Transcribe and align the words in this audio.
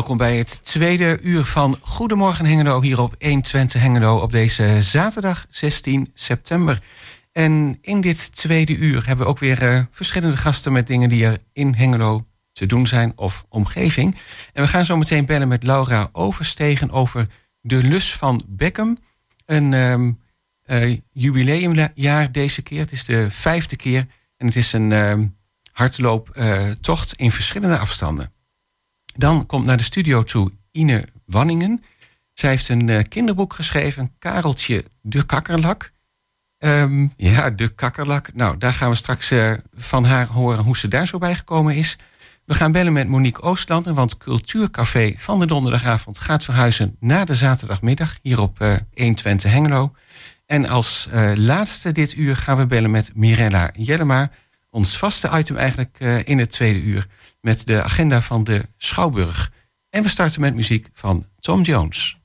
welkom 0.00 0.18
bij 0.18 0.36
het 0.36 0.64
tweede 0.64 1.18
uur 1.22 1.44
van 1.44 1.78
Goedemorgen 1.80 2.46
Hengelo 2.46 2.80
hier 2.80 3.00
op 3.00 3.14
120 3.18 3.80
Hengelo 3.80 4.18
op 4.18 4.32
deze 4.32 4.82
zaterdag 4.82 5.46
16 5.48 6.10
september. 6.14 6.82
En 7.32 7.78
in 7.80 8.00
dit 8.00 8.36
tweede 8.36 8.76
uur 8.76 9.06
hebben 9.06 9.24
we 9.24 9.30
ook 9.30 9.38
weer 9.38 9.62
uh, 9.62 9.82
verschillende 9.90 10.36
gasten 10.36 10.72
met 10.72 10.86
dingen 10.86 11.08
die 11.08 11.24
er 11.24 11.38
in 11.52 11.74
Hengelo 11.74 12.24
te 12.52 12.66
doen 12.66 12.86
zijn 12.86 13.12
of 13.16 13.44
omgeving. 13.48 14.16
En 14.52 14.62
we 14.62 14.68
gaan 14.68 14.84
zo 14.84 14.96
meteen 14.96 15.26
bellen 15.26 15.48
met 15.48 15.62
Laura 15.62 16.08
Overstegen 16.12 16.90
over 16.90 17.26
de 17.60 17.82
lus 17.82 18.14
van 18.14 18.42
Beckham. 18.48 18.98
Een 19.46 19.72
um, 19.72 20.20
uh, 20.66 20.96
jubileumjaar 21.12 22.32
deze 22.32 22.62
keer. 22.62 22.80
Het 22.80 22.92
is 22.92 23.04
de 23.04 23.30
vijfde 23.30 23.76
keer 23.76 24.06
en 24.36 24.46
het 24.46 24.56
is 24.56 24.72
een 24.72 24.90
uh, 24.90 25.14
hardlooptocht 25.72 27.14
in 27.14 27.30
verschillende 27.30 27.78
afstanden. 27.78 28.32
Dan 29.20 29.46
komt 29.46 29.66
naar 29.66 29.76
de 29.76 29.82
studio 29.82 30.22
toe 30.22 30.52
Ine 30.70 31.04
Wanningen. 31.26 31.84
Zij 32.32 32.50
heeft 32.50 32.68
een 32.68 32.88
uh, 32.88 33.00
kinderboek 33.08 33.52
geschreven, 33.52 34.12
Kareltje 34.18 34.84
de 35.00 35.26
Kakkerlak. 35.26 35.92
Um, 36.58 37.12
ja, 37.16 37.50
de 37.50 37.68
kakkerlak. 37.68 38.34
Nou, 38.34 38.58
daar 38.58 38.72
gaan 38.72 38.90
we 38.90 38.96
straks 38.96 39.32
uh, 39.32 39.52
van 39.74 40.04
haar 40.04 40.26
horen 40.26 40.64
hoe 40.64 40.76
ze 40.76 40.88
daar 40.88 41.06
zo 41.06 41.18
bij 41.18 41.34
gekomen 41.34 41.76
is. 41.76 41.98
We 42.44 42.54
gaan 42.54 42.72
bellen 42.72 42.92
met 42.92 43.08
Monique 43.08 43.42
Oostland, 43.42 43.86
want 43.86 44.16
Cultuurcafé 44.16 45.14
van 45.16 45.38
de 45.38 45.46
donderdagavond 45.46 46.18
gaat 46.18 46.44
verhuizen 46.44 46.96
naar 47.00 47.26
de 47.26 47.34
zaterdagmiddag 47.34 48.18
hier 48.22 48.40
op 48.40 48.60
uh, 48.62 48.76
120 48.94 49.52
Hengelo. 49.52 49.92
En 50.46 50.68
als 50.68 51.08
laatste 51.34 51.92
dit 51.92 52.16
uur 52.16 52.36
gaan 52.36 52.56
we 52.56 52.66
bellen 52.66 52.90
met 52.90 53.10
Mirella 53.14 53.70
Jellema, 53.76 54.30
ons 54.70 54.98
vaste 54.98 55.30
item 55.32 55.56
eigenlijk 55.56 55.98
in 56.24 56.38
het 56.38 56.50
tweede 56.50 56.80
uur, 56.82 57.06
met 57.40 57.66
de 57.66 57.82
agenda 57.82 58.20
van 58.20 58.44
de 58.44 58.68
Schouwburg. 58.76 59.52
En 59.90 60.02
we 60.02 60.08
starten 60.08 60.40
met 60.40 60.54
muziek 60.54 60.88
van 60.92 61.24
Tom 61.38 61.62
Jones. 61.62 62.16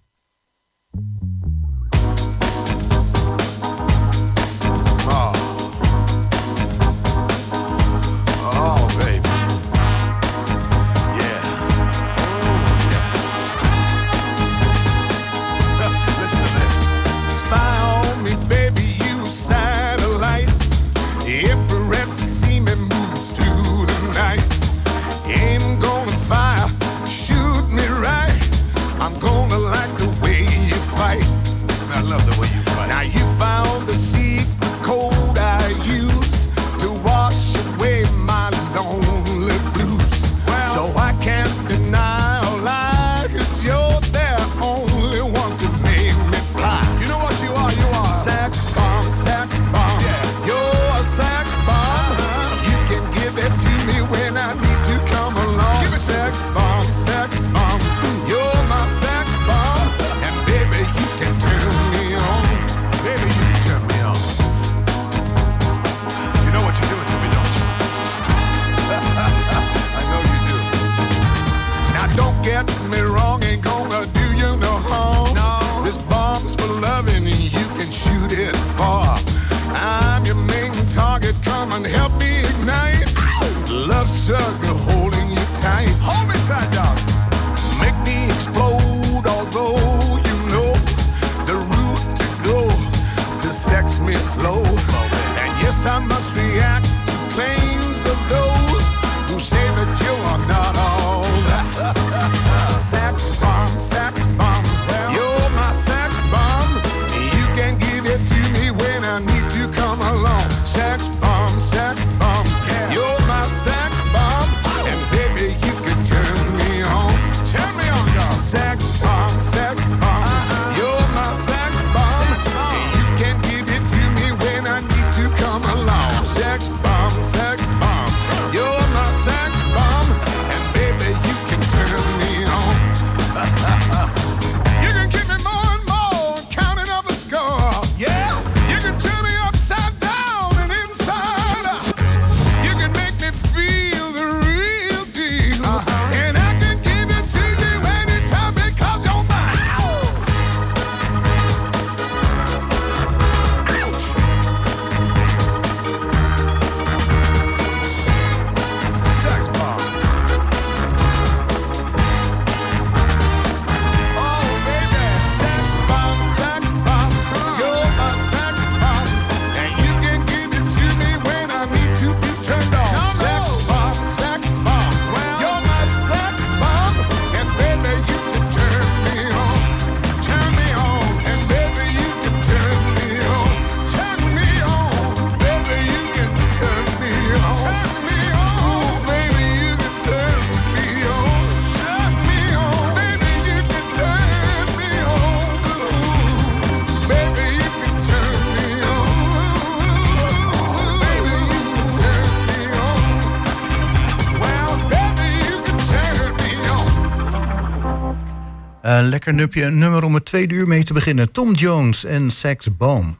Lekker 209.25 209.43
nupje, 209.43 209.63
een 209.63 209.77
nummer 209.77 210.03
om 210.03 210.13
het 210.13 210.25
tweede 210.25 210.55
uur 210.55 210.67
mee 210.67 210.83
te 210.83 210.93
beginnen. 210.93 211.31
Tom 211.31 211.53
Jones 211.53 212.03
en 212.03 212.31
Sax 212.31 212.77
Boom. 212.77 213.17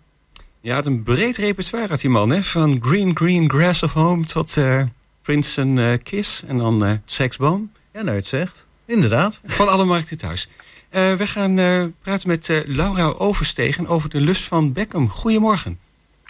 Ja, 0.62 0.76
het 0.76 0.86
een 0.86 1.04
breed 1.04 1.38
repertoire 1.38 1.88
had 1.88 2.02
die 2.02 2.10
man, 2.10 2.30
hè? 2.30 2.44
Van 2.44 2.80
Green 2.82 3.16
Green 3.18 3.50
Grass 3.50 3.84
of 3.84 3.92
Home 3.92 4.26
tot 4.26 4.56
uh, 4.56 4.84
Prince 5.22 5.62
and 5.62 5.80
uh, 5.80 5.94
Kiss 6.04 6.44
en 6.48 6.58
dan 6.58 6.86
uh, 6.86 6.92
Sax 7.06 7.38
Boom. 7.38 7.72
Ja, 7.94 8.02
nou 8.02 8.16
het 8.16 8.28
zegt. 8.28 8.68
Inderdaad. 8.86 9.42
Van 9.46 9.68
alle 9.70 9.86
markten 9.86 10.18
thuis. 10.18 10.50
we 10.90 11.28
gaan 11.28 11.56
praten 12.02 12.28
met 12.28 12.64
Laura 12.66 13.06
Overstegen 13.08 13.88
over 13.88 14.10
de 14.10 14.22
lust 14.22 14.44
van 14.44 14.74
Beckham. 14.74 15.10
Goedemorgen. 15.10 15.80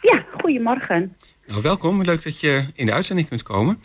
Ja, 0.02 0.26
goedemorgen. 0.42 1.16
Nou, 1.48 1.62
welkom. 1.62 2.04
Leuk 2.04 2.24
dat 2.24 2.40
je 2.40 2.66
in 2.74 2.86
de 2.86 2.94
uitzending 2.94 3.28
kunt 3.28 3.44
komen. 3.44 3.80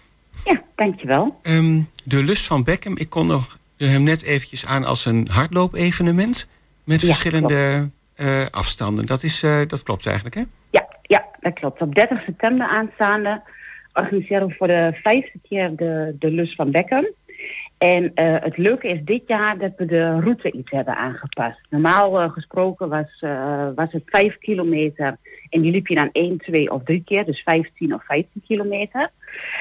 Ja, 0.45 0.63
dankjewel. 0.77 1.41
Um, 1.43 1.89
de 2.05 2.23
lust 2.23 2.47
van 2.47 2.65
Beckham. 2.65 2.97
Ik 2.97 3.11
kon 3.11 3.27
nog 3.27 3.59
hem 3.87 4.03
net 4.03 4.23
eventjes 4.23 4.67
aan 4.67 4.85
als 4.85 5.05
een 5.05 5.29
hardloopevenement 5.31 6.49
met 6.85 7.01
verschillende 7.01 7.91
uh, 8.17 8.47
afstanden. 8.51 9.07
Dat, 9.07 9.23
is, 9.23 9.43
uh, 9.43 9.61
dat 9.67 9.83
klopt 9.83 10.07
eigenlijk, 10.07 10.35
hè? 10.35 10.43
Ja, 10.71 10.89
ja, 11.03 11.27
dat 11.41 11.53
klopt. 11.53 11.81
Op 11.81 11.95
30 11.95 12.23
september 12.23 12.67
aanstaande 12.67 13.43
organiseren 13.93 14.47
we 14.47 14.55
voor 14.55 14.67
de 14.67 14.99
vijfde 15.03 15.39
keer 15.49 15.77
de, 15.77 16.17
de 16.19 16.31
Lus 16.31 16.55
van 16.55 16.71
Beckham. 16.71 17.09
En 17.81 18.05
uh, 18.15 18.37
het 18.41 18.57
leuke 18.57 18.89
is 18.89 19.01
dit 19.05 19.23
jaar 19.27 19.59
dat 19.59 19.73
we 19.77 19.85
de 19.85 20.21
route 20.21 20.51
iets 20.53 20.71
hebben 20.71 20.97
aangepast. 20.97 21.59
Normaal 21.71 22.23
uh, 22.23 22.31
gesproken 22.31 22.89
was, 22.89 23.21
uh, 23.21 23.69
was 23.75 23.93
het 23.93 24.03
5 24.07 24.39
kilometer 24.39 25.17
en 25.51 25.61
die 25.61 25.73
liep 25.73 25.87
je 25.87 25.95
dan 25.95 26.09
1, 26.13 26.39
2 26.39 26.71
of 26.71 26.83
3 26.85 27.03
keer, 27.05 27.25
dus 27.25 27.43
15 27.43 27.95
of 27.95 28.05
15 28.05 28.43
kilometer. 28.47 29.11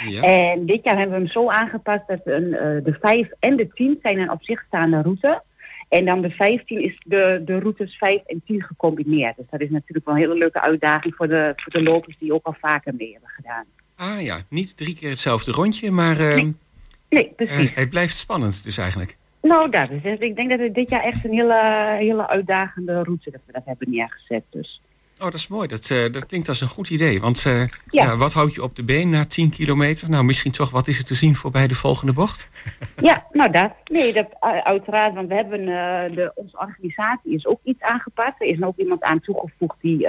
Ja. 0.07 0.21
En 0.23 0.65
dit 0.65 0.83
jaar 0.83 0.97
hebben 0.97 1.15
we 1.15 1.21
hem 1.23 1.31
zo 1.31 1.49
aangepast 1.49 2.07
dat 2.07 2.19
een, 2.23 2.49
de 2.83 2.97
5 3.01 3.29
en 3.39 3.55
de 3.55 3.67
10 3.67 3.99
zijn 4.01 4.19
een 4.19 4.31
op 4.31 4.43
zich 4.43 4.63
staande 4.67 5.01
route. 5.01 5.43
En 5.89 6.05
dan 6.05 6.21
de 6.21 6.29
15 6.29 6.83
is 6.83 7.01
de, 7.05 7.41
de 7.45 7.59
routes 7.59 7.97
5 7.97 8.21
en 8.25 8.41
10 8.45 8.63
gecombineerd. 8.63 9.37
Dus 9.37 9.45
dat 9.49 9.61
is 9.61 9.69
natuurlijk 9.69 10.05
wel 10.05 10.15
een 10.15 10.21
hele 10.21 10.37
leuke 10.37 10.61
uitdaging 10.61 11.15
voor 11.15 11.27
de, 11.27 11.53
voor 11.55 11.73
de 11.73 11.91
lopers 11.91 12.17
die 12.19 12.33
ook 12.33 12.45
al 12.45 12.55
vaker 12.59 12.93
mee 12.95 13.11
hebben 13.11 13.29
gedaan. 13.29 13.65
Ah 13.95 14.21
ja, 14.21 14.41
niet 14.49 14.77
drie 14.77 14.95
keer 14.95 15.09
hetzelfde 15.09 15.51
rondje, 15.51 15.91
maar... 15.91 16.17
Nee. 16.17 16.55
Nee, 17.09 17.33
precies. 17.35 17.69
Uh, 17.69 17.75
het 17.75 17.89
blijft 17.89 18.15
spannend 18.15 18.63
dus 18.63 18.77
eigenlijk. 18.77 19.17
Nou, 19.41 19.69
dat 19.69 19.89
is 19.89 20.03
het. 20.03 20.21
Ik 20.21 20.35
denk 20.35 20.49
dat 20.49 20.59
het 20.59 20.75
dit 20.75 20.89
jaar 20.89 21.03
echt 21.03 21.25
een 21.25 21.33
hele, 21.33 21.95
hele 21.97 22.27
uitdagende 22.27 23.03
route 23.03 23.31
dat 23.31 23.41
we 23.45 23.53
dat 23.53 23.65
hebben 23.65 23.89
neergezet. 23.89 24.43
Dus. 24.49 24.81
Oh, 25.19 25.25
dat 25.25 25.33
is 25.33 25.47
mooi. 25.47 25.67
Dat, 25.67 25.89
uh, 25.89 26.11
dat 26.11 26.25
klinkt 26.25 26.47
als 26.47 26.61
een 26.61 26.67
goed 26.67 26.89
idee. 26.89 27.21
Want 27.21 27.45
uh, 27.45 27.59
ja. 27.59 27.67
ja. 27.89 28.17
wat 28.17 28.33
houd 28.33 28.53
je 28.53 28.63
op 28.63 28.75
de 28.75 28.83
been 28.83 29.09
na 29.09 29.25
10 29.25 29.49
kilometer? 29.49 30.09
Nou, 30.09 30.23
misschien 30.23 30.51
toch, 30.51 30.69
wat 30.69 30.87
is 30.87 30.97
er 30.97 31.05
te 31.05 31.13
zien 31.13 31.35
voorbij 31.35 31.67
de 31.67 31.75
volgende 31.75 32.13
bocht? 32.13 32.49
Ja, 33.01 33.25
nou 33.31 33.51
dat. 33.51 33.71
Nee, 33.85 34.13
dat, 34.13 34.27
uiteraard. 34.63 35.13
Want 35.13 35.27
we 35.27 35.35
hebben, 35.35 35.65
de, 36.15 36.31
onze 36.35 36.57
organisatie 36.57 37.33
is 37.33 37.45
ook 37.45 37.59
iets 37.63 37.81
aangepast. 37.81 38.33
Er 38.41 38.47
is 38.47 38.61
ook 38.61 38.77
iemand 38.77 39.03
aan 39.03 39.19
toegevoegd 39.19 39.75
die 39.81 40.07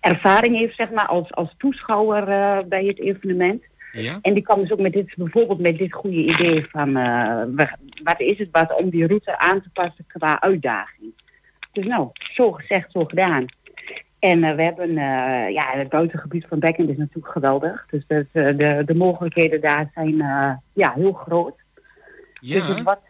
ervaring 0.00 0.56
heeft, 0.56 0.76
zeg 0.76 0.90
maar, 0.90 1.06
als, 1.06 1.34
als 1.34 1.54
toeschouwer 1.58 2.24
bij 2.68 2.84
het 2.84 2.98
evenement. 2.98 3.62
Ja? 3.92 4.18
En 4.22 4.34
die 4.34 4.42
kwam 4.42 4.60
dus 4.60 4.72
ook 4.72 4.80
met 4.80 4.92
dit, 4.92 5.14
bijvoorbeeld 5.16 5.58
met 5.60 5.78
dit 5.78 5.92
goede 5.92 6.16
idee 6.16 6.66
van 6.70 6.96
uh, 6.96 7.42
wat 8.02 8.20
is 8.20 8.38
het 8.38 8.48
wat 8.52 8.76
om 8.76 8.90
die 8.90 9.06
route 9.06 9.38
aan 9.38 9.62
te 9.62 9.70
passen 9.72 10.04
qua 10.06 10.40
uitdaging. 10.40 11.12
Dus 11.72 11.86
nou, 11.86 12.08
zo 12.12 12.52
gezegd, 12.52 12.92
zo 12.92 13.04
gedaan. 13.04 13.44
En 14.18 14.38
uh, 14.38 14.54
we 14.54 14.62
hebben, 14.62 14.90
uh, 14.90 15.50
ja, 15.50 15.70
het 15.70 15.88
buitengebied 15.88 16.46
van 16.48 16.58
Bekken 16.58 16.88
is 16.88 16.96
natuurlijk 16.96 17.32
geweldig. 17.32 17.86
Dus 17.90 18.04
dat, 18.06 18.26
de, 18.32 18.82
de 18.86 18.94
mogelijkheden 18.94 19.60
daar 19.60 19.90
zijn 19.94 20.16
ja, 20.72 20.92
heel 20.94 21.12
groot. 21.12 21.56
Ja. 22.40 22.54
Dus 22.54 22.68
het 22.68 22.82
wordt, 22.82 23.08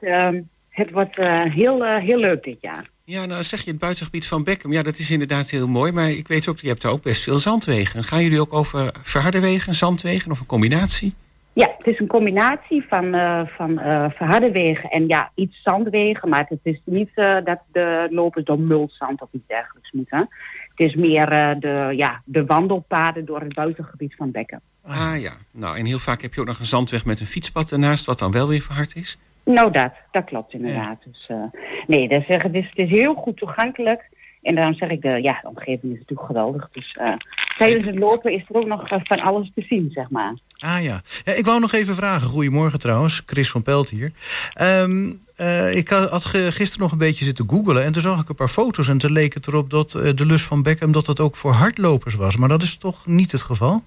het 0.69 0.91
wordt 0.91 1.17
heel, 1.53 1.99
heel 1.99 2.19
leuk 2.19 2.45
dit 2.45 2.61
jaar. 2.61 2.91
Ja, 3.11 3.27
nou 3.27 3.45
zeg 3.45 3.61
je 3.61 3.71
het 3.71 3.79
buitengebied 3.79 4.27
van 4.27 4.45
Beckham. 4.45 4.73
Ja, 4.73 4.83
dat 4.83 4.99
is 4.99 5.11
inderdaad 5.11 5.51
heel 5.51 5.69
mooi. 5.69 5.93
Maar 5.93 6.11
ik 6.11 6.29
weet 6.29 6.49
ook, 6.49 6.59
je 6.59 6.69
hebt 6.69 6.83
daar 6.83 6.93
ook 6.93 7.03
best 7.03 7.23
veel 7.23 7.39
zandwegen. 7.39 8.05
Gaan 8.05 8.23
jullie 8.23 8.41
ook 8.41 8.53
over 8.53 8.95
verharde 9.01 9.41
wegen, 9.41 9.75
zandwegen 9.75 10.31
of 10.31 10.41
een 10.41 10.47
combinatie? 10.47 11.15
Ja, 11.53 11.75
het 11.79 11.87
is 11.87 11.99
een 11.99 12.07
combinatie 12.07 12.85
van, 12.89 13.15
uh, 13.15 13.43
van 13.47 13.71
uh, 13.71 14.11
verharde 14.11 14.51
wegen 14.51 14.91
en 14.91 15.07
ja, 15.07 15.31
iets 15.35 15.63
zandwegen. 15.63 16.29
Maar 16.29 16.47
het 16.49 16.59
is 16.63 16.81
niet 16.85 17.11
uh, 17.15 17.37
dat 17.45 17.59
de 17.73 18.09
lopers 18.11 18.45
door 18.45 18.61
multzand 18.61 19.23
of 19.23 19.29
iets 19.33 19.47
dergelijks 19.47 19.93
moeten. 19.93 20.29
Het 20.75 20.89
is 20.89 20.95
meer 20.95 21.27
de, 21.61 21.93
ja, 21.97 22.23
de 22.25 22.45
wandelpaden 22.45 23.25
door 23.25 23.41
het 23.41 23.55
buitengebied 23.55 24.15
van 24.15 24.31
Beckham. 24.31 24.61
Ah 24.83 25.21
ja, 25.21 25.33
nou 25.51 25.79
en 25.79 25.85
heel 25.85 25.99
vaak 25.99 26.23
heb 26.23 26.35
je 26.35 26.41
ook 26.41 26.47
nog 26.47 26.59
een 26.59 26.67
zandweg 26.67 27.05
met 27.05 27.21
een 27.21 27.27
fietspad 27.27 27.73
ernaast... 27.73 28.05
wat 28.05 28.19
dan 28.19 28.33
wel 28.33 28.49
weer 28.49 28.63
verhard 28.63 28.97
is. 28.97 29.19
Nou, 29.45 29.73
dat, 29.73 29.93
dat 30.11 30.25
klopt 30.25 30.53
inderdaad. 30.53 30.99
Ja. 31.05 31.11
Dus, 31.11 31.29
uh, 31.31 31.63
nee, 31.87 32.09
dat 32.09 32.23
zeg, 32.29 32.43
het, 32.43 32.55
is, 32.55 32.67
het 32.69 32.79
is 32.79 32.91
heel 32.91 33.15
goed 33.15 33.37
toegankelijk. 33.37 34.09
En 34.43 34.55
daarom 34.55 34.75
zeg 34.75 34.89
ik, 34.91 35.03
de, 35.03 35.23
ja, 35.23 35.39
de 35.43 35.49
omgeving 35.49 35.93
is 35.93 35.99
natuurlijk 35.99 36.27
geweldig. 36.27 36.69
Dus 36.73 36.97
uh, 37.01 37.13
tijdens 37.57 37.85
het 37.85 37.99
lopen 37.99 38.33
is 38.33 38.45
er 38.49 38.57
ook 38.57 38.67
nog 38.67 38.89
van 38.89 39.21
alles 39.21 39.51
te 39.55 39.65
zien, 39.69 39.91
zeg 39.95 40.11
maar. 40.11 40.35
Ah 40.59 40.83
ja. 40.83 41.01
ja. 41.25 41.33
Ik 41.33 41.45
wou 41.45 41.61
nog 41.61 41.73
even 41.73 41.95
vragen. 41.95 42.29
Goedemorgen 42.29 42.79
trouwens, 42.79 43.23
Chris 43.27 43.51
van 43.51 43.63
Pelt 43.63 43.91
hier. 43.91 44.13
Um, 44.61 45.21
uh, 45.37 45.77
ik 45.77 45.89
had 45.89 46.25
gisteren 46.25 46.81
nog 46.81 46.93
een 46.93 46.99
beetje 46.99 47.25
zitten 47.25 47.51
googelen... 47.51 47.85
en 47.85 47.93
toen 47.93 48.03
zag 48.03 48.21
ik 48.21 48.29
een 48.29 48.35
paar 48.35 48.49
foto's 48.49 48.89
en 48.89 48.99
toen 48.99 49.13
leek 49.13 49.35
het 49.35 49.47
erop 49.47 49.71
dat 49.71 49.91
de 49.91 50.27
lus 50.27 50.43
van 50.43 50.63
Beckham... 50.63 50.93
dat 50.93 51.07
dat 51.07 51.21
ook 51.21 51.37
voor 51.37 51.53
hardlopers 51.53 52.15
was. 52.15 52.37
Maar 52.37 52.49
dat 52.49 52.63
is 52.63 52.77
toch 52.77 53.07
niet 53.07 53.33
het 53.33 53.43
geval? 53.43 53.83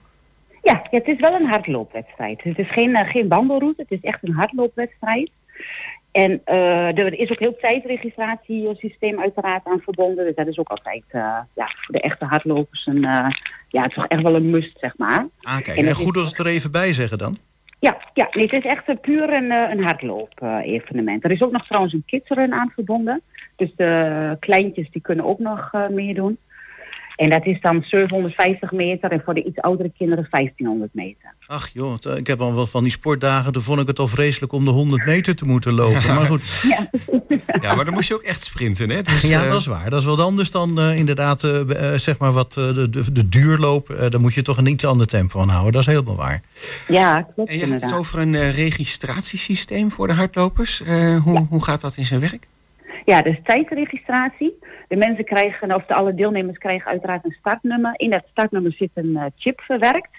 Ja, 0.63 0.87
ja 0.91 0.97
het 0.97 1.07
is 1.07 1.19
wel 1.19 1.33
een 1.33 1.47
hardloopwedstrijd. 1.47 2.43
Het 2.43 2.57
is 2.57 2.71
geen, 2.71 2.95
geen 2.95 3.27
wandelroute, 3.27 3.81
het 3.81 3.91
is 3.91 4.09
echt 4.09 4.19
een 4.21 4.33
hardloopwedstrijd. 4.33 5.29
En 6.13 6.41
uh, 6.45 6.97
er 6.97 7.19
is 7.19 7.31
ook 7.31 7.39
heel 7.39 7.55
tijdregistratiesysteem 7.55 9.19
uiteraard 9.19 9.65
aan 9.65 9.81
verbonden. 9.83 10.25
Dus 10.25 10.35
dat 10.35 10.47
is 10.47 10.57
ook 10.57 10.69
altijd 10.69 11.03
uh, 11.11 11.39
ja, 11.53 11.67
voor 11.75 11.95
de 11.95 12.01
echte 12.01 12.25
hardlopers 12.25 12.85
een, 12.85 13.03
uh, 13.03 13.27
ja, 13.67 13.87
toch 13.87 14.07
echt 14.07 14.21
wel 14.21 14.35
een 14.35 14.49
must, 14.49 14.79
zeg 14.79 14.97
maar. 14.97 15.27
Ah, 15.41 15.61
kijk. 15.61 15.77
En, 15.77 15.85
en 15.85 15.95
goed 15.95 16.17
als 16.17 16.29
het 16.29 16.37
er 16.37 16.47
even 16.47 16.71
bij 16.71 16.93
zeggen 16.93 17.17
dan? 17.17 17.37
Ja, 17.79 17.97
ja 18.13 18.27
nee, 18.31 18.45
het 18.45 18.53
is 18.53 18.69
echt 18.69 19.01
puur 19.01 19.33
een, 19.33 19.51
een 19.51 19.83
hardloop-evenement. 19.83 21.23
er 21.23 21.31
is 21.31 21.41
ook 21.41 21.51
nog 21.51 21.67
trouwens 21.67 21.93
een 21.93 22.03
kidsrun 22.05 22.53
aan 22.53 22.71
verbonden. 22.75 23.21
Dus 23.55 23.69
de 23.75 24.37
kleintjes 24.39 24.91
die 24.91 25.01
kunnen 25.01 25.25
ook 25.25 25.39
nog 25.39 25.71
meedoen. 25.89 26.37
En 27.15 27.29
dat 27.29 27.45
is 27.45 27.61
dan 27.61 27.83
750 27.87 28.71
meter 28.71 29.11
en 29.11 29.21
voor 29.25 29.33
de 29.33 29.43
iets 29.43 29.61
oudere 29.61 29.91
kinderen 29.97 30.27
1500 30.29 30.93
meter. 30.93 31.33
Ach 31.47 31.69
joh, 31.73 31.97
ik 32.17 32.27
heb 32.27 32.41
al 32.41 32.55
wel 32.55 32.67
van 32.67 32.83
die 32.83 32.91
sportdagen, 32.91 33.51
toen 33.51 33.61
vond 33.61 33.79
ik 33.79 33.87
het 33.87 33.99
al 33.99 34.07
vreselijk 34.07 34.53
om 34.53 34.65
de 34.65 34.71
100 34.71 35.05
meter 35.05 35.35
te 35.35 35.45
moeten 35.45 35.73
lopen. 35.73 36.15
Maar 36.15 36.25
goed. 36.25 36.43
Ja, 36.63 36.89
ja 37.61 37.75
maar 37.75 37.85
dan 37.85 37.93
moest 37.93 38.07
je 38.07 38.13
ook 38.13 38.21
echt 38.21 38.43
sprinten, 38.43 38.89
hè? 38.89 39.01
Dus, 39.01 39.21
ja, 39.21 39.47
dat 39.47 39.59
is 39.59 39.65
waar. 39.65 39.89
Dat 39.89 39.99
is 39.99 40.05
wat 40.05 40.19
anders 40.19 40.51
dan 40.51 40.79
uh, 40.79 40.97
inderdaad, 40.97 41.43
uh, 41.43 41.59
uh, 41.59 41.93
zeg 41.95 42.17
maar, 42.17 42.31
wat 42.31 42.53
de, 42.53 42.89
de, 42.89 43.11
de 43.11 43.29
duurloop. 43.29 43.95
daar 44.09 44.21
moet 44.21 44.33
je 44.33 44.41
toch 44.41 44.57
een 44.57 44.65
iets 44.65 44.85
ander 44.85 45.07
tempo 45.07 45.39
aan 45.39 45.49
houden. 45.49 45.71
Dat 45.71 45.81
is 45.81 45.87
helemaal 45.87 46.15
waar. 46.15 46.41
Ja, 46.87 47.21
klopt 47.21 47.49
En 47.49 47.57
je 47.57 47.65
hebt 47.65 47.81
het 47.81 47.93
over 47.93 48.19
een 48.19 48.51
registratiesysteem 48.51 49.91
voor 49.91 50.07
de 50.07 50.13
hardlopers. 50.13 50.81
hoe, 51.23 51.33
ja. 51.33 51.45
hoe 51.49 51.63
gaat 51.63 51.81
dat 51.81 51.97
in 51.97 52.05
zijn 52.05 52.19
werk? 52.19 52.47
Ja, 53.05 53.21
dus 53.21 53.39
tijdregistratie. 53.43 54.59
De 54.87 54.95
mensen 54.95 55.25
krijgen, 55.25 55.75
of 55.75 55.85
de 55.85 55.93
alle 55.93 56.13
deelnemers 56.13 56.57
krijgen 56.57 56.91
uiteraard 56.91 57.25
een 57.25 57.35
startnummer. 57.39 57.93
In 57.95 58.09
dat 58.09 58.23
startnummer 58.31 58.71
zit 58.71 58.89
een 58.93 59.09
uh, 59.09 59.25
chip 59.35 59.61
verwerkt. 59.61 60.09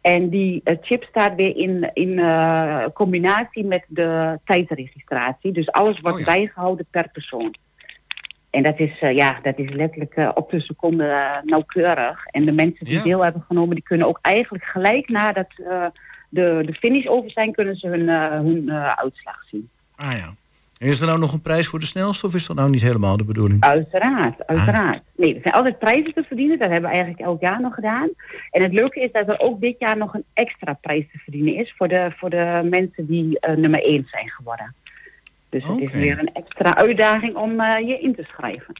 En 0.00 0.28
die 0.28 0.60
uh, 0.64 0.76
chip 0.80 1.02
staat 1.02 1.34
weer 1.34 1.56
in, 1.56 1.90
in 1.92 2.08
uh, 2.08 2.86
combinatie 2.94 3.64
met 3.64 3.84
de 3.88 4.38
tijdregistratie. 4.44 5.52
Dus 5.52 5.70
alles 5.70 6.00
wordt 6.00 6.18
oh 6.18 6.24
ja. 6.24 6.32
bijgehouden 6.34 6.86
per 6.90 7.08
persoon. 7.12 7.54
En 8.50 8.62
dat 8.62 8.78
is, 8.78 8.98
ja, 8.98 9.38
dat 9.42 9.58
is 9.58 9.70
letterlijk 9.70 10.30
op 10.34 10.50
de 10.50 10.60
seconde 10.60 11.40
nauwkeurig. 11.44 12.26
En 12.26 12.44
de 12.44 12.52
mensen 12.52 12.84
die 12.84 12.94
Ja. 12.94 13.02
deel 13.02 13.24
hebben 13.24 13.44
genomen, 13.48 13.74
die 13.74 13.84
kunnen 13.84 14.06
ook 14.06 14.18
eigenlijk 14.22 14.64
gelijk 14.64 15.08
nadat 15.08 15.46
de, 16.28 16.62
de 16.66 16.74
finish 16.78 17.06
over 17.06 17.30
zijn, 17.30 17.52
kunnen 17.52 17.76
ze 17.76 17.88
hun, 17.88 18.08
hun 18.46 18.72
uitslag 18.72 19.44
zien. 19.50 19.68
Ah 19.96 20.12
ja. 20.12 20.34
En 20.78 20.88
is 20.88 21.00
er 21.00 21.06
nou 21.06 21.18
nog 21.18 21.32
een 21.32 21.40
prijs 21.40 21.66
voor 21.66 21.78
de 21.78 21.86
snelste 21.86 22.26
of 22.26 22.34
is 22.34 22.46
dat 22.46 22.56
nou 22.56 22.70
niet 22.70 22.82
helemaal 22.82 23.16
de 23.16 23.24
bedoeling? 23.24 23.60
Uiteraard, 23.62 24.46
uiteraard. 24.46 25.02
Nee, 25.16 25.34
er 25.34 25.40
zijn 25.42 25.54
altijd 25.54 25.78
prijzen 25.78 26.14
te 26.14 26.24
verdienen. 26.26 26.58
Dat 26.58 26.70
hebben 26.70 26.90
we 26.90 26.96
eigenlijk 26.96 27.26
elk 27.26 27.40
jaar 27.40 27.60
nog 27.60 27.74
gedaan. 27.74 28.10
En 28.50 28.62
het 28.62 28.72
leuke 28.72 29.00
is 29.00 29.12
dat 29.12 29.28
er 29.28 29.38
ook 29.38 29.60
dit 29.60 29.76
jaar 29.78 29.96
nog 29.96 30.14
een 30.14 30.24
extra 30.32 30.72
prijs 30.72 31.04
te 31.12 31.18
verdienen 31.18 31.54
is... 31.54 31.74
voor 31.76 31.88
de, 31.88 32.12
voor 32.16 32.30
de 32.30 32.66
mensen 32.70 33.06
die 33.06 33.38
uh, 33.48 33.56
nummer 33.56 33.82
1 33.82 34.06
zijn 34.10 34.30
geworden. 34.30 34.74
Dus 35.48 35.66
het 35.66 35.80
is 35.80 35.90
weer 35.90 36.18
een 36.18 36.32
extra 36.32 36.76
uitdaging 36.76 37.36
om 37.36 37.60
uh, 37.60 37.78
je 37.78 38.00
in 38.00 38.14
te 38.14 38.22
schrijven. 38.22 38.74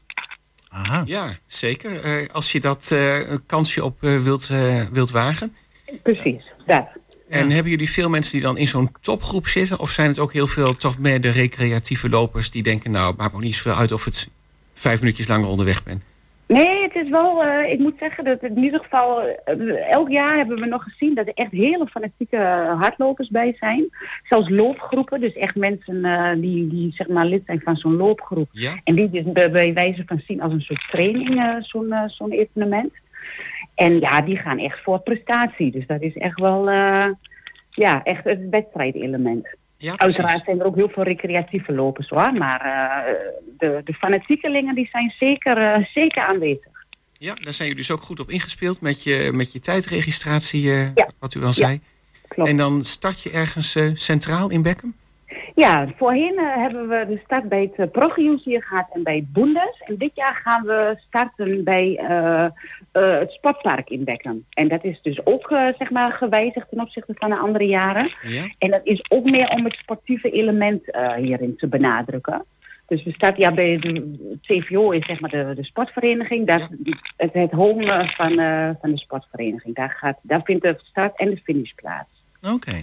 Aha. 0.69 1.03
Ja, 1.05 1.29
zeker. 1.47 2.05
Eh, 2.05 2.29
als 2.33 2.53
je 2.53 2.61
dat 2.61 2.91
eh, 2.93 3.31
een 3.31 3.47
kansje 3.47 3.85
op 3.85 4.03
eh, 4.03 4.23
wilt, 4.23 4.49
eh, 4.51 4.85
wilt 4.93 5.11
wagen. 5.11 5.57
Precies, 6.03 6.53
dat. 6.67 6.89
En 7.29 7.51
hebben 7.51 7.71
jullie 7.71 7.91
veel 7.91 8.09
mensen 8.09 8.33
die 8.33 8.41
dan 8.41 8.59
in 8.59 8.67
zo'n 8.67 8.93
topgroep 9.01 9.47
zitten? 9.47 9.79
Of 9.79 9.91
zijn 9.91 10.09
het 10.09 10.19
ook 10.19 10.33
heel 10.33 10.47
veel 10.47 10.75
toch 10.75 10.99
meer 10.99 11.21
de 11.21 11.31
recreatieve 11.31 12.09
lopers 12.09 12.51
die 12.51 12.63
denken... 12.63 12.91
nou, 12.91 13.15
maakt 13.17 13.35
me 13.35 13.41
niet 13.41 13.55
zoveel 13.55 13.75
uit 13.75 13.93
of 13.93 14.05
het 14.05 14.29
vijf 14.75 15.01
minuutjes 15.01 15.29
langer 15.29 15.49
onderweg 15.49 15.83
ben. 15.83 16.03
Nee, 16.49 16.83
het 16.83 16.95
is 16.95 17.09
wel, 17.09 17.45
uh, 17.45 17.73
ik 17.73 17.79
moet 17.79 17.95
zeggen 17.99 18.25
dat 18.25 18.43
in 18.43 18.59
ieder 18.59 18.81
geval, 18.81 19.23
uh, 19.23 19.91
elk 19.91 20.11
jaar 20.11 20.37
hebben 20.37 20.61
we 20.61 20.67
nog 20.67 20.83
gezien 20.83 21.15
dat 21.15 21.27
er 21.27 21.35
echt 21.35 21.51
hele 21.51 21.87
fanatieke 21.87 22.37
hardlopers 22.79 23.29
bij 23.29 23.57
zijn. 23.59 23.89
Zelfs 24.29 24.49
loopgroepen, 24.49 25.21
dus 25.21 25.35
echt 25.35 25.55
mensen 25.55 25.97
uh, 25.97 26.33
die, 26.33 26.69
die 26.69 26.93
zeg 26.93 27.09
maar 27.09 27.27
lid 27.27 27.43
zijn 27.47 27.61
van 27.65 27.77
zo'n 27.77 27.97
loopgroep. 27.97 28.49
Ja? 28.53 28.73
En 28.85 28.95
die 28.95 29.11
dus 29.11 29.33
bij, 29.33 29.51
bij 29.51 29.73
wijze 29.73 30.03
van 30.07 30.23
zien 30.27 30.41
als 30.41 30.53
een 30.53 30.61
soort 30.61 30.87
training, 30.91 31.65
zo'n 31.65 31.95
zo'n 32.07 32.31
evenement. 32.31 32.93
En 33.77 34.01
ja, 34.01 34.21
die 34.21 34.37
gaan 34.37 34.59
echt 34.59 34.83
voor 34.83 35.01
prestatie. 35.01 35.71
Dus 35.71 35.87
dat 35.87 36.03
is 36.03 36.17
echt 36.17 36.41
wel, 36.41 36.71
ja, 37.71 38.03
echt 38.03 38.25
het 38.25 38.49
wedstrijdelement. 38.51 39.47
Ja, 39.79 39.95
Uiteraard 39.97 40.43
zijn 40.45 40.61
er 40.61 40.67
ook 40.67 40.75
heel 40.75 40.89
veel 40.89 41.03
recreatieve 41.03 41.73
lopers 41.73 42.09
hoor, 42.09 42.33
maar 42.33 42.67
uh, 42.67 43.15
de, 43.59 43.81
de 43.85 43.93
fanatiekelingen 43.93 44.75
die 44.75 44.89
zijn 44.93 45.15
zeker, 45.19 45.59
uh, 45.59 45.87
zeker 45.95 46.23
aanwezig. 46.23 46.85
Ja, 47.13 47.35
daar 47.35 47.53
zijn 47.53 47.69
jullie 47.69 47.85
dus 47.85 47.91
ook 47.91 48.01
goed 48.01 48.21
op 48.21 48.31
ingespeeld 48.31 48.81
met 48.81 49.03
je, 49.03 49.31
met 49.33 49.53
je 49.53 49.61
tijdregistratie, 49.61 50.63
Ja. 50.63 50.93
wat 51.19 51.35
u 51.35 51.45
al 51.45 51.53
zei. 51.53 51.81
Klopt. 52.29 52.51
En 52.51 52.57
dan 52.57 52.85
start 52.85 53.23
je 53.23 53.31
ergens 53.31 53.79
centraal 53.95 54.51
in 54.51 54.63
Beckham? 54.63 54.95
Ja, 55.57 55.89
voorheen 55.97 56.39
eh, 56.39 56.57
hebben 56.57 56.89
we 56.89 57.05
de 57.09 57.21
start 57.25 57.49
bij 57.49 57.71
het 57.77 57.95
uh, 57.95 58.37
hier 58.45 58.63
gehad 58.63 58.87
en 58.93 59.03
bij 59.03 59.27
Boendes. 59.33 59.83
En 59.87 59.97
dit 59.97 60.11
jaar 60.15 60.41
gaan 60.45 60.63
we 60.63 60.99
starten 61.09 61.65
bij 61.65 62.01
uh, 62.03 62.47
het 63.01 63.31
sportpark 63.31 63.91
in 63.91 64.05
Beckham. 64.05 64.45
En 64.51 64.69
dat 64.69 64.85
is 64.85 64.99
dus 65.03 65.27
ook 65.27 65.47
zeg 65.79 65.91
maar 65.91 66.13
gewijzigd 66.13 66.67
ten 66.71 66.81
opzichte 66.81 67.15
van 67.15 67.31
de 67.31 67.37
andere 67.37 67.67
jaren. 67.67 68.15
Ja. 68.23 68.51
En 68.59 68.71
dat 68.71 68.81
is 68.85 69.05
ook 69.09 69.31
meer 69.31 69.49
om 69.49 69.65
het 69.65 69.75
sportieve 69.75 70.31
element 70.31 70.83
hierin 71.17 71.57
te 71.57 71.67
benadrukken. 71.67 72.45
Dus 72.87 73.05
we 73.05 73.13
starten 73.13 73.41
ja, 73.41 73.53
bij 73.53 73.79
de 73.79 74.39
CVO 74.43 74.91
is 74.91 75.07
zeg 75.07 75.21
maar 75.21 75.31
de, 75.31 75.53
de 75.55 75.65
sportvereniging. 75.65 76.47
Dat, 76.47 76.69
het, 77.17 77.33
het 77.33 77.51
home 77.51 78.13
van, 78.17 78.35
van 78.81 78.91
de 78.91 78.99
sportvereniging. 78.99 79.75
Daar, 79.75 79.91
gaat, 79.91 80.19
daar 80.23 80.41
vindt 80.45 80.63
de 80.63 80.79
start 80.83 81.19
en 81.19 81.31
de 81.31 81.41
finish 81.45 81.73
plaats. 81.73 82.09
Oké. 82.55 82.83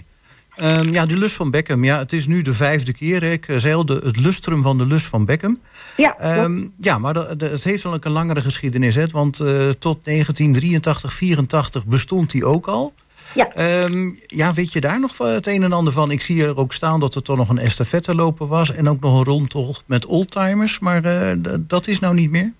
Um, 0.56 0.92
ja, 0.92 1.06
die 1.06 1.16
lust 1.16 1.34
van 1.34 1.50
Beckham. 1.50 1.84
Ja, 1.84 1.98
het 1.98 2.12
is 2.12 2.26
nu 2.26 2.42
de 2.42 2.54
vijfde 2.54 2.92
keer. 2.92 3.22
Ik 3.22 3.46
zeilde 3.56 4.00
het 4.04 4.16
lustrum 4.16 4.62
van 4.62 4.78
de 4.78 4.86
lust 4.86 5.06
van 5.06 5.24
Beckham. 5.24 5.58
Ja, 5.96 6.42
um, 6.42 6.72
ja 6.80 6.98
maar 6.98 7.14
de, 7.14 7.46
het 7.46 7.64
heeft 7.64 7.82
wel 7.82 7.96
een 8.00 8.12
langere 8.12 8.40
geschiedenis. 8.40 8.94
Hè? 8.94 9.06
Want 9.06 9.40
uh, 9.40 9.46
tot 9.68 10.04
1983, 10.04 11.12
84 11.12 11.86
bestond 11.86 12.30
die 12.30 12.44
ook 12.44 12.66
al. 12.66 12.94
Ja. 13.34 13.84
Um, 13.84 14.18
ja, 14.26 14.52
weet 14.52 14.72
je 14.72 14.80
daar 14.80 15.00
nog 15.00 15.18
het 15.18 15.46
een 15.46 15.62
en 15.62 15.72
ander 15.72 15.92
van? 15.92 16.10
Ik 16.10 16.20
zie 16.20 16.44
er 16.44 16.56
ook 16.56 16.72
staan 16.72 17.00
dat 17.00 17.14
er 17.14 17.22
toch 17.22 17.36
nog 17.36 17.48
een 17.48 17.58
estafette 17.58 18.14
lopen 18.14 18.48
was... 18.48 18.72
en 18.72 18.88
ook 18.88 19.00
nog 19.00 19.18
een 19.18 19.24
rondtocht 19.24 19.84
met 19.86 20.06
oldtimers. 20.06 20.78
Maar 20.78 21.04
uh, 21.04 21.54
dat 21.58 21.86
is 21.86 21.98
nou 21.98 22.14
niet 22.14 22.30
meer? 22.30 22.52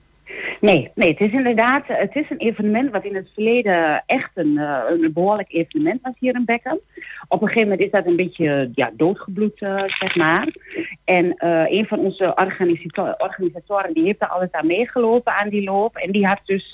Nee, 0.64 0.90
nee, 0.94 1.09
het 1.09 1.21
is 1.21 1.33
inderdaad 1.33 1.83
het 1.87 2.16
is 2.16 2.30
een 2.30 2.38
evenement 2.38 2.90
wat 2.90 3.04
in 3.04 3.14
het 3.14 3.30
verleden 3.35 4.02
echt 4.06 4.30
een, 4.35 4.52
uh, 4.56 4.83
een 4.88 5.12
behoorlijk 5.12 5.52
evenement 5.52 6.00
was 6.02 6.12
hier 6.18 6.35
in 6.35 6.44
Beckham. 6.44 6.80
Op 7.28 7.42
een 7.42 7.49
gegeven 7.49 7.68
moment 7.68 7.87
is 7.87 7.90
dat 7.90 8.06
een 8.06 8.16
beetje 8.16 8.71
ja, 8.75 8.90
doodgebloed, 8.97 9.61
uh, 9.61 9.83
zeg 9.87 10.14
maar. 10.14 10.49
En 11.04 11.25
uh, 11.25 11.64
een 11.71 11.87
van 11.87 11.99
onze 11.99 12.35
organisator 12.35 13.14
organisatoren 13.18 13.94
die 13.94 14.04
heeft 14.04 14.23
er 14.23 14.28
altijd 14.28 14.52
aan 14.52 14.66
meegelopen 14.66 15.33
aan 15.33 15.49
die 15.49 15.64
loop. 15.64 15.97
En 15.97 16.12
die 16.12 16.26
had 16.26 16.40
dus 16.44 16.71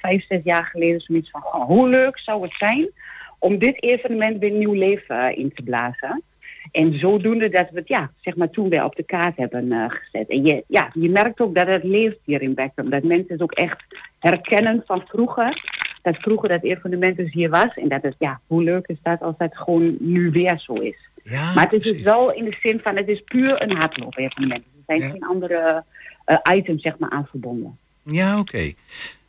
vijf, 0.00 0.26
zes 0.28 0.40
jaar 0.44 0.64
geleden 0.64 1.00
zoiets 1.00 1.30
van, 1.30 1.44
oh, 1.44 1.64
hoe 1.64 1.88
leuk 1.88 2.18
zou 2.18 2.42
het 2.42 2.54
zijn 2.58 2.90
om 3.38 3.58
dit 3.58 3.82
evenement 3.82 4.38
weer 4.38 4.50
nieuw 4.50 4.74
leven 4.74 5.36
in 5.36 5.52
te 5.54 5.62
blazen. 5.62 6.22
En 6.70 6.98
zodoende 6.98 7.48
dat 7.48 7.70
we 7.70 7.78
het 7.78 7.88
ja, 7.88 8.10
zeg 8.20 8.36
maar 8.36 8.50
toen 8.50 8.68
weer 8.68 8.84
op 8.84 8.96
de 8.96 9.02
kaart 9.02 9.36
hebben 9.36 9.64
uh, 9.64 9.84
gezet. 9.88 10.28
En 10.28 10.44
je, 10.44 10.64
ja, 10.66 10.90
je 10.92 11.10
merkt 11.10 11.40
ook 11.40 11.54
dat 11.54 11.66
het 11.66 11.84
leeft 11.84 12.18
hier 12.24 12.42
in 12.42 12.54
Beckham. 12.54 12.90
Dat 12.90 13.02
mensen 13.02 13.32
het 13.32 13.42
ook 13.42 13.52
echt 13.52 13.84
herkennen 14.18 14.82
van 14.86 15.04
vroeger. 15.08 15.74
Dat 16.02 16.16
vroeger 16.16 16.48
dat 16.48 16.62
evenement 16.62 17.16
dus 17.16 17.32
hier 17.32 17.50
was. 17.50 17.74
En 17.74 17.88
dat 17.88 18.04
is, 18.04 18.14
ja, 18.18 18.40
hoe 18.46 18.62
leuk 18.62 18.86
is 18.86 18.98
dat 19.02 19.20
als 19.20 19.34
dat 19.38 19.56
gewoon 19.56 19.96
nu 20.00 20.30
weer 20.30 20.58
zo 20.58 20.72
is. 20.72 20.96
Ja, 21.22 21.54
maar 21.54 21.64
het 21.64 21.72
is 21.72 21.92
dus 21.92 22.02
wel 22.02 22.32
in 22.32 22.44
de 22.44 22.56
zin 22.60 22.80
van, 22.82 22.96
het 22.96 23.08
is 23.08 23.22
puur 23.24 23.62
een 23.62 23.76
hardloop-evenement. 23.76 24.64
Er 24.86 24.98
zijn 24.98 25.10
geen 25.10 25.24
andere 25.24 25.84
uh, 26.26 26.56
items 26.56 26.82
zeg 26.82 26.98
maar 26.98 27.10
aan 27.10 27.26
verbonden. 27.30 27.78
Ja, 28.02 28.38
oké. 28.38 28.72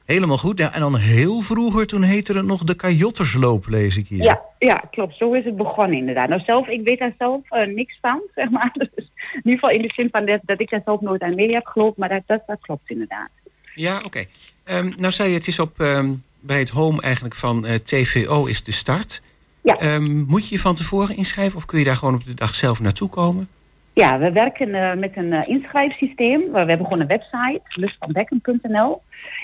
Helemaal 0.08 0.38
goed. 0.38 0.58
Ja, 0.58 0.74
en 0.74 0.80
dan 0.80 0.96
heel 0.96 1.42
vroeger, 1.42 1.88
toen 1.88 2.02
heette 2.02 2.34
het 2.34 2.46
nog 2.46 2.64
de 2.64 2.76
Kajottersloop, 2.76 3.68
lees 3.68 3.98
ik 3.98 4.08
hier. 4.08 4.24
Ja, 4.24 4.42
ja, 4.60 4.84
klopt. 4.92 5.18
Zo 5.18 5.34
is 5.34 5.46
het 5.46 5.56
begonnen 5.56 5.98
inderdaad. 5.98 6.30
Nou 6.30 6.42
zelf, 6.46 6.68
ik 6.68 6.82
weet 6.84 7.00
daar 7.00 7.14
zelf 7.18 7.42
uh, 7.52 7.76
niks 7.76 7.98
van, 8.02 8.22
zeg 8.36 8.50
maar. 8.50 8.72
Dus 8.74 8.90
in 9.34 9.42
ieder 9.44 9.54
geval 9.54 9.70
in 9.70 9.82
de 9.82 9.94
zin 9.96 10.10
van 10.12 10.26
dat, 10.26 10.40
dat 10.44 10.62
ik 10.62 10.70
daar 10.70 10.82
zelf 10.86 11.02
nooit 11.02 11.22
aan 11.22 11.36
mee 11.36 11.54
heb 11.54 11.66
gelopen, 11.66 11.96
maar 11.98 12.10
dat, 12.10 12.22
dat, 12.26 12.44
dat 12.48 12.58
klopt 12.62 12.90
inderdaad. 12.90 13.30
Ja, 13.74 13.98
oké. 13.98 14.06
Okay. 14.06 14.28
Um, 14.66 14.94
nou 14.98 15.14
zei 15.14 15.30
je, 15.30 15.36
het 15.36 15.48
is 15.48 15.60
op, 15.60 15.80
um, 15.80 16.24
bij 16.40 16.60
het 16.60 16.70
home 16.70 17.02
eigenlijk 17.02 17.36
van 17.36 17.66
uh, 17.66 17.74
TVO 17.74 18.46
is 18.46 18.64
de 18.64 18.72
start. 18.72 19.22
Ja. 19.62 19.96
Um, 19.96 20.26
moet 20.28 20.48
je 20.48 20.56
je 20.56 20.62
van 20.62 20.76
tevoren 20.76 21.16
inschrijven 21.18 21.58
of 21.58 21.66
kun 21.66 21.80
je 21.80 21.86
daar 21.86 21.96
gewoon 21.96 22.14
op 22.14 22.26
de 22.26 22.34
dag 22.34 22.56
zelf 22.56 22.80
naartoe 22.80 23.10
komen? 23.10 23.50
Ja, 23.98 24.20
we 24.20 24.32
werken 24.32 24.68
uh, 24.68 24.94
met 24.94 25.18
een 25.18 25.32
uh, 25.32 25.48
inschrijfsysteem. 25.48 26.52
We 26.52 26.58
hebben 26.58 26.86
gewoon 26.86 27.00
een 27.00 27.08
website, 27.08 27.62
lustvanbekken.nl. 27.66 29.02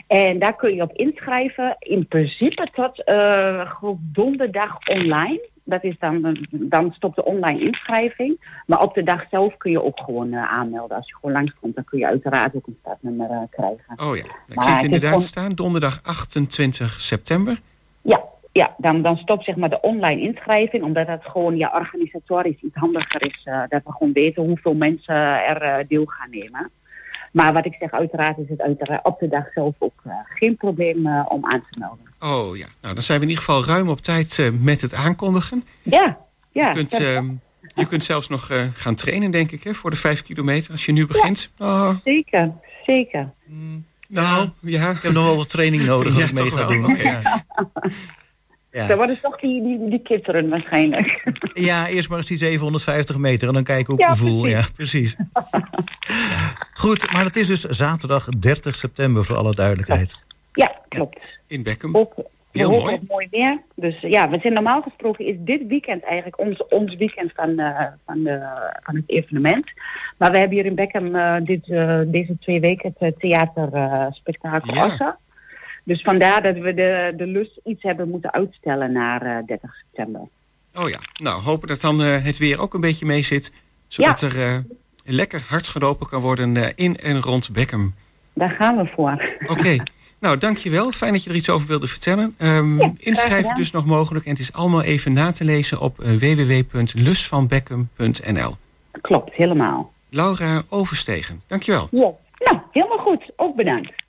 En 0.08 0.40
daar 0.40 0.56
kun 0.56 0.76
je 0.76 0.82
op 0.82 0.92
inschrijven. 0.94 1.76
In 1.80 2.08
principe 2.08 2.68
tot 2.74 3.02
uh, 3.06 3.72
donderdag 4.00 4.78
online. 4.92 5.50
Dat 5.64 5.84
is 5.84 5.96
dan, 6.00 6.48
dan 6.52 6.94
stopt 6.96 7.16
de 7.16 7.26
online 7.26 7.60
inschrijving. 7.60 8.62
Maar 8.66 8.82
op 8.82 8.94
de 8.94 9.04
dag 9.04 9.26
zelf 9.32 9.58
kun 9.58 9.72
je 9.72 9.84
ook 9.84 10.00
gewoon 10.00 10.36
aanmelden. 10.36 10.98
Als 10.98 11.08
je 11.08 11.16
gewoon 11.16 11.36
langskomt, 11.36 11.76
dan 11.76 11.84
kun 11.84 12.00
je 12.00 12.08
uiteraard 12.08 12.56
ook 12.56 12.68
een 12.68 12.78
startnummer 12.80 13.48
krijgen. 13.50 14.08
Oh 14.10 14.16
ja, 14.16 14.24
ik 14.48 14.62
zie 14.62 14.72
het 14.72 14.84
inderdaad 14.84 15.10
gewoon... 15.10 15.22
staan. 15.22 15.52
Donderdag 15.52 16.00
28 16.04 17.02
september. 17.02 17.60
Ja, 18.54 18.76
dan, 18.78 19.02
dan 19.02 19.18
stopt 19.18 19.46
zeg 19.46 19.56
maar 19.56 19.70
de 19.70 19.82
online 19.82 20.22
inschrijving, 20.22 20.84
omdat 20.84 21.08
het 21.08 21.24
gewoon 21.24 21.58
ja, 21.58 21.72
organisatorisch 21.74 22.62
iets 22.62 22.76
handiger 22.76 23.26
is. 23.26 23.42
Uh, 23.46 23.64
dat 23.70 23.82
we 23.84 23.92
gewoon 23.92 24.14
weten 24.14 24.44
hoeveel 24.44 24.74
mensen 24.74 25.16
er 25.46 25.64
uh, 25.64 25.88
deel 25.88 26.06
gaan 26.06 26.30
nemen. 26.30 26.72
Maar 27.32 27.54
wat 27.54 27.66
ik 27.66 27.76
zeg, 27.80 27.92
uiteraard 27.92 28.38
is 28.38 28.50
het 28.50 28.62
uiteraard 28.62 29.06
op 29.06 29.20
de 29.20 29.28
dag 29.28 29.52
zelf 29.54 29.76
ook 29.78 30.02
uh, 30.08 30.14
geen 30.26 30.56
probleem 30.56 31.08
om 31.28 31.46
aan 31.46 31.64
te 31.72 31.80
melden. 31.80 32.06
Oh 32.20 32.58
ja, 32.58 32.68
nou 32.82 32.94
dan 32.94 33.04
zijn 33.04 33.18
we 33.20 33.24
in 33.24 33.30
ieder 33.30 33.44
geval 33.44 33.66
ruim 33.66 33.90
op 33.90 34.02
tijd 34.02 34.52
met 34.60 34.82
het 34.82 34.94
aankondigen. 34.94 35.64
Ja, 35.82 36.18
ja. 36.52 36.68
Je 36.68 36.74
kunt, 36.74 36.94
ehm, 36.94 37.30
je 37.76 37.88
kunt 37.88 38.04
zelfs 38.04 38.28
nog 38.28 38.50
gaan 38.74 38.96
trainen, 38.96 39.32
denk 39.32 39.52
ik, 39.52 39.64
hè, 39.64 39.74
voor 39.74 39.90
de 39.90 39.96
vijf 39.96 40.24
kilometer 40.24 40.72
als 40.72 40.86
je 40.86 40.92
nu 40.92 41.08
begint. 41.08 41.52
Ja, 41.58 41.66
oh. 41.66 41.96
Zeker, 42.04 42.52
zeker. 42.86 43.32
Mm, 43.46 43.86
nou, 44.08 44.50
ja. 44.60 44.90
Ik 44.90 45.02
heb 45.02 45.12
nog 45.12 45.26
wel 45.26 45.36
wat 45.36 45.50
training 45.50 45.84
nodig 45.84 46.16
als 46.16 46.24
ik 46.24 46.40
mee 46.40 46.52
ga 46.52 46.68
doen. 46.68 46.86
Okay. 46.86 47.04
Ja. 47.04 47.44
Ja. 48.74 48.88
Dan 48.88 48.98
worden 48.98 49.20
toch 49.22 49.40
die, 49.40 49.64
die, 49.64 49.90
die 49.90 50.02
kitteren 50.02 50.50
waarschijnlijk. 50.50 51.22
Ja, 51.54 51.88
eerst 51.88 52.10
maar 52.10 52.18
eens 52.18 52.28
die 52.28 52.38
750 52.38 53.18
meter 53.18 53.48
en 53.48 53.54
dan 53.54 53.64
kijken 53.64 53.94
hoe 53.94 54.04
ik 54.04 54.10
me 54.10 54.16
voel. 54.16 54.48
Ja, 54.48 54.64
precies. 54.76 55.16
Goed, 56.74 57.12
maar 57.12 57.24
het 57.24 57.36
is 57.36 57.48
dus 57.48 57.64
zaterdag 57.64 58.26
30 58.26 58.76
september 58.76 59.26
voor 59.26 59.36
alle 59.36 59.56
duidelijkheid. 59.56 60.18
Ja, 60.54 60.76
klopt. 60.88 61.20
In 61.48 61.64
Beckham. 61.64 61.96
Ook, 61.96 62.14
Heel 62.52 62.70
mooi. 62.70 63.00
mooi 63.08 63.28
weer. 63.32 63.62
Dus 63.76 64.02
ja, 64.02 64.30
we 64.30 64.40
zijn 64.42 64.54
normaal 64.54 64.82
gesproken 64.82 65.26
is 65.26 65.36
dit 65.40 65.68
weekend 65.68 66.04
eigenlijk 66.04 66.40
ons, 66.40 66.68
ons 66.68 66.96
weekend 66.96 67.32
van, 67.36 67.50
uh, 67.50 67.82
van, 68.06 68.24
de, 68.24 68.40
van 68.84 68.96
het 68.96 69.04
evenement. 69.10 69.72
Maar 70.18 70.32
we 70.32 70.38
hebben 70.38 70.58
hier 70.58 70.66
in 70.66 70.76
Beckham 70.76 71.16
uh, 71.16 71.36
dit, 71.44 71.68
uh, 71.68 72.02
deze 72.06 72.38
twee 72.40 72.60
weken 72.60 72.96
het 72.98 73.20
theaterspektakel 73.20 74.74
ja. 74.74 75.18
Dus 75.84 76.02
vandaar 76.02 76.44
dat 76.44 76.58
we 76.58 76.74
de, 76.74 77.14
de 77.18 77.28
lust 77.28 77.60
iets 77.64 77.84
hebben 77.84 78.10
moeten 78.10 78.34
uitstellen 78.34 78.92
naar 78.92 79.24
uh, 79.24 79.38
eh, 79.38 79.46
30 79.46 79.76
september. 79.76 80.22
Oh 80.76 80.90
ja, 80.90 81.00
nou 81.14 81.42
hopen 81.42 81.68
dat 81.68 81.82
dan 81.82 82.02
uh, 82.02 82.24
het 82.24 82.38
weer 82.38 82.60
ook 82.60 82.74
een 82.74 82.82
beetje 82.82 83.06
mee 83.06 83.24
zit. 83.24 83.52
Zodat 83.88 84.22
er 84.22 84.36
uh, 84.36 84.58
lekker 85.06 85.46
hard 85.48 85.68
gelopen 85.68 86.08
kan 86.08 86.22
worden 86.22 86.76
in 86.76 86.98
en 86.98 87.22
rond 87.22 87.52
Beckham. 87.52 87.94
Daar 88.34 88.50
gaan 88.50 88.78
we 88.78 88.86
voor. 88.86 89.26
Oké, 89.48 89.84
nou 90.20 90.38
dankjewel. 90.38 90.92
Fijn 90.92 91.14
dat 91.14 91.24
je 91.24 91.30
er 91.30 91.36
iets 91.36 91.50
over 91.50 91.68
wilde 91.68 91.88
vertellen. 91.88 92.36
Um, 92.38 92.80
ja, 92.80 92.94
inschrijven 92.98 93.56
dus 93.56 93.72
nog 93.72 93.86
mogelijk. 93.86 94.26
En 94.26 94.32
het 94.32 94.40
is 94.40 94.54
allemaal 94.54 94.84
even 94.84 95.14
na 95.14 95.32
te 95.32 95.44
lezen 95.44 95.80
op 95.80 95.98
www.lusvanbeckham.nl. 95.98 98.56
Klopt, 99.02 99.34
helemaal. 99.34 99.92
Laura 100.10 100.64
Overstegen, 100.70 101.42
dankjewel. 101.48 101.88
Ja, 101.92 102.12
nou 102.38 102.60
helemaal 102.72 102.98
goed. 102.98 103.24
Ook 103.36 103.56
bedankt. 103.56 104.03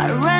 I 0.00 0.12
ran 0.12 0.37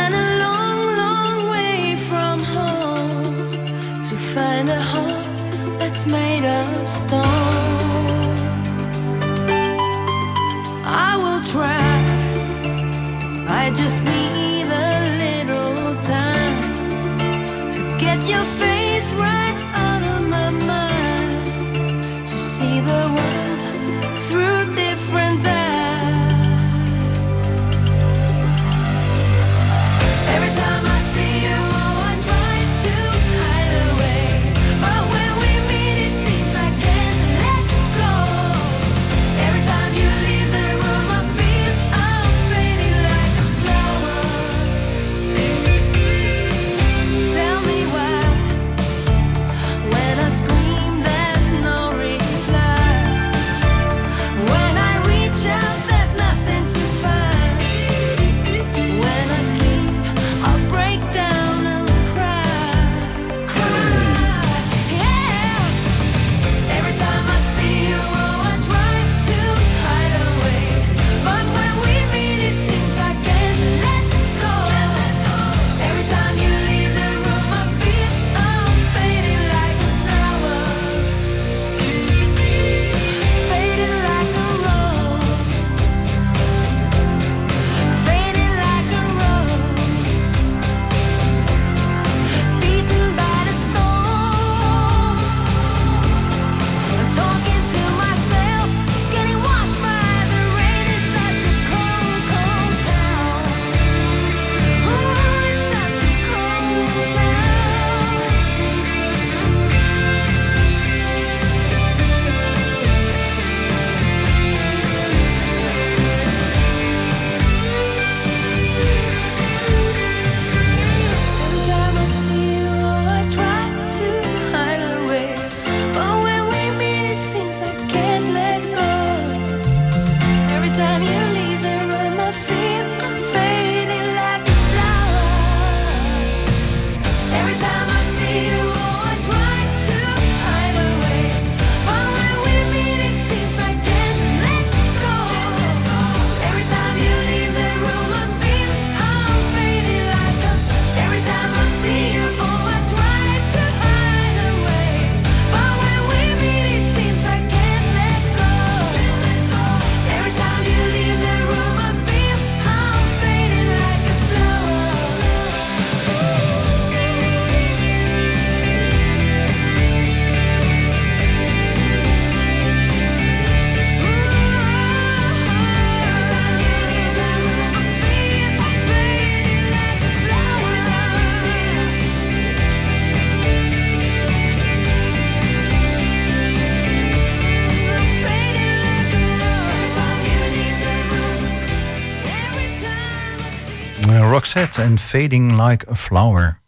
En 194.59 194.99
Fading 194.99 195.63
Like 195.67 195.91
a 195.91 195.95
Flower. 195.95 196.61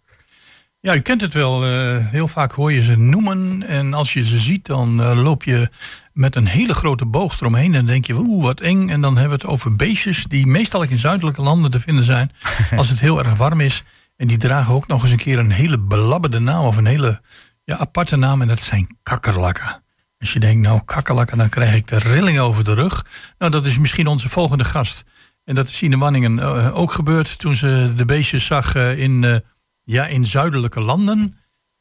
Ja, 0.81 0.95
u 0.95 1.01
kent 1.01 1.21
het 1.21 1.33
wel. 1.33 1.67
Uh, 1.67 1.97
heel 1.99 2.29
vaak 2.29 2.53
hoor 2.53 2.73
je 2.73 2.83
ze 2.83 2.97
noemen. 2.97 3.63
En 3.63 3.95
als 3.95 4.13
je 4.13 4.25
ze 4.25 4.39
ziet, 4.39 4.67
dan 4.67 5.01
uh, 5.01 5.23
loop 5.23 5.43
je 5.45 5.69
met 6.13 6.37
een 6.37 6.47
hele 6.47 6.75
grote 6.75 7.07
boog 7.07 7.41
eromheen. 7.41 7.67
En 7.67 7.73
dan 7.73 7.85
denk 7.85 8.07
je, 8.07 8.15
oeh, 8.15 8.43
wat 8.45 8.61
eng. 8.61 8.89
En 8.89 9.01
dan 9.01 9.17
hebben 9.17 9.39
we 9.39 9.45
het 9.45 9.53
over 9.53 9.77
beestjes 9.77 10.25
die 10.25 10.47
meestal 10.47 10.83
in 10.83 10.99
zuidelijke 10.99 11.43
landen 11.43 11.71
te 11.71 11.81
vinden 11.81 12.05
zijn. 12.05 12.31
als 12.77 12.89
het 12.89 13.01
heel 13.01 13.19
erg 13.25 13.35
warm 13.35 13.61
is. 13.61 13.85
En 14.17 14.27
die 14.27 14.39
dragen 14.39 14.75
ook 14.75 14.87
nog 14.87 15.03
eens 15.03 15.11
een 15.11 15.17
keer 15.17 15.39
een 15.39 15.53
hele 15.53 15.79
belabberde 15.79 16.39
naam. 16.39 16.65
Of 16.65 16.77
een 16.77 16.87
hele 16.87 17.21
ja, 17.65 17.77
aparte 17.77 18.17
naam. 18.17 18.43
En 18.43 18.49
dat 18.49 18.61
zijn 18.61 18.97
kakkerlakken. 19.03 19.83
Als 20.19 20.33
je 20.33 20.41
denkt, 20.41 20.63
nou, 20.67 20.81
kakkerlakken, 20.85 21.39
dan 21.39 21.49
krijg 21.49 21.75
ik 21.75 21.89
de 21.89 21.99
rilling 21.99 22.39
over 22.39 22.65
de 22.65 22.75
rug. 22.75 23.07
Nou, 23.39 23.51
dat 23.51 23.67
is 23.67 23.79
misschien 23.79 24.07
onze 24.07 24.29
volgende 24.29 24.65
gast. 24.65 25.05
En 25.51 25.57
dat 25.57 25.69
is 25.69 25.83
Ine 25.83 25.99
Wanningen 25.99 26.39
uh, 26.39 26.77
ook 26.77 26.93
gebeurd 26.93 27.39
toen 27.39 27.55
ze 27.55 27.93
de 27.97 28.05
beestjes 28.05 28.47
zag 28.47 28.75
in 28.75 29.43
ja, 29.83 30.07
in 30.07 30.27
zuidelijke 30.27 30.81
landen. 30.81 31.37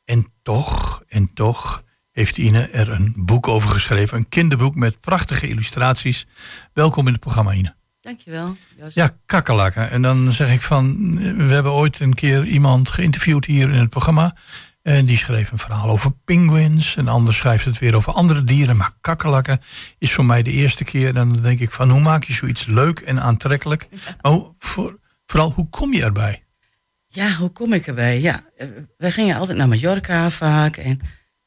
En 0.06 0.28
toch, 0.42 1.04
en 1.08 1.34
toch 1.34 1.84
heeft 2.12 2.38
Ine 2.38 2.68
er 2.68 2.92
een 2.92 3.14
boek 3.18 3.48
over 3.48 3.70
geschreven. 3.70 4.18
Een 4.18 4.30
kinderboek 4.30 4.76
met 4.76 5.00
prachtige 5.00 5.48
illustraties. 5.48 6.28
Welkom 6.74 7.06
in 7.06 7.12
het 7.12 7.22
programma, 7.22 7.54
Ine. 7.54 7.76
Dankjewel. 8.02 8.56
Joost. 8.78 8.96
Ja, 8.96 9.18
kakkelakken. 9.26 9.90
En 9.90 10.02
dan 10.02 10.32
zeg 10.32 10.54
ik 10.54 10.62
van, 10.62 11.16
we 11.48 11.54
hebben 11.54 11.72
ooit 11.72 12.00
een 12.00 12.14
keer 12.14 12.46
iemand 12.46 12.90
geïnterviewd 12.90 13.46
hier 13.46 13.70
in 13.70 13.80
het 13.80 13.90
programma. 13.90 14.36
En 14.90 15.06
die 15.06 15.18
schreef 15.18 15.52
een 15.52 15.58
verhaal 15.58 15.90
over 15.90 16.12
penguins. 16.26 16.96
En 16.96 17.08
anders 17.08 17.38
schrijft 17.38 17.66
het 17.66 17.80
weer 17.80 17.96
over 17.96 18.14
andere 18.14 18.44
dieren. 18.44 18.78
Maar 18.78 18.92
kakkelakken 19.02 19.60
is 19.98 20.14
voor 20.14 20.26
mij 20.26 20.44
de 20.44 20.52
eerste 20.52 20.84
keer. 20.84 21.08
En 21.08 21.14
dan 21.14 21.32
denk 21.42 21.60
ik 21.60 21.72
van, 21.72 21.90
hoe 21.90 22.02
maak 22.02 22.24
je 22.24 22.34
zoiets 22.34 22.66
leuk 22.66 23.00
en 23.00 23.22
aantrekkelijk? 23.22 23.88
Maar 24.22 24.40
voor, 24.58 25.00
vooral, 25.26 25.52
hoe 25.52 25.70
kom 25.70 25.94
je 25.94 26.04
erbij? 26.04 26.44
Ja, 27.08 27.32
hoe 27.32 27.50
kom 27.50 27.74
ik 27.74 27.88
erbij? 27.88 28.22
Ja, 28.22 28.44
eh, 28.58 28.68
we 28.98 29.12
gingen 29.12 29.38
altijd 29.38 29.58
naar 29.58 29.68
Mallorca 29.68 30.30
vaak. 30.30 30.78
En 30.78 31.00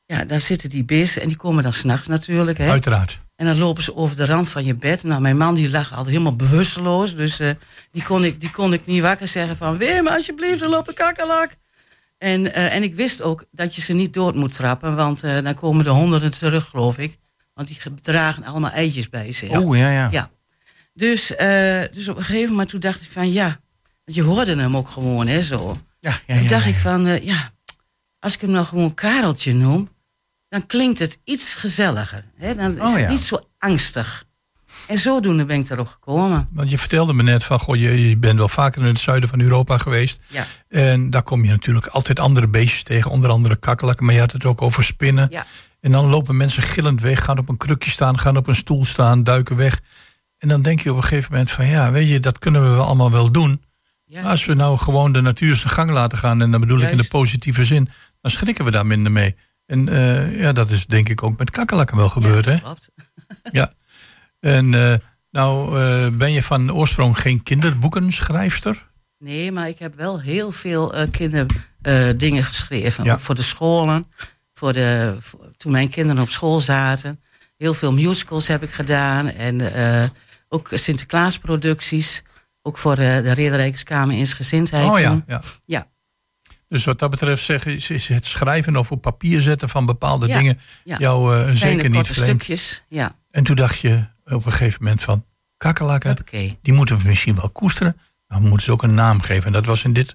ja, 0.06 0.24
daar 0.24 0.40
zitten 0.40 0.70
die 0.70 0.84
beesten 0.84 1.22
en 1.22 1.28
die 1.28 1.36
komen 1.36 1.62
dan 1.62 1.72
s'nachts 1.72 2.06
natuurlijk. 2.06 2.58
Hè. 2.58 2.70
Uiteraard. 2.70 3.18
En 3.36 3.46
dan 3.46 3.58
lopen 3.58 3.82
ze 3.82 3.96
over 3.96 4.16
de 4.16 4.26
rand 4.26 4.48
van 4.48 4.64
je 4.64 4.74
bed. 4.74 5.02
Nou, 5.02 5.20
mijn 5.20 5.36
man 5.36 5.54
die 5.54 5.70
lag 5.70 5.90
altijd 5.90 6.10
helemaal 6.10 6.36
bewusteloos. 6.36 7.16
Dus 7.16 7.40
uh, 7.40 7.50
die, 7.90 8.04
kon 8.04 8.24
ik, 8.24 8.40
die 8.40 8.50
kon 8.50 8.72
ik 8.72 8.86
niet 8.86 9.02
wakker 9.02 9.28
zeggen 9.28 9.56
van... 9.56 9.76
Wim, 9.76 10.08
alsjeblieft, 10.08 10.62
er 10.62 10.68
loopt 10.68 10.88
een 10.88 10.94
kakkerlak. 10.94 11.50
En, 12.22 12.46
uh, 12.46 12.74
en 12.74 12.82
ik 12.82 12.94
wist 12.94 13.22
ook 13.22 13.44
dat 13.50 13.74
je 13.74 13.82
ze 13.82 13.92
niet 13.92 14.14
dood 14.14 14.34
moet 14.34 14.54
trappen. 14.54 14.96
Want 14.96 15.24
uh, 15.24 15.40
dan 15.42 15.54
komen 15.54 15.84
de 15.84 15.90
honderden 15.90 16.30
terug, 16.30 16.64
geloof 16.64 16.98
ik. 16.98 17.18
Want 17.54 17.68
die 17.68 17.78
dragen 18.02 18.44
allemaal 18.44 18.70
eitjes 18.70 19.08
bij 19.08 19.32
zich. 19.32 19.50
Oh, 19.50 19.76
ja, 19.76 19.90
ja. 19.90 20.08
ja. 20.10 20.30
Dus, 20.94 21.26
dus 21.92 22.08
op 22.08 22.16
een 22.16 22.22
gegeven 22.22 22.50
moment 22.50 22.68
toen 22.68 22.80
dacht 22.80 23.02
ik 23.02 23.10
van... 23.10 23.32
ja, 23.32 23.60
je 24.04 24.22
hoorde 24.22 24.56
hem 24.56 24.76
ook 24.76 24.88
gewoon, 24.88 25.26
hè, 25.26 25.42
zo. 25.42 25.76
Ja, 26.00 26.18
ja, 26.26 26.38
Toen 26.38 26.48
dacht 26.48 26.66
ik 26.66 26.76
van, 26.76 27.24
ja, 27.24 27.50
als 28.18 28.34
ik 28.34 28.40
hem 28.40 28.50
nou 28.50 28.66
gewoon 28.66 28.94
Kareltje 28.94 29.54
noem... 29.54 29.88
dan 30.48 30.66
klinkt 30.66 30.98
het 30.98 31.18
iets 31.24 31.54
gezelliger. 31.54 32.24
Hè? 32.36 32.54
Dan 32.54 32.72
is 32.72 32.80
oh, 32.80 32.96
het 32.96 33.08
niet 33.08 33.22
zo 33.22 33.48
angstig. 33.58 34.24
En 34.86 34.98
zodoende 34.98 35.44
ben 35.44 35.60
ik 35.60 35.70
erop 35.70 35.88
gekomen. 35.88 36.48
Want 36.52 36.70
je 36.70 36.78
vertelde 36.78 37.12
me 37.12 37.22
net 37.22 37.44
van, 37.44 37.58
goh, 37.58 37.76
je, 37.76 38.08
je 38.08 38.16
bent 38.16 38.38
wel 38.38 38.48
vaker 38.48 38.80
in 38.80 38.86
het 38.86 38.98
zuiden 38.98 39.28
van 39.28 39.40
Europa 39.40 39.78
geweest. 39.78 40.20
Ja. 40.26 40.44
En 40.68 41.10
daar 41.10 41.22
kom 41.22 41.44
je 41.44 41.50
natuurlijk 41.50 41.86
altijd 41.86 42.20
andere 42.20 42.48
beestjes 42.48 42.82
tegen, 42.82 43.10
onder 43.10 43.30
andere 43.30 43.56
kakkelakken. 43.56 44.04
Maar 44.04 44.14
je 44.14 44.20
had 44.20 44.32
het 44.32 44.44
ook 44.44 44.62
over 44.62 44.84
spinnen. 44.84 45.26
Ja. 45.30 45.44
En 45.80 45.92
dan 45.92 46.06
lopen 46.06 46.36
mensen 46.36 46.62
gillend 46.62 47.00
weg, 47.00 47.24
gaan 47.24 47.38
op 47.38 47.48
een 47.48 47.56
krukje 47.56 47.90
staan, 47.90 48.18
gaan 48.18 48.36
op 48.36 48.46
een 48.46 48.54
stoel 48.54 48.84
staan, 48.84 49.22
duiken 49.22 49.56
weg. 49.56 49.80
En 50.38 50.48
dan 50.48 50.62
denk 50.62 50.80
je 50.80 50.90
op 50.90 50.96
een 50.96 51.02
gegeven 51.02 51.32
moment 51.32 51.50
van, 51.50 51.66
ja, 51.66 51.90
weet 51.90 52.08
je, 52.08 52.20
dat 52.20 52.38
kunnen 52.38 52.62
we 52.62 52.68
wel 52.68 52.84
allemaal 52.84 53.10
wel 53.10 53.32
doen. 53.32 53.62
Ja. 54.04 54.22
Als 54.22 54.44
we 54.44 54.54
nou 54.54 54.78
gewoon 54.78 55.12
de 55.12 55.20
natuur 55.20 55.56
zijn 55.56 55.72
gang 55.72 55.90
laten 55.90 56.18
gaan, 56.18 56.42
en 56.42 56.50
dan 56.50 56.60
bedoel 56.60 56.80
ik 56.80 56.90
in 56.90 56.96
de 56.96 57.08
positieve 57.08 57.64
zin, 57.64 57.88
dan 58.20 58.30
schrikken 58.30 58.64
we 58.64 58.70
daar 58.70 58.86
minder 58.86 59.12
mee. 59.12 59.36
En 59.66 59.86
uh, 59.88 60.40
ja, 60.40 60.52
dat 60.52 60.70
is 60.70 60.86
denk 60.86 61.08
ik 61.08 61.22
ook 61.22 61.38
met 61.38 61.50
kakkerlakken 61.50 61.96
wel 61.96 62.08
gebeurd, 62.08 62.44
ja, 62.44 62.50
hè? 62.50 62.60
Klopt. 62.60 62.90
ja. 63.52 63.72
En 64.42 64.72
uh, 64.72 64.94
nou 65.30 65.78
uh, 65.78 66.08
ben 66.16 66.32
je 66.32 66.42
van 66.42 66.72
oorsprong 66.72 67.18
geen 67.18 67.42
kinderboekenschrijfster? 67.42 68.90
Nee, 69.18 69.52
maar 69.52 69.68
ik 69.68 69.78
heb 69.78 69.94
wel 69.94 70.20
heel 70.20 70.52
veel 70.52 70.94
kinderdingen 71.10 72.44
geschreven. 72.44 73.04
Ja. 73.04 73.18
Voor 73.18 73.34
de 73.34 73.42
scholen, 73.42 74.06
voor 74.54 74.72
de, 74.72 75.16
voor, 75.20 75.50
toen 75.56 75.72
mijn 75.72 75.88
kinderen 75.88 76.22
op 76.22 76.28
school 76.28 76.60
zaten. 76.60 77.20
Heel 77.56 77.74
veel 77.74 77.92
musicals 77.92 78.46
heb 78.46 78.62
ik 78.62 78.70
gedaan 78.70 79.28
en 79.28 79.60
ook 80.48 80.68
Sinterklaasproducties. 80.72 82.22
Ook 82.62 82.78
voor 82.78 82.96
de, 82.96 83.20
de 83.22 83.32
Ridderrijkskamer 83.32 84.16
Insgezindheid. 84.16 84.90
Oh 84.90 84.98
ja, 84.98 85.22
ja. 85.26 85.42
ja. 85.64 85.90
Dus 86.68 86.84
wat 86.84 86.98
dat 86.98 87.10
betreft 87.10 87.44
zeggen, 87.44 87.72
is, 87.72 87.90
is 87.90 88.08
het 88.08 88.24
schrijven 88.24 88.76
of 88.76 88.90
op 88.90 89.00
papier 89.00 89.40
zetten 89.40 89.68
van 89.68 89.86
bepaalde 89.86 90.26
dingen 90.26 90.58
jou 90.84 91.36
uh, 91.36 91.54
zeker 91.54 91.90
niet 91.90 92.06
vreemd. 92.06 92.28
stukjes, 92.28 92.84
ja. 92.88 93.16
En 93.30 93.44
toen 93.44 93.56
dacht 93.56 93.78
je 93.78 94.04
op 94.34 94.46
een 94.46 94.52
gegeven 94.52 94.82
moment 94.82 95.02
van 95.02 95.24
kakkerlakken, 95.56 96.16
die 96.62 96.72
moeten 96.72 96.98
we 96.98 97.08
misschien 97.08 97.34
wel 97.34 97.50
koesteren. 97.50 97.96
Maar 98.26 98.40
we 98.40 98.46
moeten 98.48 98.66
ze 98.66 98.72
ook 98.72 98.82
een 98.82 98.94
naam 98.94 99.20
geven. 99.20 99.46
En 99.46 99.52
dat 99.52 99.66
was 99.66 99.84
in 99.84 99.92
dit 99.92 100.14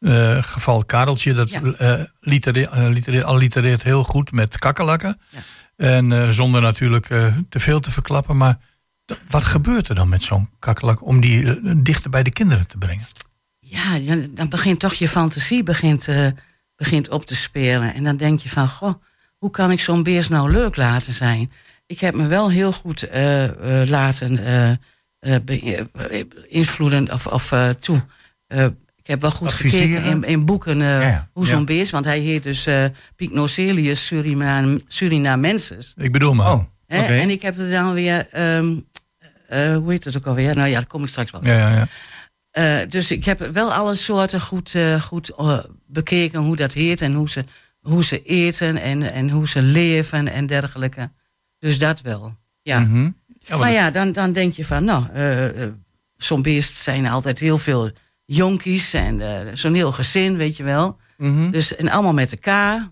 uh, 0.00 0.42
geval 0.42 0.84
Kareltje. 0.84 1.32
Dat 1.32 1.50
ja. 1.50 1.60
uh, 3.10 3.24
allitereert 3.24 3.82
heel 3.82 4.04
goed 4.04 4.32
met 4.32 4.58
kakkerlakken. 4.58 5.16
En 5.76 6.34
zonder 6.34 6.60
natuurlijk 6.60 7.06
te 7.48 7.60
veel 7.60 7.80
te 7.80 7.90
verklappen. 7.90 8.36
Maar 8.36 8.58
wat 9.28 9.44
gebeurt 9.44 9.88
er 9.88 9.94
dan 9.94 10.08
met 10.08 10.22
zo'n 10.22 10.50
kakkelak 10.58 11.06
om 11.06 11.20
die 11.20 11.56
eh, 11.56 11.74
dichter 11.82 12.10
bij 12.10 12.22
de 12.22 12.30
kinderen 12.30 12.66
te 12.66 12.78
brengen? 12.78 13.04
Ja, 13.58 13.98
dan 14.30 14.48
begint 14.48 14.80
toch 14.80 14.94
je 14.94 15.08
fantasie 15.08 15.62
begint, 15.62 16.08
begint 16.76 17.08
op 17.08 17.26
te 17.26 17.36
spelen. 17.36 17.94
En 17.94 18.04
dan 18.04 18.16
denk 18.16 18.40
je 18.40 18.48
van, 18.48 18.68
goh, 18.68 18.94
hoe 19.38 19.50
kan 19.50 19.70
ik 19.70 19.80
zo'n 19.80 20.02
beest 20.02 20.30
nou 20.30 20.50
leuk 20.50 20.76
laten 20.76 21.12
zijn? 21.12 21.52
Ik 21.88 22.00
heb 22.00 22.14
me 22.14 22.26
wel 22.26 22.50
heel 22.50 22.72
goed 22.72 23.08
uh, 23.14 23.42
uh, 23.44 23.50
laten 23.88 24.40
invloeden 26.48 27.12
of, 27.12 27.26
of 27.26 27.54
toe. 27.80 28.02
ik 28.96 29.06
heb 29.06 29.20
wel 29.20 29.30
goed 29.30 29.52
gekeken 29.52 30.04
in, 30.04 30.24
in 30.24 30.44
boeken 30.44 30.78
ja, 30.78 31.28
hoe 31.32 31.46
zo'n 31.46 31.58
ja. 31.58 31.64
beest, 31.64 31.90
want 31.90 32.04
hij 32.04 32.18
heet 32.18 32.42
dus 32.42 32.68
Pycnocelius 33.16 34.06
Surinam, 34.06 34.80
Surinamensis. 34.86 35.92
Ik 35.96 36.12
bedoel 36.12 36.34
maar. 36.34 36.52
Oh. 36.52 36.62
Okay. 36.88 37.20
En 37.20 37.30
ik 37.30 37.42
heb 37.42 37.56
er 37.56 37.70
dan 37.70 37.92
weer 37.92 38.26
um, 38.56 38.86
uh, 39.52 39.76
hoe 39.76 39.90
heet 39.90 40.04
het 40.04 40.16
ook 40.16 40.26
alweer? 40.26 40.56
Nou 40.56 40.68
ja, 40.68 40.74
daar 40.74 40.86
kom 40.86 41.02
ik 41.02 41.08
straks 41.08 41.30
wel. 41.30 41.44
Ja, 41.44 41.58
ja, 41.58 41.74
ja. 41.74 41.86
Uh, 42.82 42.88
dus 42.88 43.10
ik 43.10 43.24
heb 43.24 43.50
wel 43.52 43.72
alle 43.72 43.94
soorten 43.94 44.40
goed, 44.40 44.74
uh, 44.74 45.00
goed 45.00 45.32
bekeken 45.86 46.40
hoe 46.40 46.56
dat 46.56 46.72
heet 46.72 47.00
en 47.00 47.14
hoe 47.14 47.28
ze, 47.28 47.44
hoe 47.80 48.04
ze 48.04 48.22
eten 48.22 48.76
en, 48.76 49.12
en 49.12 49.30
hoe 49.30 49.48
ze 49.48 49.62
leven 49.62 50.32
en 50.32 50.46
dergelijke. 50.46 51.10
Dus 51.58 51.78
dat 51.78 52.00
wel. 52.00 52.36
Ja. 52.62 52.78
Mm 52.78 52.86
-hmm. 52.86 53.16
ja 53.26 53.44
maar, 53.48 53.58
maar 53.58 53.72
ja, 53.72 53.90
dan, 53.90 54.12
dan 54.12 54.32
denk 54.32 54.54
je 54.54 54.64
van, 54.64 54.84
nou, 54.84 55.04
zo'n 56.16 56.42
beest 56.42 56.74
zijn 56.74 57.06
altijd 57.06 57.38
heel 57.38 57.58
veel 57.58 57.90
jonkies 58.24 58.94
en 58.94 59.22
zo'n 59.56 59.74
heel 59.74 59.92
gezin, 59.92 60.36
weet 60.36 60.56
je 60.56 60.62
wel. 60.62 60.98
Mm 61.16 61.36
-hmm. 61.36 61.50
Dus 61.50 61.76
en 61.76 61.88
allemaal 61.88 62.12
met 62.12 62.32
elkaar. 62.32 62.88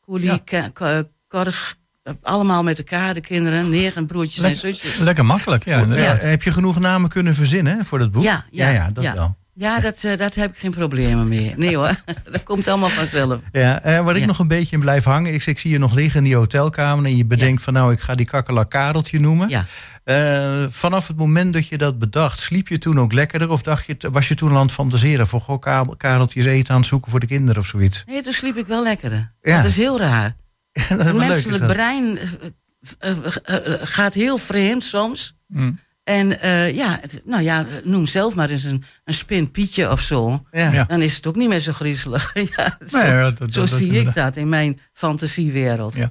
Koelie, 0.00 0.42
ja. 0.44 0.72
korg, 1.28 1.76
allemaal 2.22 2.62
met 2.62 2.78
elkaar, 2.78 3.14
de 3.14 3.20
kinderen, 3.20 3.68
negen 3.68 4.06
broertjes 4.06 4.44
en 4.44 4.56
zusjes. 4.56 4.96
Lekker 4.96 5.24
makkelijk, 5.24 5.64
ja. 5.64 5.78
ja. 5.78 6.16
Heb 6.16 6.42
je 6.42 6.50
genoeg 6.50 6.78
namen 6.78 7.10
kunnen 7.10 7.34
verzinnen 7.34 7.84
voor 7.84 7.98
dat 7.98 8.10
boek? 8.10 8.22
Ja, 8.22 8.44
ja, 8.50 8.68
ja, 8.68 8.74
ja 8.74 8.90
dat 8.90 9.04
ja. 9.04 9.14
wel. 9.14 9.36
Ja, 9.54 9.80
dat, 9.80 10.02
uh, 10.02 10.16
dat 10.16 10.34
heb 10.34 10.50
ik 10.50 10.58
geen 10.58 10.70
problemen 10.70 11.28
mee. 11.28 11.52
Nee 11.56 11.76
hoor, 11.76 11.94
dat 12.32 12.42
komt 12.42 12.68
allemaal 12.68 12.88
vanzelf. 12.88 13.40
Ja, 13.52 13.86
uh, 13.86 14.04
waar 14.04 14.16
ik 14.16 14.26
nog 14.26 14.38
een 14.38 14.48
beetje 14.48 14.76
in 14.76 14.80
blijf 14.80 15.04
hangen 15.04 15.32
is... 15.32 15.46
ik 15.46 15.58
zie 15.58 15.70
je 15.70 15.78
nog 15.78 15.94
liggen 15.94 16.18
in 16.18 16.24
die 16.24 16.36
hotelkamer... 16.36 17.04
en 17.04 17.16
je 17.16 17.24
bedenkt 17.24 17.62
van 17.62 17.72
nou, 17.72 17.92
ik 17.92 18.00
ga 18.00 18.14
die 18.14 18.26
kakkerlak 18.26 18.70
Kareltje 18.70 19.20
noemen. 19.20 19.48
Ja. 19.48 19.64
Uh, 20.04 20.68
vanaf 20.68 21.06
het 21.06 21.16
moment 21.16 21.52
dat 21.52 21.66
je 21.66 21.78
dat 21.78 21.98
bedacht, 21.98 22.38
sliep 22.38 22.68
je 22.68 22.78
toen 22.78 23.00
ook 23.00 23.12
lekkerder? 23.12 23.50
Of 23.50 23.62
dacht 23.62 23.86
je, 23.86 23.96
was 24.12 24.28
je 24.28 24.34
toen 24.34 24.56
aan 24.56 24.62
het 24.62 24.72
fantaseren 24.72 25.26
voor 25.26 25.40
goh, 25.40 25.96
Kareltjes 25.96 26.44
eten 26.44 26.74
aan 26.74 26.80
het 26.80 26.88
zoeken 26.88 27.10
voor 27.10 27.20
de 27.20 27.26
kinderen 27.26 27.62
of 27.62 27.66
zoiets? 27.66 28.02
Nee, 28.06 28.22
toen 28.22 28.32
sliep 28.32 28.56
ik 28.56 28.66
wel 28.66 28.82
lekkerder. 28.82 29.32
Ja. 29.42 29.56
Dat 29.56 29.70
is 29.70 29.76
heel 29.76 29.98
raar. 29.98 30.36
het 30.72 31.16
menselijk 31.16 31.66
brein 31.66 32.18
uh, 33.00 33.16
gaat 33.82 34.14
heel 34.14 34.38
vreemd 34.38 34.84
soms. 34.84 35.36
Mm. 35.46 35.78
En 36.04 36.28
ja, 36.74 36.98
het, 37.00 37.22
nou 37.24 37.42
ja, 37.42 37.66
noem 37.84 38.06
zelf 38.06 38.34
maar 38.34 38.50
eens 38.50 38.64
een, 38.64 38.84
een 39.04 39.14
spin 39.14 39.50
Pietje 39.50 39.90
of 39.90 40.00
zo. 40.00 40.46
Ja. 40.50 40.84
Dan 40.84 41.02
is 41.02 41.16
het 41.16 41.26
ook 41.26 41.36
niet 41.36 41.48
meer 41.48 41.60
zo 41.60 41.72
griezelig. 41.72 42.32
ja, 42.56 42.78
zo 42.86 42.98
nee, 42.98 43.10
ja, 43.10 43.30
dat, 43.30 43.52
zo 43.52 43.60
dat, 43.60 43.70
zie 43.70 43.92
ik 43.92 44.14
dat 44.14 44.36
in 44.36 44.48
mijn 44.48 44.80
fantasiewereld. 44.92 45.94
Ja. 45.94 46.08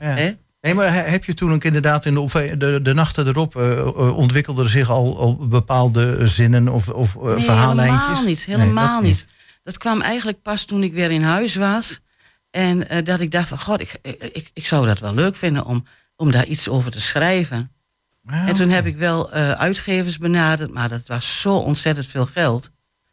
Nee, 0.61 0.73
maar 0.73 1.09
heb 1.09 1.25
je 1.25 1.33
toen 1.33 1.53
ook 1.53 1.63
inderdaad 1.63 2.05
in 2.05 2.13
de, 2.13 2.57
de, 2.57 2.81
de 2.81 2.93
nachten 2.93 3.27
erop 3.27 3.55
uh, 3.55 4.17
ontwikkelde 4.17 4.67
zich 4.67 4.89
al, 4.89 5.19
al 5.19 5.47
bepaalde 5.47 6.27
zinnen 6.27 6.67
of, 6.67 6.89
of 6.89 7.15
uh, 7.15 7.23
nee, 7.23 7.43
verhaallijntjes? 7.43 8.01
Helemaal 8.01 8.25
niet, 8.25 8.45
helemaal 8.45 9.01
nee, 9.01 9.09
niet. 9.09 9.27
Dat 9.63 9.77
kwam 9.77 10.01
eigenlijk 10.01 10.41
pas 10.41 10.65
toen 10.65 10.83
ik 10.83 10.93
weer 10.93 11.11
in 11.11 11.21
huis 11.21 11.55
was. 11.55 11.99
En 12.49 12.77
uh, 12.77 13.03
dat 13.03 13.19
ik 13.19 13.31
dacht 13.31 13.47
van, 13.47 13.59
god, 13.59 13.81
ik, 13.81 13.99
ik, 14.01 14.49
ik 14.53 14.65
zou 14.65 14.85
dat 14.85 14.99
wel 14.99 15.13
leuk 15.13 15.35
vinden 15.35 15.65
om, 15.65 15.85
om 16.15 16.31
daar 16.31 16.45
iets 16.45 16.69
over 16.69 16.91
te 16.91 17.01
schrijven. 17.01 17.71
En 18.25 18.53
toen 18.55 18.69
heb 18.69 18.85
ik 18.85 18.97
wel 18.97 19.35
uh, 19.35 19.51
uitgevers 19.51 20.17
benaderd, 20.17 20.73
maar 20.73 20.89
dat 20.89 21.07
was 21.07 21.41
zo 21.41 21.55
ontzettend 21.57 22.07
veel 22.07 22.25
geld. 22.25 22.69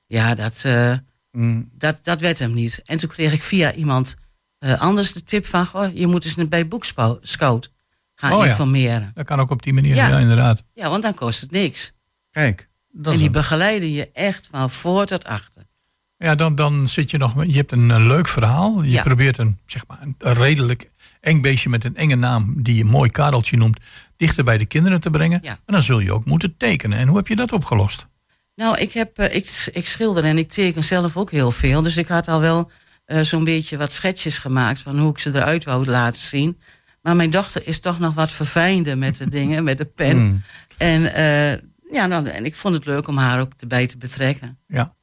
Ja, 0.07 0.35
dat, 0.35 0.63
eh, 0.65 0.93
Mm. 1.31 1.71
dat, 1.73 2.01
dat 2.05 2.21
werd 2.21 2.39
hem 2.39 2.55
niet. 2.55 2.83
En 2.85 2.99
toen 2.99 3.09
kreeg 3.09 3.33
ik 3.33 3.43
via 3.43 3.73
iemand 3.73 4.17
eh, 4.59 4.81
anders 4.81 5.13
de 5.13 5.23
tip 5.23 5.47
van... 5.47 5.67
Goh, 5.67 5.95
je 5.97 6.07
moet 6.07 6.25
eens 6.25 6.49
bij 6.49 6.69
Boekscout 6.69 7.71
gaan 8.15 8.33
Oh 8.33 8.45
ja. 8.45 8.51
informeren. 8.51 9.11
Dat 9.15 9.27
kan 9.27 9.41
ook 9.41 9.51
op 9.51 9.63
die 9.63 9.73
manier, 9.73 9.95
Ja. 9.95 10.09
ja, 10.09 10.19
inderdaad. 10.19 10.63
Ja, 10.75 10.91
want 10.91 11.03
dan 11.03 11.15
kost 11.15 11.41
het 11.41 11.51
niks. 11.51 11.93
Kijk, 12.31 12.69
dat 12.93 13.13
en 13.13 13.19
die 13.19 13.27
een- 13.27 13.33
begeleiden 13.33 13.93
je 13.93 14.11
echt 14.13 14.49
van 14.51 14.71
voor 14.71 15.07
tot 15.07 15.25
achter. 15.25 15.63
Ja, 16.17 16.35
dan, 16.35 16.55
dan 16.55 16.89
zit 16.89 17.11
je 17.11 17.19
nog. 17.19 17.45
Je 17.45 17.57
hebt 17.57 17.73
een, 17.73 17.91
eh, 17.91 18.07
leuk 18.07 18.29
verhaal. 18.29 18.83
Je 18.83 18.91
Ja. 18.91 19.03
probeert 19.03 19.39
een, 19.39 19.59
zeg 19.67 19.87
maar, 19.87 19.99
een 20.03 20.17
redelijk 20.35 20.91
eng 21.21 21.41
beestje 21.41 21.69
met 21.69 21.85
een 21.85 21.97
enge 21.97 22.17
naam, 22.17 22.63
die 22.63 22.77
je 22.77 22.85
mooi 22.85 23.11
Kareltje 23.11 23.57
noemt, 23.57 23.81
dichter 24.17 24.45
bij 24.45 24.59
de 24.59 24.67
kinderen 24.67 25.01
te 25.01 25.11
brengen. 25.11 25.39
Ja. 25.43 25.51
En 25.51 25.73
dan 25.73 25.83
zul 25.83 25.99
je 25.99 26.13
ook 26.13 26.25
moeten 26.25 26.57
tekenen. 26.57 26.99
En 26.99 27.09
hoe 27.09 27.17
heb 27.17 27.29
je 27.29 27.37
dat 27.37 27.53
opgelost? 27.53 28.07
Nou, 28.55 28.79
ik, 28.79 28.93
heb, 28.93 29.19
eh, 29.19 29.35
ik, 29.35 29.69
ik 29.73 29.87
schilder 29.87 30.25
en 30.25 30.39
ik 30.39 30.49
teken 30.49 30.85
zelf 30.85 31.17
ook 31.17 31.31
heel 31.31 31.51
veel. 31.51 31.83
Dus 31.83 31.97
ik 31.97 32.09
had 32.09 32.29
al 32.29 32.41
wel 32.41 32.71
eh, 33.05 33.21
zo'n 33.21 33.45
beetje 33.45 33.77
wat 33.77 33.93
schetsjes 33.93 34.39
gemaakt... 34.39 34.81
van 34.81 34.99
hoe 34.99 35.11
ik 35.11 35.19
ze 35.19 35.31
eruit 35.35 35.65
wou 35.65 35.87
laten 35.87 36.21
zien. 36.21 36.59
Maar 37.03 37.17
mijn 37.17 37.31
dochter 37.31 37.67
is 37.67 37.81
toch 37.81 37.99
nog 37.99 38.15
wat 38.15 38.33
verfijnder 38.33 38.99
met 38.99 39.17
de 39.17 39.29
dingen, 39.29 39.65
met 39.65 39.79
de 39.79 39.85
pen. 39.85 40.19
Mm. 40.19 40.43
En, 40.77 41.15
eh, 41.15 41.53
ja, 41.93 42.07
nou, 42.07 42.27
en 42.27 42.45
ik 42.45 42.57
vond 42.57 42.75
het 42.75 42.87
leuk 42.87 43.09
om 43.09 43.17
haar 43.17 43.41
ook 43.41 43.53
erbij 43.57 43.87
te 43.87 43.99
betrekken. 43.99 44.59
Ja. 44.67 44.95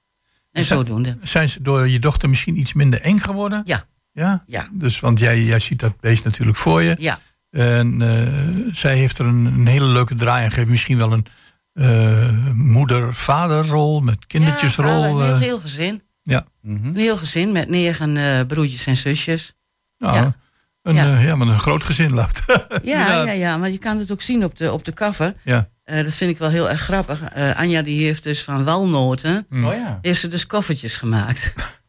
En 0.51 0.63
zodoende. 0.63 1.17
Zijn 1.21 1.49
ze 1.49 1.61
door 1.61 1.87
je 1.87 1.99
dochter 1.99 2.29
misschien 2.29 2.59
iets 2.59 2.73
minder 2.73 3.01
eng 3.01 3.19
geworden? 3.19 3.61
Ja. 3.65 3.87
Ja? 4.15 4.43
Ja. 4.47 4.67
Dus, 4.71 4.99
want 4.99 5.19
jij, 5.19 5.43
jij 5.43 5.59
ziet 5.59 5.79
dat 5.79 5.99
beest 5.99 6.23
natuurlijk 6.23 6.57
voor 6.57 6.81
je. 6.81 6.95
Ja, 6.99 7.19
En 7.49 8.01
eh, 8.01 8.73
zij 8.73 8.97
heeft 8.97 9.17
er 9.17 9.25
een, 9.25 9.45
een 9.45 9.67
hele 9.67 9.85
leuke 9.85 10.15
draai 10.15 10.43
aan 10.43 10.49
gegeven. 10.49 10.71
Misschien 10.71 10.97
wel 10.97 11.11
een 11.13 11.25
eh, 11.73 12.51
moeder-vaderrol 12.53 14.01
met 14.01 14.27
kindertjesrol. 14.27 15.03
Ja, 15.03 15.09
vader, 15.09 15.19
een 15.21 15.25
heel, 15.27 15.35
eh. 15.35 15.39
heel 15.41 15.59
gezin. 15.59 16.01
ja. 16.23 16.45
Mhm. 16.61 16.85
Een 16.85 16.95
heel 16.95 17.17
gezin 17.17 17.51
met 17.51 17.69
negen 17.69 18.17
eh, 18.17 18.45
broertjes 18.45 18.85
en 18.85 18.95
zusjes. 18.95 19.53
Nou, 19.97 20.15
Ja. 20.15 20.35
Een, 20.81 20.95
Ja. 20.95 21.35
maar 21.35 21.47
een 21.47 21.59
groot 21.59 21.83
gezin 21.83 22.13
loopt. 22.13 22.43
Ja, 22.83 23.23
ja, 23.23 23.31
ja, 23.31 23.57
maar 23.57 23.69
je 23.69 23.77
kan 23.77 23.97
het 23.97 24.11
ook 24.11 24.21
zien 24.21 24.43
op 24.43 24.57
de, 24.57 24.71
op 24.71 24.85
de 24.85 24.93
cover. 24.93 25.33
ja. 25.43 25.69
Eh, 25.83 26.03
dat 26.03 26.13
vind 26.13 26.31
ik 26.31 26.37
wel 26.37 26.49
heel 26.49 26.69
erg 26.69 26.81
grappig. 26.81 27.21
Eh, 27.21 27.59
Anja 27.59 27.81
die 27.81 28.03
heeft 28.05 28.23
dus 28.23 28.43
van 28.43 28.63
walnoten... 28.63 29.47
Oh 29.51 29.73
ja. 29.73 29.99
heeft 30.01 30.19
ze 30.19 30.27
dus 30.27 30.45
koffertjes 30.45 30.97
gemaakt. 30.97 31.53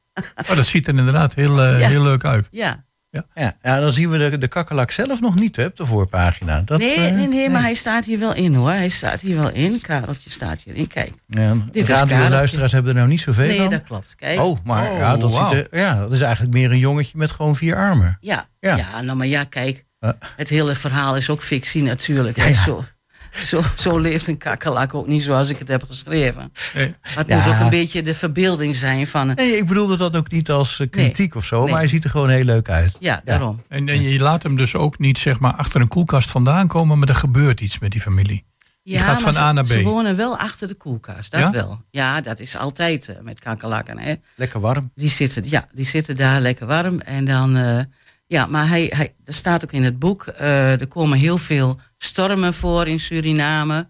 Oh, 0.51 0.57
dat 0.57 0.67
ziet 0.67 0.89
er 0.89 0.95
inderdaad 0.99 1.35
heel, 1.35 1.63
eh, 1.63 1.81
Ja. 1.81 1.89
heel 1.89 2.03
leuk 2.03 2.25
uit. 2.25 2.49
ja. 2.51 2.85
Ja, 3.35 3.55
ja, 3.63 3.81
dan 3.81 3.93
zien 3.93 4.11
we 4.11 4.19
de, 4.31 4.39
de 4.39 4.49
kakkelak 4.49 4.91
zelf 4.91 5.21
nog 5.21 5.35
niet 5.35 5.57
hè, 5.57 5.65
op 5.65 5.77
de 5.77 5.87
voorpagina. 5.87 6.63
Dat, 6.65 6.79
nee, 6.79 6.95
eh, 6.97 7.13
nee, 7.15 7.29
nee, 7.29 7.51
maar 7.51 7.63
hij 7.63 7.75
staat 7.75 8.05
hier 8.05 8.19
wel 8.19 8.35
in 8.35 8.55
hoor. 8.55 8.71
Hij 8.71 8.89
staat 8.89 9.21
hier 9.21 9.37
wel 9.37 9.51
in. 9.51 9.81
Kareltje 9.81 10.31
staat 10.31 10.63
hierin. 10.63 10.87
Kijk. 10.87 11.13
Ja, 11.27 11.55
Dit 11.73 11.83
is 11.83 11.89
Radio-luisteraars 11.89 12.73
hebben 12.73 12.91
er 12.93 12.97
nou 12.97 13.09
niet 13.09 13.21
zoveel 13.21 13.47
Nee, 13.47 13.61
aan. 13.61 13.71
dat 13.71 13.83
klopt. 13.83 14.15
Kijk. 14.15 14.41
Oh, 14.41 14.59
maar 14.65 14.91
Oh, 14.91 14.99
ja, 14.99 15.17
dat 15.17 15.35
ziet 15.35 15.51
er, 15.51 15.67
ja, 15.79 15.95
dat 15.99 16.13
is 16.13 16.21
eigenlijk 16.21 16.55
meer 16.55 16.71
een 16.71 16.79
jongetje 16.79 17.19
met 17.19 17.31
gewoon 17.31 17.57
vier 17.57 17.77
armen. 17.77 18.17
Ja, 18.21 18.47
Ja. 18.61 18.77
ja. 18.77 19.01
nou 19.01 19.17
maar 19.19 19.27
ja, 19.27 19.45
kijk. 19.45 19.85
Het 20.37 20.49
hele 20.49 20.75
verhaal 20.75 21.17
is 21.17 21.31
ook 21.31 21.43
fictie 21.43 21.83
natuurlijk. 21.83 22.37
Ja. 22.37 22.63
Zo, 22.65 22.85
zo, 23.37 23.63
zo 23.77 23.99
leeft 23.99 24.27
een 24.27 24.39
kakkelak 24.39 24.95
ook 24.95 25.07
niet 25.07 25.23
zoals 25.23 25.49
ik 25.49 25.59
het 25.59 25.69
heb 25.69 25.83
geschreven. 25.89 26.53
Nee. 26.75 26.89
Maar 27.03 27.17
het 27.17 27.27
Ja. 27.27 27.37
moet 27.37 27.47
ook 27.47 27.61
een 27.61 27.71
beetje 27.71 28.03
de 28.03 28.15
verbeelding 28.15 28.77
zijn 28.77 29.07
van... 29.07 29.27
Nee, 29.35 29.57
ik 29.57 29.67
bedoelde 29.67 29.97
dat 29.97 30.17
ook 30.17 30.31
niet 30.31 30.51
als 30.51 30.81
eh, 30.81 30.91
kritiek 30.91 31.35
of 31.35 31.45
zo, 31.45 31.61
Nee. 31.63 31.71
maar 31.71 31.79
hij 31.79 31.89
ziet 31.89 32.05
er 32.05 32.11
gewoon 32.11 32.29
heel 32.29 32.45
leuk 32.45 32.69
uit. 32.69 32.97
Ja, 33.01 33.21
daarom. 33.25 33.63
En, 33.69 33.89
en 33.89 34.03
je 34.03 34.19
laat 34.19 34.43
hem 34.43 34.57
dus 34.57 34.75
ook 34.75 34.99
niet 34.99 35.19
zeg 35.19 35.39
maar, 35.39 35.53
achter 35.55 35.81
een 35.81 35.89
koelkast 35.89 36.31
vandaan 36.31 36.69
komen, 36.69 36.99
maar 36.99 37.09
er 37.09 37.15
gebeurt 37.15 37.61
iets 37.61 37.79
met 37.79 37.91
die 37.91 38.01
familie. 38.01 38.45
Ja, 38.83 39.03
gaat 39.03 39.21
van 39.21 39.33
maar 39.35 39.43
A 39.43 39.53
naar 39.53 39.65
B. 39.65 39.67
Ze, 39.67 39.73
ze 39.73 39.83
wonen 39.83 40.17
wel 40.17 40.39
achter 40.39 40.69
de 40.69 40.75
koelkast, 40.75 41.31
dat 41.31 41.41
Ja? 41.41 41.51
wel. 41.51 41.81
Ja, 41.91 42.21
dat 42.21 42.41
is 42.41 42.57
altijd 42.57 43.09
eh, 43.09 43.17
met 43.23 43.39
kakkerlakken. 43.41 43.99
Hè. 43.99 44.15
Lekker 44.35 44.61
warm. 44.61 44.91
Die, 44.95 45.09
zitten, 45.11 45.43
ja, 45.49 45.69
die 45.73 45.85
zitten 45.87 46.17
daar 46.17 46.41
lekker 46.41 46.67
warm. 46.67 47.01
En 47.01 47.25
dan, 47.25 47.57
eh, 47.57 47.79
ja, 48.27 48.47
maar 48.47 48.69
hij, 48.69 48.93
hij, 48.95 49.15
er 49.25 49.35
staat 49.35 49.65
ook 49.65 49.73
in 49.73 49.83
het 49.83 49.99
boek, 49.99 50.27
eh, 50.27 50.81
er 50.81 50.87
komen 50.87 51.19
heel 51.19 51.39
veel 51.39 51.81
stormen 51.99 52.55
voor 52.55 52.87
in 52.87 53.01
Suriname. 53.01 53.89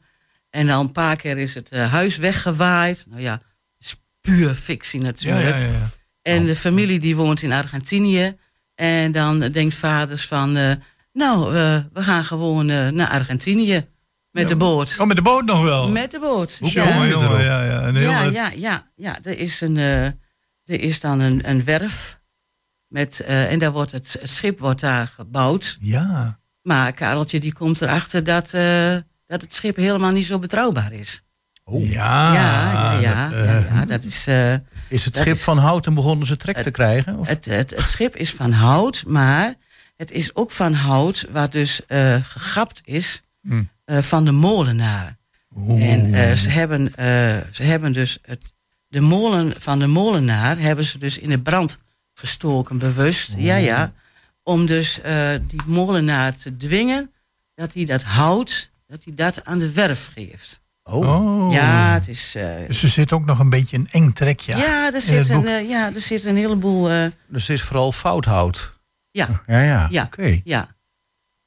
En 0.51 0.67
dan 0.67 0.81
een 0.81 0.93
paar 0.93 1.17
keer 1.17 1.39
is 1.39 1.55
het 1.55 1.71
eh, 1.71 1.93
huis 1.93 2.17
weggewaaid. 2.17 3.07
Nou 3.09 3.21
ja, 3.21 3.33
het 3.33 3.43
is 3.79 4.03
puur 4.21 4.55
fictie 4.55 5.01
natuurlijk. 5.01 5.57
ja, 5.57 5.57
ja, 5.57 5.73
ja. 5.73 5.89
En 6.23 6.45
de 6.45 6.57
familie 6.57 6.99
die 6.99 7.17
woont 7.17 7.43
in 7.43 7.53
Argentinië. 7.53 8.37
En 8.75 9.13
dan 9.13 9.41
denkt 9.41 9.75
vaders 9.75 10.27
van, 10.27 10.57
eh, 10.57 10.73
nou, 11.13 11.55
eh, 11.57 11.79
we 11.93 12.03
gaan 12.03 12.25
gewoon 12.25 12.69
eh, 12.69 12.89
naar 12.89 13.09
Argentinië 13.09 13.87
met 14.31 14.49
de 14.49 14.57
boot. 14.57 14.97
Oh, 14.99 15.07
met 15.07 15.17
de 15.17 15.23
boot 15.23 15.45
nog 15.45 15.63
wel. 15.63 15.89
Met 15.89 16.11
de 16.11 16.19
boot. 16.19 16.59
Hoe 16.61 16.73
ja. 16.73 16.85
kom 16.85 17.07
Jongen, 17.07 17.43
ja, 17.43 17.65
ja. 17.65 17.89
Ja, 17.89 18.23
ja, 18.23 18.51
ja, 18.55 18.91
ja. 18.97 19.19
Er 19.23 19.39
is, 19.39 19.61
een, 19.61 19.77
eh, 19.77 20.05
er 20.05 20.15
is 20.65 21.01
dan 21.01 21.21
een, 21.21 21.49
een 21.51 21.65
werf. 21.65 22.21
Met, 22.97 23.21
eh, 23.21 23.53
en 23.53 23.59
daar 23.59 23.73
wordt 23.73 23.93
het, 23.93 24.17
het 24.21 24.31
schip 24.31 24.59
wordt 24.59 24.81
daar 24.81 25.07
gebouwd. 25.07 25.77
ja. 25.81 26.39
Maar 26.63 26.93
Kareltje 26.93 27.41
die 27.41 27.53
komt 27.53 27.81
erachter 27.83 28.25
dat, 28.25 28.53
eh, 28.55 28.97
dat 29.27 29.43
het 29.43 29.53
schip 29.55 29.77
helemaal 29.77 30.11
niet 30.11 30.27
zo 30.27 30.39
betrouwbaar 30.39 30.93
is. 30.93 31.23
Oh. 31.65 31.91
Ja, 31.91 32.35
ja, 32.35 32.93
ja, 32.93 33.01
ja, 33.01 33.29
dat, 33.29 33.39
eh, 33.39 33.45
ja, 33.69 33.75
ja, 33.75 33.85
dat 33.85 34.05
is... 34.05 34.27
eh, 34.27 34.53
Is 34.89 35.05
het 35.05 35.17
schip 35.17 35.35
is- 35.35 35.43
van 35.43 35.59
hout 35.59 35.87
en 35.87 35.95
begonnen 35.95 36.27
ze 36.27 36.37
trek 36.37 36.63
te 36.63 36.71
krijgen? 36.71 37.19
Of? 37.19 37.29
het, 37.29 37.45
het, 37.45 37.71
het 37.71 37.85
schip 37.85 38.17
is 38.17 38.31
van 38.33 38.53
hout, 38.53 39.05
maar 39.07 39.55
het 39.97 40.11
is 40.11 40.35
ook 40.35 40.51
van 40.51 40.73
hout 40.75 41.27
waar 41.31 41.51
dus 41.51 41.87
eh 41.87 42.17
gegapt 42.23 42.81
is 42.85 43.23
Hm. 43.43 43.63
eh, 43.85 43.99
van 43.99 44.25
de 44.25 44.33
molenaar. 44.33 45.17
Oeh. 45.57 45.93
En 45.93 46.15
eh, 46.15 46.33
ze, 46.37 46.49
hebben, 46.49 46.95
eh, 46.95 47.07
ze 47.53 47.63
hebben 47.63 47.93
dus 47.93 48.19
het, 48.23 48.53
de 48.89 49.01
molen 49.01 49.55
van 49.59 49.79
de 49.79 49.87
molenaar 49.87 50.59
hebben 50.59 50.85
ze 50.85 50.99
dus 50.99 51.19
in 51.19 51.29
de 51.29 51.39
brand 51.39 51.79
gestoken, 52.19 52.79
bewust. 52.79 53.35
Ja, 53.37 53.57
ja. 53.57 53.93
Om 54.43 54.67
dus 54.67 55.01
eh, 55.01 55.31
die 55.47 55.61
molenaar 55.67 56.37
te 56.37 56.57
dwingen 56.57 57.11
dat 57.55 57.75
hij 57.75 57.85
dat 57.85 58.03
hout, 58.03 58.71
dat 58.87 59.05
hij 59.05 59.15
dat 59.15 59.45
aan 59.45 59.59
de 59.59 59.73
werf 59.73 60.11
geeft. 60.15 60.61
oh. 60.83 60.95
Oh. 61.47 61.53
Ja, 61.53 61.93
het 61.95 62.09
is. 62.09 62.35
eh, 62.35 62.67
Dus 62.67 62.83
er 62.83 62.89
zit 62.89 63.13
ook 63.13 63.25
nog 63.25 63.39
een 63.39 63.51
beetje 63.51 63.77
een 63.77 63.89
eng 63.91 64.13
trekje. 64.13 64.57
ja, 64.57 64.93
er 64.93 65.01
zit 65.01 65.29
een, 65.29 65.47
eh, 65.47 65.69
ja, 65.69 65.95
er 65.95 66.01
zit 66.01 66.25
een 66.25 66.37
heleboel. 66.37 66.91
eh, 66.91 67.07
Dus 67.29 67.47
het 67.47 67.57
is 67.57 67.63
vooral 67.63 67.93
fouthout. 67.93 68.79
ja, 69.11 69.43
Ja, 69.47 69.61
ja. 69.63 69.87
Ja. 69.91 70.03
Oké. 70.03 70.41
ja. 70.45 70.75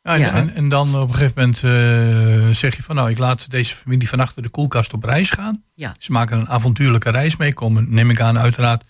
Ja, 0.01 0.13
en, 0.13 0.19
Ja. 0.19 0.33
en, 0.33 0.53
en 0.53 0.69
dan 0.69 0.95
op 0.99 1.09
een 1.09 1.15
gegeven 1.15 1.33
moment 1.35 1.63
eh, 1.63 2.55
zeg 2.55 2.75
je 2.75 2.83
van 2.83 2.95
nou, 2.95 3.09
ik 3.09 3.17
laat 3.17 3.49
deze 3.49 3.75
familie 3.75 4.09
van 4.09 4.19
achter 4.19 4.41
de 4.41 4.49
koelkast 4.49 4.93
op 4.93 5.03
reis 5.03 5.29
gaan. 5.29 5.63
Ja. 5.73 5.93
Ze 5.97 6.11
maken 6.11 6.37
een 6.39 6.49
avontuurlijke 6.49 7.09
reis 7.11 7.35
mee, 7.35 7.53
komen, 7.53 7.85
neem 7.89 8.09
ik 8.09 8.21
aan, 8.21 8.37
uiteraard 8.39 8.83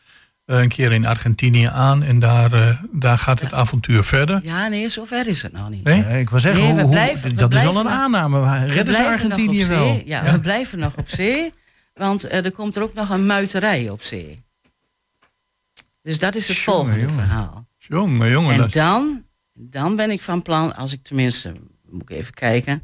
een 0.57 0.69
keer 0.69 0.91
in 0.91 1.05
Argentinië 1.05 1.65
aan. 1.65 2.03
En 2.03 2.19
daar, 2.19 2.53
eh, 2.53 2.81
daar 2.91 3.17
gaat 3.17 3.39
het 3.39 3.53
avontuur 3.53 4.03
verder. 4.03 4.39
Ja, 4.43 4.67
nee, 4.67 4.89
zover 4.89 5.27
is 5.27 5.41
het 5.43 5.51
nog 5.51 5.69
niet. 5.69 5.83
Nee? 5.83 6.03
Eh, 6.03 6.19
ik 6.19 6.29
wil 6.29 6.39
zeggen, 6.39 6.63
Nee, 6.75 6.81
hoe, 6.83 6.91
blijven- 6.91 7.35
dat 7.35 7.53
is 7.53 7.65
al 7.65 7.77
een 7.77 7.83
nog- 7.83 7.93
aanname. 7.93 8.65
Redden 8.65 8.75
ze 8.75 8.83
blijven 8.83 9.03
nog 9.12 9.12
Argentinië 9.31 9.62
op 9.63 9.67
wel? 9.67 9.93
zee. 9.93 10.03
Ja, 10.07 10.31
we 10.31 10.39
blijven 10.39 10.79
nog 10.79 10.95
op 10.97 11.09
zee. 11.09 11.53
Want 11.93 12.23
eh, 12.23 12.45
er 12.45 12.51
komt 12.51 12.75
er 12.75 12.83
ook 12.83 12.93
nog 12.93 13.09
een 13.09 13.25
muiterij 13.25 13.89
op 13.89 14.01
zee. 14.01 14.43
Dus 16.01 16.19
dat 16.19 16.35
is 16.35 16.47
het 16.47 16.57
Jongen, 16.57 16.73
volgende 16.73 16.99
jongen. 16.99 17.13
verhaal. 17.13 17.67
Jongen, 17.77 18.29
jongen. 18.29 18.62
En 18.62 18.67
dan, 18.67 19.23
dan 19.53 19.95
ben 19.95 20.12
ik 20.12 20.21
van 20.21 20.41
plan, 20.41 20.75
als 20.75 20.93
ik 20.93 21.03
tenminste, 21.03 21.53
moet 21.89 22.01
ik 22.01 22.09
even 22.09 22.33
kijken, 22.33 22.83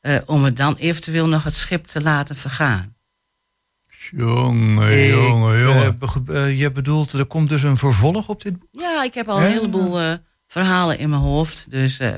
eh, 0.00 0.16
om 0.26 0.44
het 0.44 0.56
dan 0.56 0.76
eventueel 0.76 1.28
nog 1.28 1.44
het 1.44 1.54
schip 1.54 1.86
te 1.86 2.00
laten 2.02 2.36
vergaan. 2.36 2.93
Jongen, 4.12 5.04
Ik, 5.04 5.10
jongen, 5.14 5.54
eh, 5.54 5.62
jongen. 5.62 5.98
eh, 6.28 6.58
je 6.60 6.72
bedoelt, 6.72 7.12
er 7.12 7.24
komt 7.26 7.48
dus 7.48 7.62
een 7.62 7.76
vervolg 7.76 8.28
op 8.28 8.42
dit 8.42 8.58
boek? 8.58 8.68
Ja, 8.72 9.02
ik 9.04 9.14
heb 9.14 9.28
al 9.28 9.40
Ja. 9.40 9.46
een 9.46 9.52
heleboel 9.52 10.00
eh, 10.00 10.12
verhalen 10.46 10.98
in 10.98 11.10
mijn 11.10 11.22
hoofd. 11.22 11.70
Dus 11.70 11.98
eh, 11.98 12.10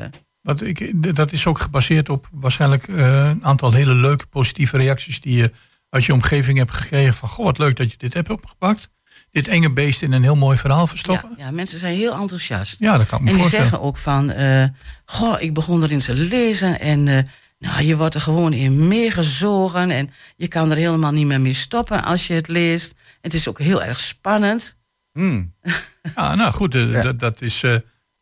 Want 0.43 0.63
ik, 0.63 0.93
dat 1.17 1.33
is 1.33 1.47
ook 1.47 1.59
gebaseerd 1.59 2.09
op 2.09 2.29
waarschijnlijk 2.33 2.89
eh, 2.89 3.29
een 3.29 3.45
aantal 3.45 3.73
hele 3.73 3.95
leuke 3.95 4.27
positieve 4.27 4.77
reacties 4.77 5.21
die 5.21 5.37
je 5.37 5.51
uit 5.91 6.05
je 6.05 6.13
omgeving 6.13 6.59
hebt 6.59 6.73
gekregen. 6.75 7.15
Van 7.15 7.29
goh, 7.29 7.45
wat 7.45 7.59
leuk 7.59 7.77
dat 7.77 7.91
je 7.91 7.97
dit 7.99 8.15
hebt 8.15 8.31
opgepakt. 8.31 8.89
Dit 9.31 9.49
enge 9.49 9.73
beest 9.73 10.03
in 10.03 10.13
een 10.13 10.23
heel 10.23 10.37
mooi 10.37 10.59
verhaal 10.59 10.87
verstoppen. 10.87 11.35
ja, 11.39 11.51
mensen 11.51 11.79
zijn 11.79 11.97
heel 11.97 12.15
enthousiast. 12.15 12.77
Ja, 12.79 12.99
dat 12.99 13.07
kan 13.07 13.19
ik 13.19 13.25
me 13.25 13.31
En 13.31 13.37
die 13.37 13.49
zeggen 13.49 13.81
ook 13.81 13.97
van, 13.97 14.31
eh, 14.31 14.65
goh, 15.05 15.41
ik 15.43 15.55
begon 15.55 15.83
erin 15.83 15.99
te 15.99 16.15
lezen 16.15 16.81
en 16.81 17.09
eh, 17.09 17.19
nou, 17.59 17.83
je 17.83 17.97
wordt 17.97 18.15
er 18.15 18.21
gewoon 18.21 18.53
in 18.53 18.89
meegezogen 18.89 19.91
en 19.91 20.11
je 20.37 20.49
kan 20.49 20.71
er 20.71 20.77
helemaal 20.77 21.13
niet 21.13 21.27
meer 21.27 21.41
mee 21.41 21.55
stoppen 21.55 22.05
als 22.05 22.27
je 22.27 22.35
het 22.35 22.49
leest. 22.49 22.95
Het 23.21 23.35
is 23.35 23.49
ook 23.49 23.59
heel 23.59 23.83
erg 23.83 24.01
spannend. 24.01 24.77
Hmm. 25.13 25.53
Ja, 26.15 26.35
nou 26.35 26.53
goed, 26.53 26.75
eh, 26.75 26.93
Ja. 26.93 27.03
Dat, 27.03 27.19
dat 27.19 27.41
is 27.43 27.63
eh, 27.63 27.77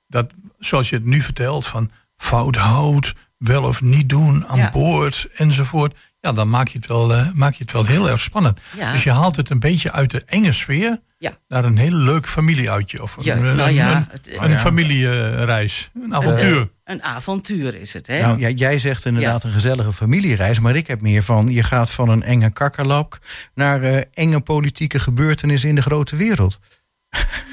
dat, 0.07 0.33
zoals 0.59 0.89
je 0.91 0.97
het 0.97 1.05
nu 1.05 1.21
vertelt, 1.21 1.67
van 1.67 1.91
fout 2.17 2.57
hout, 2.57 3.15
wel 3.39 3.63
of 3.63 3.81
niet 3.83 4.09
doen 4.09 4.47
aan 4.47 4.59
Ja. 4.59 4.71
boord 4.71 5.27
enzovoort. 5.35 5.99
Ja, 6.25 6.33
dan 6.33 6.49
maak 6.49 6.69
je 6.69 6.79
het 6.79 6.87
wel, 6.87 7.15
eh, 7.15 7.31
maak 7.35 7.55
je 7.55 7.63
het 7.63 7.73
wel 7.73 7.85
heel 7.87 8.09
erg 8.11 8.21
spannend. 8.21 8.61
Ja. 8.77 8.93
Dus 8.93 9.03
je 9.03 9.11
haalt 9.13 9.37
het 9.37 9.51
een 9.51 9.61
beetje 9.61 9.93
uit 9.93 10.11
de 10.11 10.23
enge 10.27 10.53
sfeer 10.53 11.01
Ja. 11.19 11.39
naar 11.49 11.65
een 11.65 11.77
heel 11.77 11.93
leuk 11.93 12.29
familieuitje. 12.29 13.03
Of 13.03 13.17
Ja, 13.21 13.37
een, 13.37 13.57
nou 13.57 13.69
een- 13.69 13.75
ja, 13.75 14.09
een, 14.25 14.59
familiereis. 14.59 15.91
Een 16.03 16.15
avontuur. 16.15 16.71
Een 16.85 17.03
avontuur 17.03 17.75
is 17.75 17.93
het, 17.93 18.07
hè? 18.07 18.21
Nou, 18.21 18.39
ja, 18.39 18.49
jij 18.49 18.79
zegt 18.79 19.05
inderdaad 19.05 19.45
een 19.45 19.53
gezellige 19.53 19.93
familiereis, 19.93 20.61
maar 20.61 20.77
ik 20.77 20.87
heb 20.87 21.01
meer 21.01 21.23
van 21.23 21.49
je 21.49 21.63
gaat 21.63 21.91
van 21.91 22.09
een 22.09 22.23
enge 22.23 22.51
kakkerlap 22.51 23.19
naar 23.55 23.83
eh, 23.83 24.03
enge 24.13 24.41
politieke 24.41 24.99
gebeurtenissen 24.99 25.69
in 25.69 25.75
de 25.75 25.83
grote 25.83 26.17
wereld. 26.17 26.59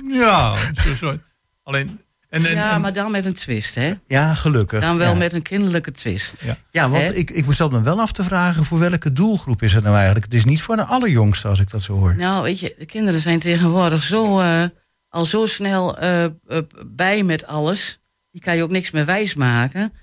ja, 0.10 0.56
zo, 0.74 0.96
zo. 0.96 1.18
alleen. 1.64 2.00
En, 2.32 2.46
en, 2.46 2.54
ja, 2.56 2.74
en- 2.74 2.82
maar 2.82 2.94
dan 2.94 3.12
met 3.12 3.26
een 3.26 3.34
twist, 3.34 3.76
hè? 3.76 3.94
Ja, 4.08 4.34
gelukkig. 4.34 4.82
Dan 4.82 4.98
wel 4.98 5.12
ja. 5.12 5.18
met 5.18 5.34
een 5.34 5.42
kinderlijke 5.42 5.92
twist. 5.92 6.42
Ja, 6.72 6.90
want 6.90 7.04
Hè? 7.04 7.14
ik, 7.14 7.30
ik 7.30 7.46
zat 7.54 7.72
me 7.72 7.82
wel 7.82 8.00
af 8.00 8.12
te 8.12 8.24
vragen 8.24 8.66
voor 8.66 8.80
welke 8.80 9.12
doelgroep 9.12 9.62
is 9.62 9.74
het 9.74 9.84
nou 9.84 9.96
eigenlijk? 9.96 10.26
Het 10.26 10.34
is 10.34 10.46
niet 10.46 10.62
voor 10.62 10.76
de 10.76 10.84
allerjongste 10.86 11.48
als 11.48 11.60
ik 11.60 11.70
dat 11.70 11.82
zo 11.82 11.94
hoor. 11.94 12.16
Nou, 12.16 12.44
weet 12.44 12.60
je, 12.60 12.76
de 12.78 12.86
kinderen 12.86 13.20
zijn 13.22 13.40
tegenwoordig 13.40 14.04
zo, 14.04 14.40
eh, 14.40 14.64
al 15.10 15.26
zo 15.26 15.46
snel 15.46 15.98
eh, 15.98 16.24
eh, 16.24 16.32
bij 16.86 17.24
met 17.24 17.46
alles. 17.48 18.00
Die 18.32 18.42
kan 18.42 18.56
je 18.56 18.64
ook 18.64 18.72
niks 18.72 18.92
meer 18.92 19.06
wijs 19.06 19.34
maken. 19.36 19.94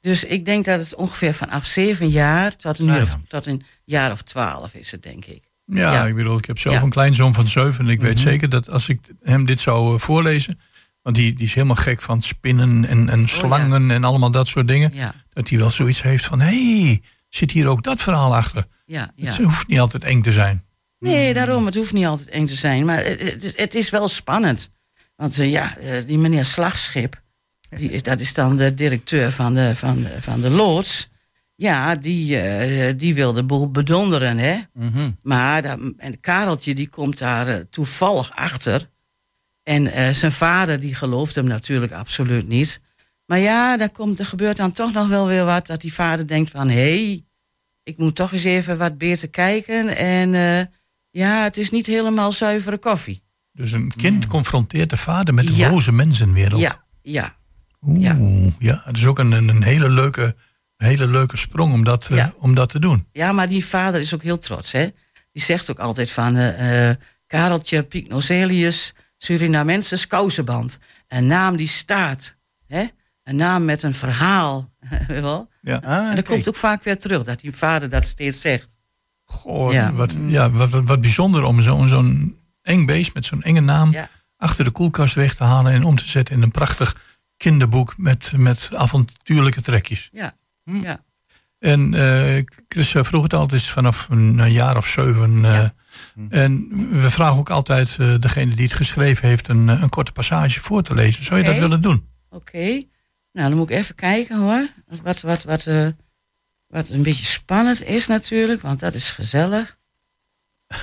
Dus 0.00 0.24
ik 0.24 0.44
denk 0.44 0.64
dat 0.64 0.80
het 0.80 0.94
ongeveer 0.94 1.34
vanaf 1.34 1.64
zeven 1.64 2.08
jaar 2.08 2.56
tot 2.56 2.78
een, 2.78 2.90
of- 3.02 3.08
ja. 3.12 3.20
tot 3.28 3.46
een 3.46 3.62
jaar 3.84 4.10
of 4.10 4.22
twaalf 4.22 4.74
is 4.74 4.90
het, 4.92 5.02
denk 5.02 5.24
ik. 5.24 5.42
Ja, 5.64 5.92
Ja. 5.92 6.06
ik 6.06 6.14
bedoel, 6.14 6.38
ik 6.38 6.44
heb 6.44 6.58
zelf 6.58 6.74
Ja. 6.74 6.82
een 6.82 6.90
kleinzoon 6.90 7.34
van 7.34 7.48
zeven. 7.48 7.84
En 7.84 7.90
ik 7.90 8.00
weet 8.00 8.14
Mhm. 8.14 8.22
zeker 8.28 8.48
dat 8.48 8.70
als 8.70 8.88
ik 8.88 9.00
hem 9.22 9.44
dit 9.46 9.60
zou 9.60 10.00
voorlezen. 10.00 10.58
Want 11.02 11.16
die, 11.16 11.32
die 11.34 11.46
is 11.46 11.54
helemaal 11.54 11.76
gek 11.76 12.02
van 12.02 12.22
spinnen 12.22 12.84
en, 12.84 13.08
en 13.08 13.28
slangen 13.28 13.90
en 13.90 14.04
allemaal 14.04 14.30
dat 14.30 14.46
soort 14.48 14.68
dingen. 14.68 14.90
Ja, 14.94 15.14
Dat 15.32 15.48
hij 15.48 15.58
wel 15.58 15.70
zoiets 15.70 16.02
heeft 16.02 16.24
van: 16.26 16.40
hé, 16.40 16.80
hey, 16.84 17.02
zit 17.28 17.50
hier 17.50 17.66
ook 17.66 17.82
dat 17.82 18.02
verhaal 18.02 18.36
achter? 18.36 18.66
ja, 18.86 19.12
ja. 19.16 19.26
Het 19.26 19.36
hoeft 19.36 19.66
niet 19.68 19.80
altijd 19.80 20.04
eng 20.04 20.22
te 20.22 20.32
zijn. 20.32 20.64
Nee, 20.98 21.34
daarom, 21.34 21.66
het 21.66 21.74
hoeft 21.74 21.92
niet 21.92 22.06
altijd 22.06 22.28
eng 22.28 22.46
te 22.46 22.54
zijn. 22.54 22.84
Maar 22.84 23.04
het, 23.04 23.20
het- 23.20 23.52
het 23.56 23.74
is 23.74 23.90
wel 23.90 24.08
spannend. 24.08 24.68
Want 25.16 25.38
eh, 25.38 25.50
ja, 25.50 25.76
eh, 25.76 26.06
die 26.06 26.18
meneer 26.18 26.44
Slagschip, 26.44 27.22
die, 27.68 28.02
dat 28.02 28.20
is 28.20 28.34
dan 28.34 28.56
de 28.56 28.74
directeur 28.74 29.32
van 29.32 29.54
de, 29.54 29.76
van 29.76 30.02
de, 30.02 30.16
van 30.22 30.40
de 30.40 30.50
loods. 30.50 31.08
Ja, 31.54 31.94
die, 31.94 32.40
eh, 32.40 32.94
die 32.96 33.14
wil 33.14 33.32
de 33.32 33.44
boel 33.44 33.70
bedonderen, 33.70 34.38
hè. 34.38 34.58
Mhm. 34.74 35.10
Maar 35.22 35.62
dat, 35.62 35.78
en 35.96 36.20
Kareltje 36.20 36.74
die 36.74 36.88
komt 36.88 37.18
daar 37.18 37.68
toevallig 37.70 38.30
achter. 38.34 38.90
En 39.68 39.92
eh, 39.92 40.10
zijn 40.14 40.32
vader 40.32 40.80
die 40.80 40.94
gelooft 40.94 41.34
hem 41.34 41.44
natuurlijk 41.44 41.92
absoluut 41.92 42.48
niet. 42.48 42.80
Maar 43.26 43.38
ja, 43.38 43.76
daar 43.76 43.90
komt, 43.90 44.18
er 44.18 44.24
gebeurt 44.24 44.56
dan 44.56 44.72
toch 44.72 44.92
nog 44.92 45.08
wel 45.08 45.26
weer 45.26 45.44
wat. 45.44 45.66
Dat 45.66 45.80
die 45.80 45.92
vader 45.92 46.26
denkt 46.26 46.50
van... 46.50 46.68
hé, 46.68 46.74
hey, 47.04 47.24
ik 47.82 47.96
moet 47.98 48.14
toch 48.14 48.32
eens 48.32 48.44
even 48.44 48.78
wat 48.78 48.98
beter 48.98 49.28
kijken. 49.28 49.96
En 49.96 50.34
eh, 50.34 50.64
ja, 51.10 51.42
het 51.42 51.56
is 51.56 51.70
niet 51.70 51.86
helemaal 51.86 52.32
zuivere 52.32 52.78
koffie. 52.78 53.22
Dus 53.52 53.72
een 53.72 53.92
kind 53.96 54.26
confronteert 54.26 54.90
de 54.90 54.96
vader 54.96 55.34
met 55.34 55.46
de 55.46 55.56
Ja. 55.56 55.70
boze 55.70 55.92
mensenwereld. 55.92 56.60
Ja, 56.60 56.84
ja, 57.02 57.36
Oeh, 57.82 58.00
ja. 58.02 58.16
ja. 58.58 58.82
het 58.84 58.96
is 58.96 59.06
ook 59.06 59.18
een, 59.18 59.32
een, 59.32 59.62
hele, 59.62 59.90
leuke, 59.90 60.34
hele 60.76 61.06
leuke 61.06 61.36
sprong 61.36 61.72
om 61.72 61.84
dat, 61.84 62.10
eh, 62.10 62.26
om 62.38 62.54
dat 62.54 62.68
te 62.68 62.78
doen. 62.78 63.06
ja, 63.12 63.32
maar 63.32 63.48
die 63.48 63.64
vader 63.64 64.00
is 64.00 64.14
ook 64.14 64.22
heel 64.22 64.38
trots, 64.38 64.72
hè. 64.72 64.88
Die 65.32 65.42
zegt 65.42 65.70
ook 65.70 65.78
altijd 65.78 66.10
van... 66.10 66.54
Kareltje 67.26 67.82
Pycnocelius 67.82 68.94
Surinamensis 69.18 70.06
kousenband. 70.06 70.78
Een 71.08 71.26
naam 71.26 71.56
die 71.56 71.68
staat, 71.68 72.36
hè. 72.66 72.84
Een 73.22 73.36
naam 73.36 73.64
met 73.64 73.82
een 73.82 73.94
verhaal, 73.94 74.70
weet 74.90 75.06
je 75.06 75.20
wel. 75.20 75.48
Ja. 75.60 75.76
Ah, 75.76 75.92
En 75.96 76.04
dat 76.04 76.14
kijk. 76.14 76.26
komt 76.26 76.48
ook 76.48 76.56
vaak 76.56 76.84
weer 76.84 76.98
terug, 76.98 77.22
dat 77.22 77.40
die 77.40 77.52
vader 77.52 77.88
dat 77.88 78.06
steeds 78.06 78.40
zegt. 78.40 78.76
Goh, 79.24 79.72
Ja. 79.72 79.92
Wat, 79.92 80.14
ja, 80.26 80.50
wat, 80.50 80.70
wat, 80.70 80.84
wat 80.84 81.00
bijzonder 81.00 81.42
om 81.44 81.62
zo'n 81.62 81.88
zo'n 81.88 82.38
eng 82.62 82.86
beest 82.86 83.14
met 83.14 83.24
zo'n 83.24 83.42
enge 83.42 83.60
naam 83.60 83.92
Ja. 83.92 84.08
achter 84.36 84.64
de 84.64 84.70
koelkast 84.70 85.14
weg 85.14 85.34
te 85.34 85.44
halen 85.44 85.72
en 85.72 85.84
om 85.84 85.96
te 85.96 86.08
zetten 86.08 86.34
in 86.34 86.42
een 86.42 86.50
prachtig 86.50 87.16
kinderboek 87.36 87.94
met, 87.96 88.32
met 88.36 88.70
avontuurlijke 88.74 89.62
trekjes. 89.62 90.08
Ja, 90.12 90.36
Hm. 90.64 90.76
ja. 90.82 91.04
En 91.58 91.94
eh 91.94 92.44
Chris 92.68 92.94
eh, 92.94 93.04
vroeg 93.04 93.22
het 93.22 93.32
altijd 93.34 93.62
vanaf 93.62 94.06
een, 94.10 94.38
een 94.38 94.52
jaar 94.52 94.76
of 94.76 94.86
zeven. 94.86 95.44
eh, 95.44 95.50
Ja. 95.52 95.72
En 96.28 96.68
we 97.02 97.10
vragen 97.10 97.38
ook 97.38 97.50
altijd 97.50 97.96
eh, 98.00 98.14
degene 98.18 98.54
die 98.54 98.64
het 98.64 98.74
geschreven 98.74 99.28
heeft 99.28 99.48
een, 99.48 99.68
een 99.68 99.88
korte 99.88 100.12
passage 100.12 100.60
voor 100.60 100.82
te 100.82 100.94
lezen. 100.94 101.24
Zou 101.24 101.38
je 101.40 101.44
dat 101.46 101.58
willen 101.58 101.82
doen? 101.82 102.08
Oké. 102.30 102.82
Nou, 103.32 103.48
dan 103.48 103.58
moet 103.58 103.70
ik 103.70 103.76
even 103.76 103.94
kijken 103.94 104.38
hoor. 104.38 104.66
Wat, 105.02 105.20
wat, 105.20 105.42
wat, 105.42 105.66
eh, 105.66 105.86
wat 106.66 106.88
een 106.88 107.02
beetje 107.02 107.24
spannend 107.24 107.82
is 107.82 108.06
natuurlijk, 108.06 108.60
want 108.62 108.80
dat 108.80 108.94
is 108.94 109.10
gezellig. 109.10 109.76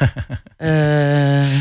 Eh, 0.57 1.53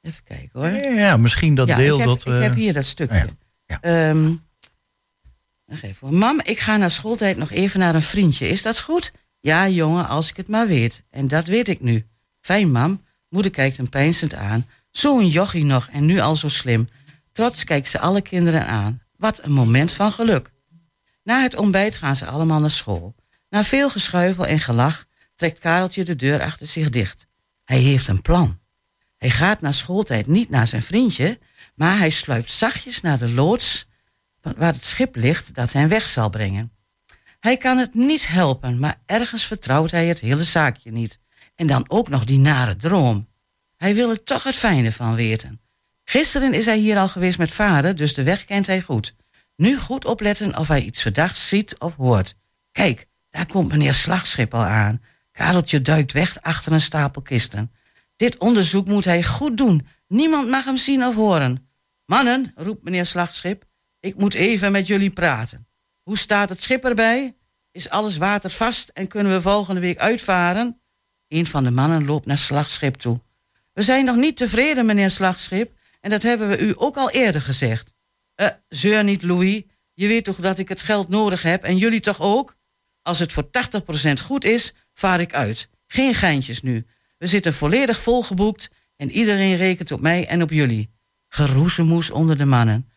even 0.00 0.24
kijken 0.24 0.50
hoor. 0.52 0.68
Ja, 0.94 1.16
misschien 1.16 1.54
dat 1.54 1.68
ja, 1.68 1.74
deel 1.74 1.98
ik 2.00 2.06
heb, 2.06 2.08
dat... 2.08 2.34
ik 2.34 2.42
heb 2.42 2.54
hier 2.54 2.72
dat 2.72 2.84
stukje. 2.84 3.28
ja, 3.66 3.78
ja. 3.82 4.10
Mam, 6.00 6.40
ik 6.42 6.58
ga 6.58 6.76
na 6.76 6.88
schooltijd 6.88 7.36
nog 7.36 7.50
even 7.50 7.80
naar 7.80 7.94
een 7.94 8.02
vriendje. 8.02 8.48
Is 8.48 8.62
dat 8.62 8.80
goed? 8.80 9.12
Ja, 9.40 9.68
jongen, 9.68 10.08
als 10.08 10.30
ik 10.30 10.36
het 10.36 10.48
maar 10.48 10.66
weet. 10.66 11.02
En 11.10 11.28
dat 11.28 11.46
weet 11.46 11.68
ik 11.68 11.80
nu. 11.80 12.06
Fijn, 12.40 12.70
mam. 12.70 13.04
Moeder 13.28 13.50
kijkt 13.50 13.76
hem 13.76 13.88
peinzend 13.88 14.34
aan. 14.34 14.66
Zo'n 14.90 15.28
jochie 15.28 15.64
nog 15.64 15.88
en 15.92 16.06
nu 16.06 16.18
al 16.18 16.36
zo 16.36 16.48
slim. 16.48 16.88
Trots 17.32 17.64
kijkt 17.64 17.88
ze 17.88 17.98
alle 17.98 18.20
kinderen 18.20 18.66
aan. 18.66 19.02
Wat 19.16 19.44
een 19.44 19.52
moment 19.52 19.92
van 19.92 20.12
geluk. 20.12 20.52
Na 21.22 21.42
het 21.42 21.56
ontbijt 21.56 21.96
gaan 21.96 22.16
ze 22.16 22.26
allemaal 22.26 22.60
naar 22.60 22.70
school. 22.70 23.14
Na 23.48 23.64
veel 23.64 23.90
geschuifel 23.90 24.46
en 24.46 24.58
gelach 24.58 25.06
trekt 25.34 25.58
Kareltje 25.58 26.04
de 26.04 26.16
deur 26.16 26.42
achter 26.42 26.66
zich 26.66 26.90
dicht. 26.90 27.26
Hij 27.64 27.78
heeft 27.78 28.08
een 28.08 28.22
plan. 28.22 28.60
Hij 29.16 29.30
gaat 29.30 29.60
na 29.60 29.72
schooltijd 29.72 30.26
niet 30.26 30.50
naar 30.50 30.66
zijn 30.66 30.82
vriendje, 30.82 31.38
maar 31.74 31.98
hij 31.98 32.10
sluipt 32.10 32.50
zachtjes 32.50 33.00
naar 33.00 33.18
de 33.18 33.28
loods 33.28 33.87
waar 34.56 34.72
het 34.72 34.84
schip 34.84 35.16
ligt 35.16 35.54
dat 35.54 35.72
hen 35.72 35.88
weg 35.88 36.08
zal 36.08 36.30
brengen. 36.30 36.72
Hij 37.40 37.56
kan 37.56 37.78
het 37.78 37.94
niet 37.94 38.28
helpen, 38.28 38.78
maar 38.78 39.00
ergens 39.06 39.44
vertrouwt 39.44 39.90
hij 39.90 40.06
het 40.06 40.20
hele 40.20 40.44
zaakje 40.44 40.90
niet. 40.90 41.18
En 41.54 41.66
dan 41.66 41.84
ook 41.88 42.08
nog 42.08 42.24
die 42.24 42.38
nare 42.38 42.76
droom. 42.76 43.28
Hij 43.76 43.94
wil 43.94 44.10
er 44.10 44.22
toch 44.22 44.42
het 44.42 44.56
fijne 44.56 44.92
van 44.92 45.14
weten. 45.14 45.60
Gisteren 46.04 46.54
is 46.54 46.64
hij 46.64 46.78
hier 46.78 46.98
al 46.98 47.08
geweest 47.08 47.38
met 47.38 47.52
vader, 47.52 47.96
dus 47.96 48.14
de 48.14 48.22
weg 48.22 48.44
kent 48.44 48.66
hij 48.66 48.80
goed. 48.80 49.14
Nu 49.56 49.78
goed 49.78 50.04
opletten 50.04 50.58
of 50.58 50.68
hij 50.68 50.82
iets 50.82 51.02
verdachts 51.02 51.48
ziet 51.48 51.78
of 51.78 51.94
hoort. 51.96 52.34
Kijk, 52.72 53.06
daar 53.30 53.46
komt 53.46 53.68
meneer 53.68 53.94
Slagschip 53.94 54.54
al 54.54 54.64
aan. 54.64 55.02
Kareltje 55.32 55.82
duikt 55.82 56.12
weg 56.12 56.42
achter 56.42 56.72
een 56.72 56.80
stapel 56.80 57.22
kisten. 57.22 57.72
Dit 58.16 58.38
onderzoek 58.38 58.86
moet 58.86 59.04
hij 59.04 59.22
goed 59.22 59.56
doen. 59.56 59.86
Niemand 60.08 60.48
mag 60.48 60.64
hem 60.64 60.76
zien 60.76 61.04
of 61.04 61.14
horen. 61.14 61.68
Mannen, 62.04 62.52
roept 62.54 62.84
meneer 62.84 63.06
Slagschip, 63.06 63.64
ik 64.00 64.16
moet 64.16 64.34
even 64.34 64.72
met 64.72 64.86
jullie 64.86 65.10
praten. 65.10 65.66
Hoe 66.02 66.18
staat 66.18 66.48
het 66.48 66.62
schip 66.62 66.84
erbij? 66.84 67.36
Is 67.70 67.88
alles 67.88 68.16
watervast 68.16 68.88
en 68.88 69.06
kunnen 69.06 69.32
we 69.32 69.42
volgende 69.42 69.80
week 69.80 69.98
uitvaren? 69.98 70.80
Een 71.28 71.46
van 71.46 71.64
de 71.64 71.70
mannen 71.70 72.04
loopt 72.04 72.26
naar 72.26 72.38
Slagschip 72.38 72.94
toe. 72.94 73.20
We 73.72 73.82
zijn 73.82 74.04
nog 74.04 74.16
niet 74.16 74.36
tevreden, 74.36 74.86
meneer 74.86 75.10
Slagschip, 75.10 75.72
en 76.00 76.10
dat 76.10 76.22
hebben 76.22 76.48
we 76.48 76.58
u 76.58 76.72
ook 76.76 76.96
al 76.96 77.10
eerder 77.10 77.40
gezegd. 77.40 77.94
Eh, 78.34 78.48
zeur 78.68 79.04
niet, 79.04 79.22
Louis. 79.22 79.62
Je 79.94 80.06
weet 80.06 80.24
toch 80.24 80.36
dat 80.36 80.58
ik 80.58 80.68
het 80.68 80.82
geld 80.82 81.08
nodig 81.08 81.42
heb 81.42 81.64
en 81.64 81.76
jullie 81.76 82.00
toch 82.00 82.20
ook? 82.20 82.56
Als 83.02 83.18
het 83.18 83.32
voor 83.32 83.50
80% 83.50 84.20
goed 84.20 84.44
is, 84.44 84.74
vaar 84.92 85.20
ik 85.20 85.34
uit. 85.34 85.68
Geen 85.86 86.14
geintjes 86.14 86.62
nu. 86.62 86.86
We 87.18 87.26
zitten 87.26 87.54
volledig 87.54 88.00
volgeboekt 88.00 88.70
en 88.96 89.10
iedereen 89.10 89.56
rekent 89.56 89.92
op 89.92 90.00
mij 90.00 90.26
en 90.26 90.42
op 90.42 90.50
jullie. 90.50 90.90
Geroezemoes 91.28 92.10
onder 92.10 92.36
de 92.36 92.44
mannen. 92.44 92.87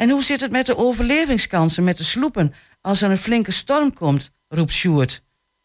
En 0.00 0.10
hoe 0.10 0.22
zit 0.22 0.40
het 0.40 0.50
met 0.50 0.66
de 0.66 0.76
overlevingskansen 0.76 1.84
met 1.84 1.96
de 1.96 2.04
sloepen 2.04 2.54
als 2.80 3.02
er 3.02 3.10
een 3.10 3.18
flinke 3.18 3.50
storm 3.50 3.94
komt, 3.94 4.30
roept 4.48 4.72
Sjoerd. 4.72 5.22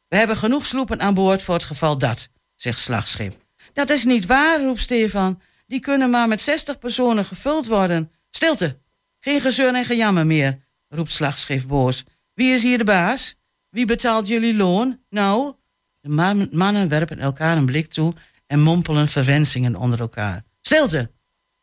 We 0.07 0.17
hebben 0.17 0.37
genoeg 0.37 0.65
sloepen 0.65 0.99
aan 0.99 1.13
boord 1.13 1.43
voor 1.43 1.53
het 1.53 1.63
geval 1.63 1.97
dat, 1.97 2.29
zegt 2.55 2.79
Slagschip. 2.79 3.45
Dat 3.73 3.89
is 3.89 4.03
niet 4.03 4.25
waar, 4.25 4.61
roept 4.61 4.79
Stefan. 4.79 5.41
Die 5.67 5.79
kunnen 5.79 6.09
maar 6.09 6.27
met 6.27 6.41
60 6.41 6.79
personen 6.79 7.25
gevuld 7.25 7.67
worden. 7.67 8.11
Stilte! 8.29 8.79
Geen 9.19 9.41
gezeur 9.41 9.75
en 9.75 9.85
gejammer 9.85 10.25
meer, 10.25 10.59
roept 10.87 11.11
Slagschip 11.11 11.67
boos. 11.67 12.03
Wie 12.33 12.53
is 12.53 12.61
hier 12.61 12.77
de 12.77 12.83
baas? 12.83 13.35
Wie 13.69 13.85
betaalt 13.85 14.27
jullie 14.27 14.55
loon? 14.55 14.99
Nou? 15.09 15.53
De 16.01 16.09
man- 16.09 16.49
mannen 16.51 16.89
werpen 16.89 17.19
elkaar 17.19 17.57
een 17.57 17.65
blik 17.65 17.87
toe 17.87 18.13
en 18.47 18.59
mompelen 18.59 19.07
verwensingen 19.07 19.75
onder 19.75 19.99
elkaar. 19.99 20.43
Stilte! 20.61 21.11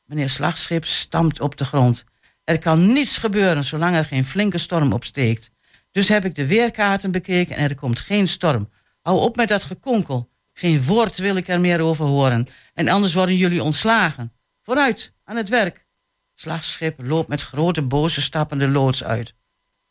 Meneer 0.05 0.31
Slagschip 0.31 0.85
stampt 0.85 1.41
op 1.41 1.57
de 1.57 1.65
grond. 1.65 2.05
Er 2.53 2.59
kan 2.59 2.93
niets 2.93 3.19
gebeuren 3.19 3.65
zolang 3.65 3.97
er 3.97 4.05
geen 4.05 4.25
flinke 4.25 4.59
storm 4.59 4.93
opsteekt. 4.93 5.51
Dus 5.91 6.09
heb 6.09 6.25
ik 6.25 6.35
de 6.35 6.47
weerkaarten 6.47 7.11
bekeken 7.11 7.57
en 7.57 7.69
er 7.69 7.75
komt 7.75 8.01
geen 8.01 8.29
storm. 8.29 8.71
Hou 9.01 9.21
op 9.21 9.37
met 9.37 9.49
dat 9.49 9.65
gekonkel. 9.65 10.31
Geen 10.53 10.85
woord 10.85 11.19
wil 11.19 11.37
ik 11.37 11.49
er 11.49 11.61
meer 11.61 11.81
over 11.81 12.05
horen. 12.05 12.49
En 12.75 12.89
anders 12.89 13.15
worden 13.15 13.37
jullie 13.37 13.63
ontslagen. 13.63 14.33
Vooruit, 14.63 15.15
aan 15.25 15.37
het 15.37 15.49
werk. 15.49 15.87
Slagschip 16.35 17.01
loopt 17.03 17.29
met 17.29 17.43
grote 17.43 17.83
boze 17.83 18.21
stappen 18.21 18.59
de 18.59 18.69
loods 18.69 19.05
uit. 19.05 19.35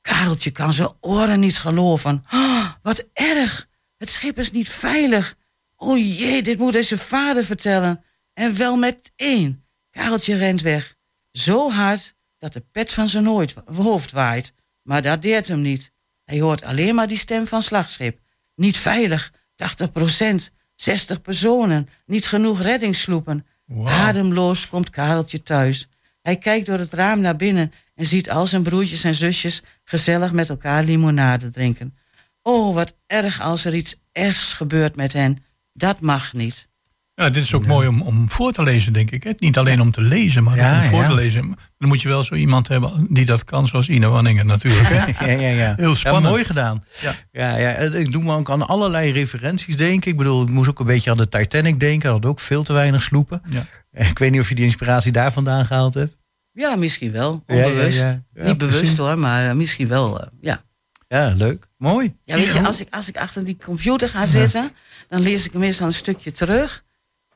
Kareltje 0.02 0.52
kan 0.52 0.74
zijn 0.74 0.94
oren 1.00 1.40
niet 1.40 1.58
geloven. 1.58 2.26
Oh, 2.32 2.72
wat 2.82 3.08
erg! 3.14 3.68
Het 3.98 4.10
schip 4.10 4.40
is 4.40 4.52
niet 4.52 4.70
veilig. 4.70 5.36
O 5.76 5.98
jee, 5.98 6.42
dit 6.42 6.58
moet 6.58 6.74
hij 6.74 6.84
zijn 6.84 7.00
vader 7.00 7.44
vertellen. 7.44 8.04
En 8.34 8.58
wel 8.58 8.76
met 8.76 9.12
één. 9.16 9.66
Kareltje 9.90 10.36
rent 10.36 10.62
weg. 10.62 10.96
Zo 11.32 11.72
hard 11.72 12.20
dat 12.42 12.54
de 12.54 12.64
pet 12.72 12.94
van 12.94 13.10
zijn 13.10 13.26
hoofd 13.66 14.12
waait. 14.12 14.54
Maar 14.82 15.02
dat 15.02 15.22
deert 15.22 15.48
hem 15.48 15.62
niet. 15.62 15.92
Hij 16.24 16.40
hoort 16.40 16.64
alleen 16.64 16.96
maar 16.96 17.08
die 17.08 17.18
stem 17.18 17.48
van 17.48 17.64
slagschip. 17.64 18.20
Niet 18.56 18.78
veilig, 18.78 19.34
80 19.56 19.92
procent, 19.92 20.52
60 20.76 21.22
personen, 21.22 21.90
niet 22.06 22.28
genoeg 22.28 22.62
reddingssloepen. 22.62 23.46
Wow. 23.66 23.88
Ademloos 23.88 24.68
komt 24.68 24.90
Kareltje 24.90 25.44
thuis. 25.44 25.88
Hij 26.22 26.38
kijkt 26.38 26.66
door 26.66 26.78
het 26.78 26.94
raam 26.94 27.20
naar 27.20 27.36
binnen 27.36 27.74
en 27.96 28.06
ziet 28.06 28.30
al 28.30 28.48
zijn 28.48 28.64
broertjes 28.64 29.04
en 29.04 29.16
zusjes 29.16 29.62
gezellig 29.84 30.32
met 30.32 30.50
elkaar 30.50 30.84
limonade 30.84 31.50
drinken. 31.50 31.98
Oh, 32.42 32.76
wat 32.76 32.98
erg 33.08 33.42
als 33.42 33.66
er 33.66 33.76
iets 33.76 33.96
ergs 34.12 34.54
gebeurt 34.54 34.96
met 34.96 35.14
hen. 35.14 35.44
Dat 35.74 36.00
mag 36.00 36.34
niet. 36.34 36.70
Ja, 37.16 37.30
dit 37.30 37.44
is 37.44 37.54
ook 37.54 37.66
mooi 37.66 37.88
om, 37.88 38.02
om 38.02 38.30
voor 38.30 38.52
te 38.52 38.64
lezen, 38.64 38.94
denk 38.94 39.12
ik. 39.12 39.24
Hè? 39.24 39.32
Niet 39.38 39.58
alleen 39.58 39.82
om 39.82 39.92
te 39.92 40.02
lezen, 40.02 40.44
maar 40.44 40.56
Ja, 40.56 40.76
om 40.84 40.90
voor 40.90 41.02
ja. 41.02 41.08
te 41.08 41.14
lezen. 41.14 41.56
Dan 41.78 41.88
moet 41.88 42.02
je 42.02 42.08
wel 42.08 42.24
zo 42.24 42.36
iemand 42.36 42.68
hebben 42.68 43.08
die 43.10 43.26
dat 43.26 43.44
kan, 43.44 43.68
zoals 43.68 43.90
Ine 43.90 44.08
Wanningen 44.08 44.46
natuurlijk. 44.46 44.88
Hè? 44.90 45.26
Ja, 45.32 45.40
ja, 45.42 45.50
ja. 45.50 45.74
Heel 45.78 45.96
spannend. 45.96 46.24
Ja, 46.26 46.30
mooi 46.32 46.44
gedaan. 46.46 46.84
Ja. 47.02 47.16
Ja, 47.32 47.58
ja, 47.58 47.72
ik 47.76 48.12
doe 48.12 48.24
me 48.24 48.34
ook 48.36 48.50
aan 48.50 48.68
allerlei 48.68 49.12
referenties 49.12 49.78
denken. 49.78 50.12
Ik 50.12 50.18
bedoel, 50.18 50.42
ik 50.44 50.50
moest 50.50 50.70
ook 50.70 50.80
een 50.80 50.86
beetje 50.86 51.12
aan 51.12 51.18
de 51.18 51.28
Titanic 51.28 51.80
denken. 51.80 52.02
Dat 52.10 52.12
had 52.24 52.26
ook 52.26 52.40
veel 52.40 52.64
te 52.64 52.74
weinig 52.74 53.02
sloepen. 53.04 53.42
Ja. 53.50 53.66
Ik 54.10 54.20
weet 54.20 54.32
niet 54.32 54.42
of 54.42 54.50
je 54.50 54.56
die 54.56 54.66
inspiratie 54.66 55.12
daar 55.12 55.32
vandaan 55.32 55.66
gehaald 55.66 55.94
hebt. 55.94 56.18
Ja, 56.52 56.76
misschien 56.76 57.12
wel. 57.12 57.44
Ja, 57.48 57.56
ja, 57.56 57.66
Onbewust. 57.66 57.98
ja. 57.98 58.24
Ja, 58.34 58.44
niet 58.46 58.58
bewust 58.58 58.98
hoor, 58.98 59.18
maar 59.18 59.50
eh, 59.50 59.56
misschien 59.56 59.88
wel. 59.88 60.22
eh, 60.22 60.28
ja. 60.42 60.64
Ja, 61.08 61.34
leuk. 61.38 61.68
Mooi. 61.78 62.16
Ja, 62.24 62.36
weet 62.36 62.54
je, 62.54 62.62
als 62.66 62.82
ik, 62.82 62.88
als 62.94 63.10
ik 63.10 63.18
achter 63.18 63.46
die 63.46 63.58
computer 63.66 64.10
ga 64.10 64.26
zitten, 64.26 64.72
dan 65.10 65.22
lees 65.22 65.46
ik 65.46 65.52
hem 65.52 65.62
meestal 65.62 65.88
een 65.88 65.94
stukje 65.94 66.32
terug. 66.32 66.84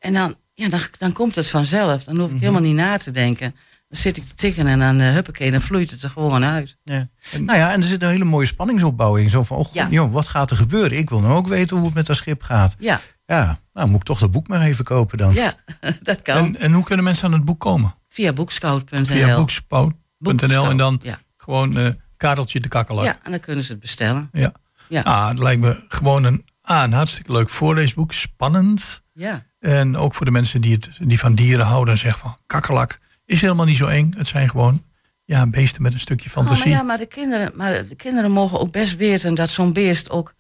En 0.06 0.14
dan, 0.14 0.36
ja, 0.54 0.70
dan, 0.70 0.80
dan 0.98 1.12
komt 1.14 1.36
het 1.36 1.48
vanzelf. 1.48 2.04
Dan 2.04 2.18
hoef 2.18 2.32
ik 2.32 2.40
helemaal 2.40 2.62
niet 2.62 2.76
na 2.76 2.98
te 2.98 3.12
denken. 3.12 3.56
Dan 3.90 4.00
zit 4.00 4.18
ik 4.18 4.28
te 4.28 4.34
tikken 4.34 4.68
en 4.68 4.80
dan, 4.80 5.02
uh, 5.02 5.12
huppakee, 5.12 5.52
dan 5.52 5.62
vloeit 5.62 5.92
het 5.92 6.04
er 6.04 6.10
gewoon 6.10 6.44
uit. 6.44 6.78
Ja. 6.84 7.08
nou 7.40 7.58
ja, 7.60 7.72
en 7.74 7.82
er 7.82 7.88
zit 7.88 8.02
een 8.02 8.10
hele 8.10 8.24
mooie 8.24 8.46
spanningsopbouw 8.46 9.16
in. 9.16 9.30
Zo 9.30 9.44
van, 9.44 9.58
oh 9.58 9.74
Ja. 9.74 9.88
joh, 9.90 10.12
wat 10.12 10.28
gaat 10.28 10.50
er 10.52 10.56
gebeuren? 10.58 10.98
Ik 10.98 11.10
wil 11.10 11.20
nou 11.20 11.34
ook 11.36 11.48
weten 11.48 11.76
hoe 11.76 11.86
het 11.86 11.96
met 11.96 12.06
dat 12.06 12.16
schip 12.16 12.42
gaat. 12.44 12.76
Ja, 12.80 13.00
Ja, 13.26 13.60
nou 13.74 13.88
moet 13.88 13.96
ik 14.00 14.04
toch 14.04 14.20
dat 14.20 14.32
boek 14.32 14.48
maar 14.48 14.62
even 14.62 14.86
kopen 14.86 15.18
dan. 15.18 15.34
ja 15.34 15.54
dat 16.02 16.22
kan. 16.22 16.38
En, 16.38 16.56
en 16.56 16.74
hoe 16.74 16.84
kunnen 16.84 17.06
mensen 17.06 17.26
aan 17.26 17.34
het 17.34 17.46
boek 17.46 17.60
komen? 17.60 17.96
Via 18.08 18.34
boekscout.nl. 18.34 19.06
Via 19.06 19.36
boekspout.nl 19.36 20.70
en 20.70 20.78
dan 20.78 21.00
Ja. 21.04 21.20
gewoon 21.38 21.78
eh 21.78 21.88
Kareltje 22.18 22.60
de 22.60 22.68
Kakkelak. 22.68 23.06
ja, 23.06 23.18
en 23.24 23.32
dan 23.32 23.40
kunnen 23.40 23.64
ze 23.64 23.72
het 23.72 23.80
bestellen. 23.82 24.30
Ja. 24.32 24.52
Ja. 24.90 25.02
Ah, 25.02 25.28
het 25.30 25.40
lijkt 25.40 25.62
me 25.62 25.84
gewoon 25.88 26.24
een, 26.24 26.46
ah, 26.62 26.84
een 26.84 26.94
hartstikke 26.94 27.32
leuk 27.32 27.50
voorleesboek. 27.50 28.14
Spannend. 28.14 29.04
Ja, 29.14 29.44
En 29.66 29.98
ook 29.98 30.16
voor 30.16 30.26
de 30.26 30.32
mensen 30.32 30.62
die, 30.62 30.74
het, 30.74 30.90
die 31.02 31.20
van 31.20 31.36
dieren 31.36 31.66
houden 31.66 31.94
en 31.94 32.00
zeggen 32.00 32.20
van 32.20 32.38
kakkelak 32.46 33.00
is 33.26 33.42
helemaal 33.42 33.66
niet 33.66 33.78
zo 33.78 33.88
eng. 33.88 34.14
Het 34.18 34.28
zijn 34.28 34.50
gewoon 34.50 34.84
ja, 35.24 35.48
beesten 35.50 35.82
met 35.82 35.94
een 35.94 36.00
stukje 36.00 36.30
Oh, 36.30 36.36
maar, 36.36 36.46
fantasie. 36.46 36.72
ja 36.72 36.82
maar, 36.82 36.98
de 36.98 37.06
kinderen, 37.06 37.52
maar 37.56 37.88
de 37.88 37.96
kinderen 37.96 38.32
mogen 38.32 38.60
ook 38.60 38.72
best 38.72 38.96
weten 38.96 39.34
dat 39.36 39.50
zo'n 39.50 39.74
beest 39.74 40.10
ook... 40.10 40.34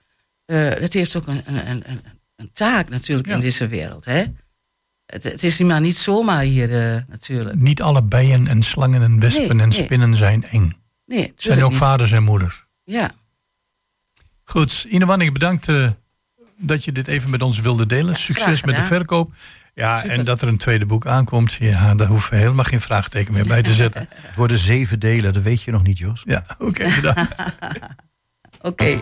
eh 0.46 0.70
het 0.70 0.94
heeft 0.94 1.16
ook 1.16 1.28
een, 1.28 1.42
een, 1.46 1.70
een, 1.70 2.02
een, 2.36 2.50
taak 2.54 2.90
natuurlijk 2.90 3.28
Ja. 3.28 3.34
in 3.34 3.40
deze 3.40 3.68
wereld. 3.68 4.06
Hè? 4.06 4.24
Het, 5.06 5.24
het 5.24 5.44
is 5.44 5.60
maar 5.60 5.82
niet 5.82 5.98
zomaar 5.98 6.42
hier 6.44 6.94
eh, 6.96 7.02
natuurlijk. 7.08 7.60
Niet 7.60 7.82
alle 7.82 8.04
bijen 8.04 8.48
en 8.48 8.64
slangen 8.64 9.02
en 9.02 9.20
wespen 9.20 9.56
Nee, 9.56 9.64
en 9.66 9.70
nee. 9.70 9.84
spinnen 9.84 10.16
zijn 10.16 10.44
eng. 10.44 10.74
Nee, 11.06 11.22
Het 11.22 11.34
zijn 11.44 11.64
ook 11.64 11.70
niet. 11.70 11.80
vaders 11.80 12.12
en 12.12 12.24
moeders. 12.24 12.66
Ja, 12.84 13.12
Goed, 14.44 14.86
Ine 14.90 15.06
Wanning, 15.06 15.34
bedankt 15.34 15.68
eh, 15.68 15.92
dat 16.58 16.84
je 16.84 16.92
dit 16.92 17.08
even 17.08 17.30
met 17.30 17.42
ons 17.42 17.60
wilde 17.60 17.86
delen. 17.86 18.16
Succes 18.16 18.64
met 18.64 18.76
de 18.76 18.84
verkoop. 18.84 19.34
Ja, 19.74 19.98
Super. 20.00 20.18
en 20.18 20.26
dat 20.26 20.42
er 20.42 20.48
een 20.48 20.58
tweede 20.58 20.86
boek 20.86 21.08
aankomt, 21.08 21.54
ja, 21.54 21.96
daar 21.96 22.08
hoeven 22.08 22.32
we 22.32 22.38
helemaal 22.38 22.64
geen 22.64 22.82
vraagteken 22.82 23.34
meer 23.34 23.48
bij 23.48 23.62
te 23.62 23.74
zetten. 23.84 24.08
Het 24.10 24.36
worden 24.36 24.58
zeven 24.58 25.00
delen, 25.00 25.34
dat 25.34 25.44
weet 25.44 25.62
je 25.62 25.72
nog 25.72 25.84
niet, 25.84 25.98
Jos. 25.98 26.22
Ja, 26.26 26.46
oké, 26.58 26.96
bedankt. 26.96 27.44
oké. 28.62 29.00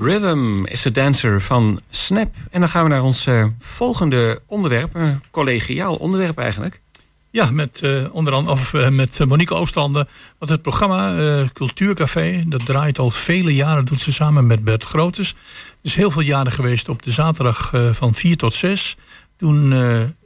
Rhythm 0.00 0.64
is 0.64 0.86
a 0.86 0.90
Dancer 0.90 1.40
van 1.42 1.80
Snap. 1.90 2.34
En 2.50 2.60
dan 2.60 2.68
gaan 2.68 2.82
we 2.82 2.88
naar 2.88 3.02
ons 3.02 3.26
eh, 3.26 3.44
volgende 3.58 4.40
onderwerp. 4.46 4.94
Een 4.94 5.22
collegiaal 5.30 5.94
onderwerp 5.94 6.38
eigenlijk. 6.38 6.80
Ja, 7.30 7.50
met, 7.50 7.80
uh, 7.84 8.14
onder 8.14 8.32
andere, 8.32 8.56
of, 8.56 8.72
uh, 8.72 8.88
met 8.88 9.24
Monique 9.26 9.54
Oostranden. 9.54 10.08
Want 10.38 10.50
het 10.50 10.62
programma 10.62 11.44
Cultuurcafé, 11.52 12.44
dat 12.46 12.66
draait 12.66 12.98
al 12.98 13.10
vele 13.10 13.54
jaren, 13.54 13.84
doet 13.84 14.00
ze 14.00 14.12
samen 14.12 14.46
met 14.46 14.64
Bert 14.64 14.84
Grotes. 14.84 15.34
Dus 15.82 15.94
heel 15.94 16.10
veel 16.10 16.22
jaren 16.22 16.52
geweest 16.52 16.88
op 16.88 17.02
de 17.02 17.10
zaterdag 17.10 17.72
van 17.92 18.14
4 18.14 18.36
tot 18.36 18.54
6. 18.54 18.96
Toen 19.36 19.72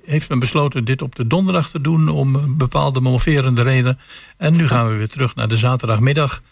heeft 0.04 0.28
men 0.28 0.38
besloten 0.38 0.84
dit 0.84 1.02
op 1.02 1.14
de 1.14 1.26
donderdag 1.26 1.70
te 1.70 1.80
doen 1.80 2.08
om 2.08 2.56
bepaalde 2.56 3.00
moverende 3.00 3.62
redenen. 3.62 3.98
En 4.36 4.56
nu 4.56 4.68
gaan 4.68 4.88
we 4.88 4.94
weer 4.94 5.08
terug 5.08 5.34
naar 5.34 5.48
de 5.48 5.56
zaterdagmiddag. 5.56 6.42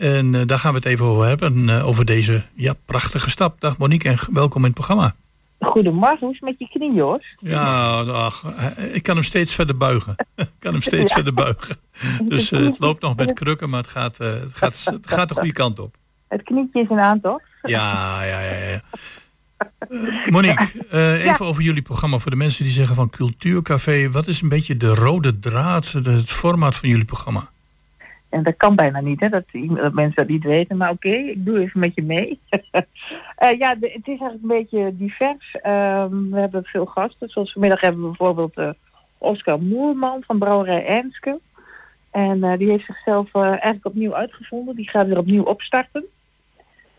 En 0.00 0.32
uh, 0.32 0.42
daar 0.46 0.58
gaan 0.58 0.72
we 0.72 0.78
het 0.78 0.86
even 0.86 1.06
over 1.06 1.26
hebben, 1.26 1.68
uh, 1.68 1.86
over 1.86 2.04
deze 2.04 2.44
ja, 2.54 2.74
prachtige 2.84 3.30
stap. 3.30 3.60
Dag 3.60 3.78
Monique 3.78 4.08
en 4.08 4.18
welkom 4.32 4.60
in 4.60 4.66
het 4.66 4.74
programma. 4.74 5.14
Goedemorgen, 5.58 6.18
hoe 6.20 6.30
is 6.30 6.40
het 6.40 6.48
met 6.48 6.58
je 6.58 6.68
knie, 6.68 6.92
Jos? 6.92 7.34
Ja, 7.38 8.00
ach, 8.00 8.44
ik 8.92 9.02
kan 9.02 9.14
hem 9.14 9.24
steeds 9.24 9.54
verder 9.54 9.76
buigen. 9.76 10.14
ik 10.36 10.48
kan 10.58 10.72
hem 10.72 10.82
steeds 10.82 11.08
ja. 11.08 11.14
verder 11.14 11.34
buigen. 11.34 11.76
Dus 12.22 12.52
uh, 12.52 12.64
het 12.64 12.78
loopt 12.78 13.02
nog 13.02 13.16
met 13.16 13.32
krukken, 13.32 13.70
maar 13.70 13.80
het 13.80 13.90
gaat, 13.90 14.18
het, 14.18 14.56
gaat, 14.56 14.84
het 14.84 15.12
gaat 15.12 15.28
de 15.28 15.34
goede 15.34 15.52
kant 15.52 15.78
op. 15.78 15.94
Het 16.28 16.42
knietje 16.42 16.80
is 16.80 16.90
een 16.90 17.00
aantocht. 17.00 17.44
Ja, 17.62 18.22
ja, 18.24 18.40
ja. 18.40 18.56
ja. 18.68 18.80
Monique, 20.30 20.68
even 20.90 21.24
ja. 21.24 21.36
over 21.38 21.62
jullie 21.62 21.82
programma 21.82 22.18
voor 22.18 22.30
de 22.30 22.36
mensen 22.36 22.64
die 22.64 22.72
zeggen 22.72 22.96
van 22.96 23.10
Cultuurcafé. 23.10 24.10
Wat 24.10 24.26
is 24.26 24.40
een 24.40 24.48
beetje 24.48 24.76
de 24.76 24.94
rode 24.94 25.38
draad, 25.38 25.92
het 25.92 26.30
formaat 26.30 26.76
van 26.76 26.88
jullie 26.88 27.04
programma? 27.04 27.50
En 28.30 28.42
dat 28.42 28.56
kan 28.56 28.74
bijna 28.76 29.00
niet, 29.00 29.20
hè, 29.20 29.28
dat, 29.28 29.44
dat 29.52 29.92
mensen 29.92 30.14
dat 30.14 30.28
niet 30.28 30.44
weten. 30.44 30.76
Maar 30.76 30.90
oké, 30.90 31.08
ik 31.08 31.44
doe 31.44 31.60
even 31.60 31.80
met 31.80 31.94
je 31.94 32.02
mee. 32.02 32.40
uh, 33.38 33.58
ja, 33.62 33.74
de, 33.74 33.90
het 33.92 34.08
is 34.08 34.18
eigenlijk 34.18 34.42
een 34.42 34.48
beetje 34.48 34.96
divers. 34.96 35.54
Um, 35.54 36.30
we 36.30 36.40
hebben 36.40 36.64
veel 36.64 36.86
gasten. 36.86 37.28
Zoals 37.28 37.52
vanmiddag 37.52 37.80
hebben 37.80 38.00
we 38.00 38.06
bijvoorbeeld 38.06 38.58
uh, 38.58 38.70
Oscar 39.18 39.62
Moerman 39.62 40.22
van 40.26 40.38
Brouwerij 40.38 40.86
Ernske. 40.86 41.40
En 42.10 42.38
uh, 42.38 42.58
die 42.58 42.70
heeft 42.70 42.84
zichzelf 42.84 43.34
eigenlijk 43.34 43.86
opnieuw 43.86 44.14
uitgevonden. 44.14 44.76
Die 44.76 44.88
gaat 44.88 45.06
weer 45.06 45.18
opnieuw 45.18 45.44
opstarten. 45.44 46.04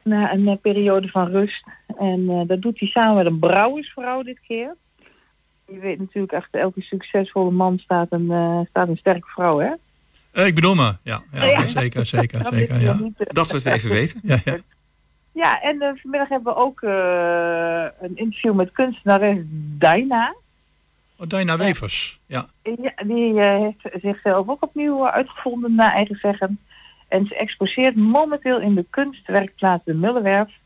Na 0.01 0.33
een 0.33 0.59
periode 0.61 1.07
van 1.07 1.27
rust. 1.27 1.63
En 1.97 2.47
dat 2.47 2.61
doet 2.61 2.79
hij 2.79 2.87
samen 2.87 3.15
met 3.15 3.25
een 3.25 3.39
brouwersvrouw 3.39 4.23
dit 4.23 4.39
keer. 4.47 4.75
Je 5.67 5.79
weet 5.79 5.99
natuurlijk, 5.99 6.33
achter 6.33 6.59
elke 6.59 6.81
succesvolle 6.81 7.51
man 7.51 7.77
staat 7.77 8.07
een, 8.09 8.65
staat 8.69 8.87
een 8.87 8.97
sterke 8.97 9.27
vrouw, 9.27 9.59
hè? 9.59 9.71
Uh, 10.33 10.45
ik 10.45 10.55
bedoel 10.55 10.75
me, 10.75 10.95
ja. 11.03 11.21
ja, 11.31 11.45
ja. 11.45 11.67
zeker, 11.67 12.05
zeker, 12.05 12.45
zeker. 12.51 12.81
Ja. 12.81 12.97
Dat 13.17 13.47
we 13.47 13.55
het 13.55 13.65
even 13.65 13.89
weten. 13.89 14.19
Ja, 14.23 14.37
ja. 14.45 14.57
ja 15.31 15.61
en 15.61 15.75
uh, 15.75 15.89
vanmiddag 16.01 16.29
hebben 16.29 16.53
we 16.53 16.59
ook 16.59 16.81
uh, 16.81 17.85
een 18.01 18.17
interview 18.17 18.53
met 18.53 18.71
kunstenares 18.71 19.37
Daina. 19.77 20.35
Oh, 21.15 21.27
Daina 21.27 21.57
Wevers, 21.57 22.19
ja. 22.25 22.45
ja 22.63 22.93
die 23.03 23.39
heeft 23.39 24.01
zichzelf 24.01 24.49
ook 24.49 24.63
opnieuw 24.63 25.09
uitgevonden, 25.09 25.75
naar 25.75 25.93
eigen 25.93 26.17
zeggen. 26.21 26.59
En 27.07 27.25
ze 27.25 27.35
exposeert 27.35 27.95
momenteel 27.95 28.59
in 28.59 28.75
de 28.75 28.85
kunstwerkplaats 28.89 29.83
De 29.85 29.93
Mullenwerf 29.93 30.59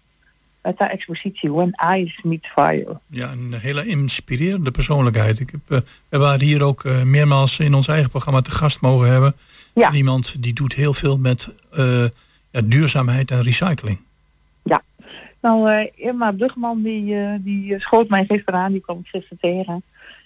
met 0.66 0.80
haar 0.80 0.90
expositie 0.90 1.52
When 1.52 1.72
Eyes 1.72 2.20
Meet 2.24 2.46
Fire. 2.46 3.00
Ja, 3.08 3.32
een 3.32 3.54
hele 3.54 3.86
inspirerende 3.86 4.72
persoonlijkheid. 4.72 5.40
Ik 5.40 5.50
heb, 5.52 5.62
uh, 5.68 5.80
we 6.10 6.18
waren 6.18 6.46
hier 6.46 6.64
ook 6.64 6.84
uh, 6.84 7.04
meermaals 7.04 7.60
in 7.60 7.74
ons 7.74 7.88
eigen 7.88 8.10
programma 8.10 8.42
te 8.42 8.52
gast 8.52 8.82
mogen 8.82 9.12
hebben. 9.12 9.36
Ja. 9.74 9.92
Iemand 9.92 10.44
die 10.44 10.54
doet 10.54 10.74
heel 10.74 10.94
veel 10.94 11.18
met 11.18 11.50
uh, 11.78 12.06
ja, 12.50 12.62
duurzaamheid 12.64 13.32
en 13.32 13.42
recycling. 13.42 14.00
Ja, 14.64 14.82
nou 15.42 15.90
Irma 15.96 16.32
Brugman 16.32 16.82
die, 16.82 17.16
die 17.44 17.80
schoot 17.80 18.10
mij 18.10 18.26
gisteren 18.26 18.60
aan, 18.60 18.72
die 18.72 18.82
kwam 18.82 19.00
ik 19.00 19.08
gisteren 19.08 19.38
tegen. 19.42 19.84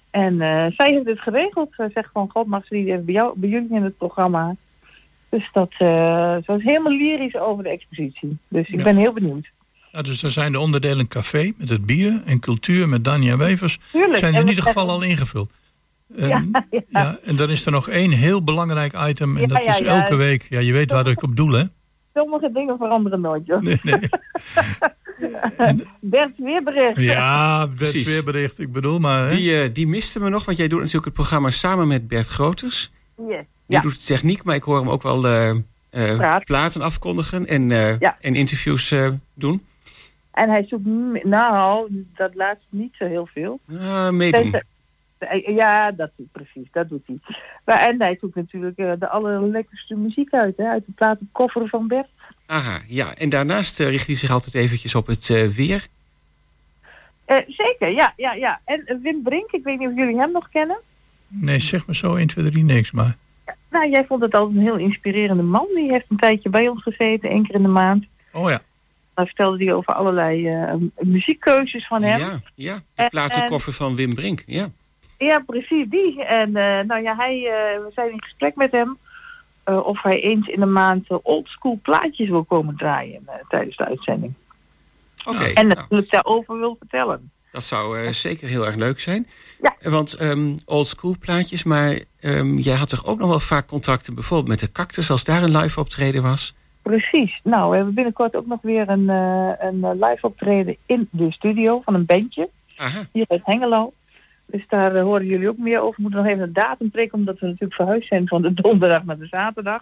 En 0.09 0.37
zij 0.75 0.91
heeft 0.91 1.05
het 1.05 1.19
geregeld. 1.19 1.69
Ze 1.71 1.89
zegt 1.93 2.09
van 2.13 2.29
God 2.29 2.47
mag 2.47 2.65
ze 2.65 2.73
die 2.73 2.97
bij, 2.97 3.13
jou, 3.13 3.33
bij 3.35 3.49
jullie 3.49 3.75
in 3.75 3.83
het 3.83 3.97
programma. 3.97 4.55
Dus 5.29 5.49
dat, 5.53 5.71
ze 5.77 6.43
was 6.45 6.63
helemaal 6.63 6.93
lyrisch 6.93 7.37
over 7.37 7.63
de 7.63 7.69
expositie. 7.69 8.37
Dus 8.47 8.67
ik 8.67 8.77
ja. 8.77 8.83
ben 8.83 8.97
heel 8.97 9.13
benieuwd. 9.13 9.49
Ja, 9.91 10.01
dus 10.01 10.23
er 10.23 10.31
zijn 10.31 10.51
de 10.51 10.59
onderdelen 10.59 11.07
café 11.07 11.53
met 11.57 11.69
het 11.69 11.85
bier 11.85 12.21
en 12.25 12.39
cultuur 12.39 12.89
met 12.89 13.03
Dania 13.03 13.37
Wevers. 13.37 13.79
Tuurlijk. 13.91 14.17
Zijn 14.17 14.33
in 14.33 14.47
ieder 14.47 14.63
geval 14.63 14.89
al 14.89 15.01
ingevuld. 15.01 15.49
En, 16.15 16.27
ja, 16.27 16.43
ja. 16.69 16.81
ja, 16.89 17.19
en 17.23 17.35
dan 17.35 17.49
is 17.49 17.65
er 17.65 17.71
nog 17.71 17.89
één 17.89 18.11
heel 18.11 18.43
belangrijk 18.43 18.93
item. 19.07 19.37
En 19.37 19.47
dat 19.47 19.65
is 19.65 19.81
elke 19.81 20.15
week. 20.15 20.45
Ja, 20.49 20.59
je 20.59 20.73
weet 20.73 20.91
waar 20.91 21.07
ik 21.07 21.23
op 21.23 21.35
doel, 21.35 21.51
hè? 21.51 21.63
Sommige 22.13 22.51
dingen 22.51 22.77
veranderen 22.77 23.21
nooit, 23.21 23.45
joh. 23.45 23.61
Nee, 23.61 23.79
nee. 23.83 23.99
en, 25.57 25.87
Bert 25.99 26.33
Weerbericht. 26.37 26.97
Ja, 26.97 27.67
Bert 27.67 27.77
Precies. 27.77 28.07
Weerbericht. 28.07 28.59
Ik 28.59 28.71
bedoel 28.71 28.99
maar... 28.99 29.29
Hè? 29.29 29.35
Die, 29.35 29.63
uh, 29.63 29.69
die 29.73 29.87
miste 29.87 30.19
me 30.19 30.29
nog, 30.29 30.45
want 30.45 30.57
jij 30.57 30.67
doet 30.67 30.79
natuurlijk 30.79 31.05
het 31.05 31.13
programma 31.13 31.49
samen 31.49 31.87
met 31.87 32.07
Bert 32.07 32.27
Groters. 32.27 32.91
Yes. 33.27 33.45
Die 33.67 33.81
doet 33.81 34.05
techniek, 34.05 34.43
maar 34.43 34.55
ik 34.55 34.63
hoor 34.63 34.79
hem 34.79 34.89
ook 34.89 35.03
wel 35.03 35.25
uh, 35.25 35.53
uh, 35.91 36.35
platen 36.43 36.81
afkondigen 36.81 37.47
en, 37.47 37.71
en 38.19 38.35
interviews 38.35 38.93
doen. 39.33 39.63
En 40.39 40.49
hij 40.49 40.65
zoekt, 40.67 40.85
nou, 41.23 41.89
dat 42.15 42.35
laatst 42.35 42.65
niet 42.69 42.93
zo 42.97 43.05
heel 43.05 43.29
veel. 43.33 43.59
Uh. 43.67 44.31
Ja, 45.45 45.91
dat 45.91 46.09
doet 46.15 46.31
precies, 46.31 46.67
dat 46.71 46.89
doet 46.89 47.03
hij. 47.05 47.19
Maar, 47.65 47.79
en 47.79 48.01
hij 48.01 48.17
zoekt 48.21 48.35
natuurlijk 48.35 48.77
uh, 48.77 48.91
de 48.99 49.09
allerlekkerste 49.09 49.95
muziek 49.95 50.33
uit, 50.33 50.57
hè, 50.57 50.67
uit 50.67 50.85
de 50.85 50.91
platenkoffer 50.91 51.67
van 51.67 51.87
Bert. 51.87 52.07
Aha, 52.45 52.79
ja. 52.87 53.15
En 53.15 53.29
daarnaast 53.29 53.79
uh, 53.79 53.89
richt 53.89 54.07
hij 54.07 54.15
zich 54.15 54.31
altijd 54.31 54.55
eventjes 54.55 54.95
op 54.95 55.07
het 55.07 55.29
uh, 55.29 55.47
weer. 55.47 55.87
zeker, 57.47 57.89
ja, 57.89 58.13
ja, 58.17 58.33
ja. 58.33 58.59
En 58.65 58.99
Wim 59.01 59.21
Brink, 59.23 59.51
ik 59.51 59.63
weet 59.63 59.79
niet 59.79 59.87
of 59.87 59.95
jullie 59.95 60.17
hem 60.17 60.31
nog 60.31 60.49
kennen. 60.49 60.79
Nee, 61.27 61.59
zeg 61.59 61.85
maar 61.85 61.95
zo 61.95 62.15
1, 62.15 62.27
2, 62.27 62.49
3 62.49 62.63
niks, 62.63 62.91
maar... 62.91 63.17
Nou, 63.69 63.89
jij 63.89 64.05
vond 64.05 64.21
het 64.21 64.33
altijd 64.33 64.57
een 64.57 64.63
heel 64.63 64.77
inspirerende 64.77 65.43
man. 65.43 65.67
Die 65.75 65.91
heeft 65.91 66.05
een 66.09 66.17
tijdje 66.17 66.49
bij 66.49 66.67
ons 66.67 66.81
gezeten, 66.83 67.29
één 67.29 67.45
keer 67.45 67.55
in 67.55 67.61
de 67.61 67.67
maand. 67.67 68.05
Oh 68.31 68.49
ja. 68.49 68.61
Dan 69.20 69.28
vertelde 69.28 69.63
hij 69.63 69.74
over 69.74 69.93
allerlei 69.93 70.61
uh, 70.61 70.74
muziekkeuzes 70.97 71.88
van 71.88 72.03
hem. 72.03 72.20
Ja, 72.20 72.41
ja 72.55 72.84
de 72.95 73.07
platenkoffer 73.09 73.74
van 73.74 73.95
Wim 73.95 74.15
Brink, 74.15 74.43
ja. 74.45 74.70
Ja, 75.17 75.43
precies 75.45 75.89
die. 75.89 76.24
En 76.24 76.49
uh, 76.49 76.80
nou 76.80 77.01
ja, 77.01 77.15
hij, 77.15 77.38
uh, 77.38 77.86
we 77.86 77.91
zijn 77.95 78.11
in 78.11 78.24
gesprek 78.24 78.55
met 78.55 78.72
hem 78.72 78.97
of 79.63 80.01
hij 80.01 80.22
eens 80.22 80.47
in 80.47 80.59
de 80.59 80.65
maand 80.65 81.07
oldschool 81.24 81.80
plaatjes 81.82 82.30
wil 82.30 82.43
komen 82.43 82.76
draaien 82.76 83.30
tijdens 83.49 83.78
de 83.78 83.86
uitzending. 83.86 84.34
Oké. 85.26 85.30
Okay, 85.30 85.53
en 85.53 85.67
natuurlijk 85.67 85.89
nou. 85.89 86.05
daarover 86.09 86.57
wil 86.59 86.76
vertellen. 86.80 87.32
Dat 87.51 87.63
zou 87.63 88.13
zeker 88.13 88.47
heel 88.47 88.65
erg 88.65 88.76
leuk 88.76 88.99
zijn. 88.99 89.28
Ja. 89.61 89.89
Want 89.89 90.22
um, 90.22 90.55
oldschool 90.65 91.15
plaatjes, 91.20 91.63
maar 91.63 91.99
um, 92.22 92.57
jij 92.57 92.76
had 92.76 92.89
toch 92.89 93.05
ook 93.05 93.20
nog 93.20 93.30
wel 93.30 93.39
vaak 93.39 93.67
contacten 93.67 94.13
bijvoorbeeld 94.13 94.49
met 94.49 94.59
de 94.59 94.72
Cactus 94.72 95.11
als 95.11 95.24
daar 95.24 95.43
een 95.43 95.57
live 95.57 95.80
optreden 95.80 96.22
was? 96.24 96.53
Precies. 96.82 97.39
Nou, 97.43 97.69
we 97.69 97.75
hebben 97.75 97.93
binnenkort 97.93 98.36
ook 98.36 98.45
nog 98.45 98.61
weer 98.61 98.89
een, 98.89 99.03
uh, 99.03 99.51
een 99.57 99.99
live 99.99 100.25
optreden 100.25 100.75
in 100.86 101.07
de 101.11 101.32
studio 101.32 101.82
van 101.82 101.93
een 101.93 102.05
bandje. 102.05 102.49
Aha. 102.75 103.07
Hier 103.11 103.25
uit 103.27 103.41
Hengelo. 103.43 103.93
Dus 104.45 104.63
daar 104.67 104.95
uh, 104.95 105.01
horen 105.01 105.25
jullie 105.25 105.49
ook 105.49 105.57
meer 105.57 105.80
over. 105.80 105.95
We 105.95 106.01
moeten 106.01 106.19
nog 106.19 106.30
even 106.30 106.43
een 106.43 106.53
datum 106.53 106.89
prikken, 106.91 107.17
omdat 107.17 107.39
we 107.39 107.45
natuurlijk 107.45 107.73
verhuisd 107.73 108.07
zijn 108.07 108.27
van 108.27 108.41
de 108.41 108.53
donderdag 108.61 109.03
naar 109.03 109.17
de 109.17 109.27
zaterdag. 109.27 109.82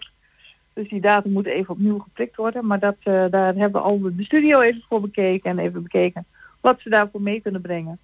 Dus 0.72 0.88
die 0.88 1.00
datum 1.00 1.32
moet 1.32 1.46
even 1.46 1.70
opnieuw 1.74 1.98
geprikt 1.98 2.36
worden. 2.36 2.66
Maar 2.66 2.78
dat, 2.78 2.96
uh, 3.04 3.24
daar 3.30 3.54
hebben 3.54 3.72
we 3.72 3.86
al 3.86 4.00
de 4.00 4.24
studio 4.24 4.60
even 4.60 4.84
voor 4.88 5.00
bekeken 5.00 5.50
en 5.50 5.58
even 5.58 5.82
bekeken 5.82 6.26
wat 6.60 6.80
ze 6.80 6.88
daarvoor 6.88 7.22
mee 7.22 7.40
kunnen 7.40 7.60
brengen. 7.60 7.98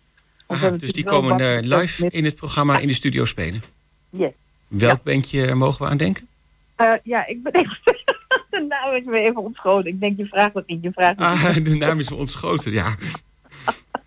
Aha, 0.47 0.71
dus 0.71 0.93
die 0.93 1.05
komen 1.05 1.61
live 1.67 2.09
in 2.09 2.25
het 2.25 2.35
programma 2.35 2.79
in 2.79 2.89
de 2.89 2.95
studio 2.95 3.25
spelen? 3.25 3.63
Yes. 4.11 4.33
Welk 4.69 5.01
ja. 5.05 5.13
bandje 5.13 5.55
mogen 5.55 5.85
we 5.85 5.91
aan 5.91 5.97
denken? 5.97 6.27
ja, 7.03 7.27
ik 7.27 7.43
ben 7.43 7.53
even 7.61 7.79
de 8.55 8.67
naam 8.69 8.95
is 8.95 9.05
me 9.05 9.19
even 9.19 9.43
ontschoten. 9.43 9.91
Ik 9.91 10.01
denk, 10.01 10.17
je 10.17 10.27
vraagt 10.27 10.55
het 10.55 10.67
niet, 10.67 10.83
je 10.83 10.93
vraagt 10.93 11.19
het 11.19 11.29
ah, 11.29 11.65
De 11.65 11.75
naam 11.75 11.99
is 11.99 12.11
me 12.11 12.17
ontschoten, 12.17 12.73
ja. 12.73 12.95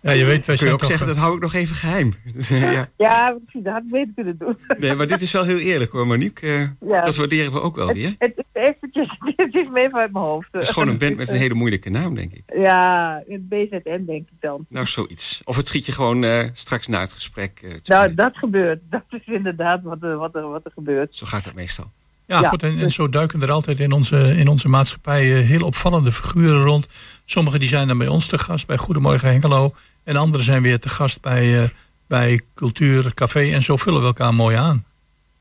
Ja, 0.00 0.10
je 0.10 0.24
weet, 0.24 0.46
wij 0.46 0.56
Kun 0.56 0.66
je 0.66 0.72
ook 0.72 0.84
zeggen, 0.84 1.06
dat 1.06 1.16
hou 1.16 1.34
ik 1.34 1.42
nog 1.42 1.54
even 1.54 1.74
geheim. 1.74 2.12
Dus, 2.34 2.50
uh, 2.50 2.72
ja, 2.72 2.88
ja 2.96 3.38
precies, 3.44 3.62
dat 3.62 3.72
had 3.72 3.82
ik 3.82 3.90
beter 3.90 4.12
kunnen 4.14 4.38
doen. 4.38 4.58
Nee, 4.78 4.94
maar 4.94 5.06
dit 5.06 5.20
is 5.20 5.32
wel 5.32 5.44
heel 5.44 5.58
eerlijk 5.58 5.92
hoor, 5.92 6.06
Monique. 6.06 6.46
Uh, 6.46 6.90
ja. 6.90 7.04
Dat 7.04 7.16
waarderen 7.16 7.52
we 7.52 7.60
ook 7.60 7.76
wel 7.76 7.92
weer. 7.92 8.14
Het, 8.18 8.32
het 8.36 8.46
is 8.52 8.62
eventjes, 8.62 9.18
het 9.36 9.54
is 9.54 9.68
me 9.68 9.80
even 9.80 9.98
uit 9.98 10.12
mijn 10.12 10.24
hoofd. 10.24 10.48
Het 10.50 10.60
is 10.60 10.68
gewoon 10.68 10.88
een 10.88 10.98
band 10.98 11.16
met 11.16 11.28
een 11.28 11.36
hele 11.36 11.54
moeilijke 11.54 11.90
naam, 11.90 12.14
denk 12.14 12.32
ik. 12.32 12.42
Ja, 12.54 13.22
het 13.28 13.48
BZN 13.48 14.04
denk 14.06 14.28
ik 14.28 14.40
dan. 14.40 14.66
Nou, 14.68 14.86
zoiets. 14.86 15.40
Of 15.44 15.56
het 15.56 15.66
schiet 15.66 15.86
je 15.86 15.92
gewoon 15.92 16.24
uh, 16.24 16.44
straks 16.52 16.86
na 16.86 17.00
het 17.00 17.12
gesprek 17.12 17.60
uh, 17.64 17.72
Nou, 17.84 18.14
dat 18.14 18.36
gebeurt. 18.36 18.80
Dat 18.90 19.04
is 19.10 19.26
inderdaad 19.26 19.82
wat 19.82 20.02
er, 20.02 20.16
wat, 20.16 20.34
er, 20.34 20.48
wat 20.48 20.64
er 20.64 20.72
gebeurt. 20.74 21.16
Zo 21.16 21.26
gaat 21.26 21.44
het 21.44 21.54
meestal. 21.54 21.90
Ja, 22.28 22.40
ja. 22.40 22.48
Goed, 22.48 22.62
en, 22.62 22.78
en, 22.78 22.90
zo 22.90 23.08
duiken 23.08 23.42
er 23.42 23.50
altijd 23.50 23.80
in 23.80 23.92
onze, 23.92 24.36
in 24.36 24.48
onze 24.48 24.68
maatschappij 24.68 25.24
heel 25.24 25.62
opvallende 25.62 26.12
figuren 26.12 26.62
rond. 26.62 26.88
Sommigen 27.24 27.60
die 27.60 27.68
zijn 27.68 27.88
dan 27.88 27.98
bij 27.98 28.08
ons 28.08 28.26
te 28.26 28.38
gast, 28.38 28.66
bij 28.66 28.76
Goedemorgen 28.76 29.28
Hengelo. 29.28 29.74
En 30.04 30.16
anderen 30.16 30.44
zijn 30.44 30.62
weer 30.62 30.78
te 30.78 30.88
gast 30.88 31.20
bij, 31.20 31.62
uh, 31.62 31.68
bij 32.06 32.40
Cultuur 32.54 33.14
Café. 33.14 33.52
En 33.52 33.62
zo 33.62 33.76
vullen 33.76 34.00
we 34.00 34.06
elkaar 34.06 34.34
mooi 34.34 34.56
aan. 34.56 34.84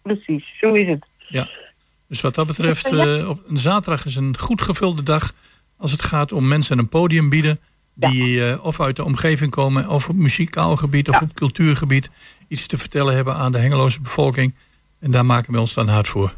Precies, 0.02 0.46
zo 0.60 0.74
is 0.74 0.88
het. 0.88 1.06
Ja. 1.28 1.48
Dus 2.08 2.22
wat 2.22 2.36
dat 2.36 2.48
betreft, 2.48 2.92
uh, 2.92 3.30
op 3.30 3.42
een 3.48 3.58
zaterdag 3.58 4.06
is 4.06 4.16
een 4.16 4.38
goed 4.40 4.62
gevulde 4.62 5.04
dag... 5.04 5.34
als 5.78 5.92
het 5.92 6.02
gaat 6.02 6.32
om 6.32 6.48
mensen 6.48 6.78
een 6.78 6.90
podium 6.90 7.30
bieden... 7.30 7.60
Die 7.94 8.32
uh, 8.32 8.66
of 8.66 8.82
uit 8.82 8.96
de 8.96 9.04
omgeving 9.04 9.52
komen, 9.52 9.90
of 9.90 10.10
op 10.10 10.16
muzikaal 10.16 10.76
gebied 10.76 11.10
of 11.10 11.16
Ja. 11.16 11.22
op 11.22 11.34
cultuurgebied 11.34 12.10
iets 12.48 12.68
te 12.68 12.78
vertellen 12.78 13.16
hebben 13.16 13.36
aan 13.36 13.52
de 13.52 13.58
Hengeloze 13.58 14.02
bevolking. 14.02 14.56
En 15.00 15.12
daar 15.12 15.26
maken 15.26 15.54
we 15.54 15.60
ons 15.60 15.74
dan 15.74 15.88
hard 15.88 16.08
voor. 16.08 16.34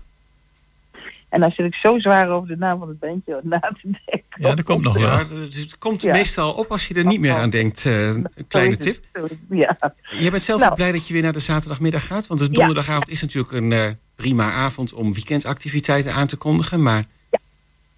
En 1.29 1.39
dan 1.39 1.51
zit 1.51 1.65
ik 1.65 1.73
zo 1.75 1.99
zwaar 1.99 2.29
over 2.29 2.47
de 2.47 2.57
naam 2.57 2.79
van 2.79 2.87
het 2.87 2.99
bandje 2.99 3.39
na 3.43 3.59
te 3.59 3.79
denken. 3.83 4.23
Ja, 4.35 4.55
dat 4.55 4.65
komt 4.65 4.83
nog 4.83 4.93
wel. 4.93 5.03
Ja, 5.03 5.17
het 5.17 5.77
komt 5.77 6.01
Ja. 6.01 6.11
meestal 6.13 6.53
op 6.53 6.71
als 6.71 6.87
je 6.87 6.93
er 6.93 7.05
niet 7.05 7.19
meer 7.19 7.33
aan 7.35 7.49
denkt. 7.49 7.85
eh, 7.85 8.15
kleine 8.47 8.77
tip. 8.77 9.03
Ja. 9.49 9.77
Je 10.19 10.31
bent 10.31 10.43
zelf 10.43 10.59
Nou. 10.59 10.71
ook 10.71 10.77
blij 10.77 10.91
dat 10.91 11.07
je 11.07 11.13
weer 11.13 11.21
naar 11.23 11.33
de 11.33 11.39
zaterdagmiddag 11.39 12.05
gaat. 12.07 12.27
Want 12.27 12.39
de 12.39 12.45
Ja. 12.45 12.51
donderdagavond 12.53 13.09
is 13.09 13.21
natuurlijk 13.21 13.53
een 13.53 13.71
eh, 13.71 13.85
prima 14.15 14.51
avond 14.51 14.93
om 14.93 15.13
weekendactiviteiten 15.13 16.13
aan 16.13 16.27
te 16.27 16.37
kondigen. 16.37 16.81
Maar 16.81 17.03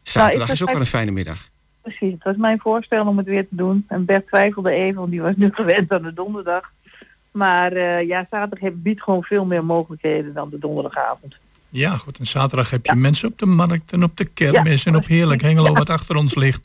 zaterdag 0.01 0.39
Nou, 0.47 0.51
is 0.51 0.61
ook 0.61 0.71
wel 0.71 0.79
een 0.79 0.85
fijne 0.85 1.11
middag. 1.11 1.49
Precies, 1.81 2.11
het 2.13 2.23
was 2.23 2.35
mijn 2.35 2.59
voorstel 2.59 3.07
om 3.07 3.17
het 3.17 3.27
weer 3.27 3.47
te 3.49 3.55
doen. 3.55 3.85
En 3.87 4.05
Bert 4.05 4.27
twijfelde 4.27 4.71
even, 4.71 4.99
want 4.99 5.11
die 5.11 5.21
was 5.21 5.35
nu 5.35 5.49
gewend 5.61 5.91
aan 5.91 6.01
de 6.03 6.13
donderdag. 6.13 6.71
Maar 7.31 7.71
eh, 7.71 8.07
ja, 8.07 8.27
zaterdag 8.29 8.59
heeft- 8.59 8.81
biedt 8.83 9.03
gewoon 9.03 9.23
veel 9.23 9.45
meer 9.45 9.65
mogelijkheden 9.65 10.33
dan 10.33 10.49
de 10.49 10.59
donderdagavond. 10.59 11.35
Ja, 11.73 11.97
goed. 11.97 12.19
En 12.19 12.27
zaterdag 12.27 12.69
heb 12.69 12.85
je 12.85 12.95
mensen 12.95 13.27
op 13.27 13.39
de 13.39 13.45
markt 13.45 13.91
en 13.91 14.03
op 14.03 14.17
de 14.17 14.25
kermis 14.25 14.83
Ja, 14.83 14.91
en 14.91 14.97
op 14.97 15.07
Heerlijk 15.07 15.41
Hengelo 15.41 15.67
Ja. 15.67 15.73
wat 15.73 15.89
achter 15.89 16.15
ons 16.15 16.35
ligt. 16.35 16.63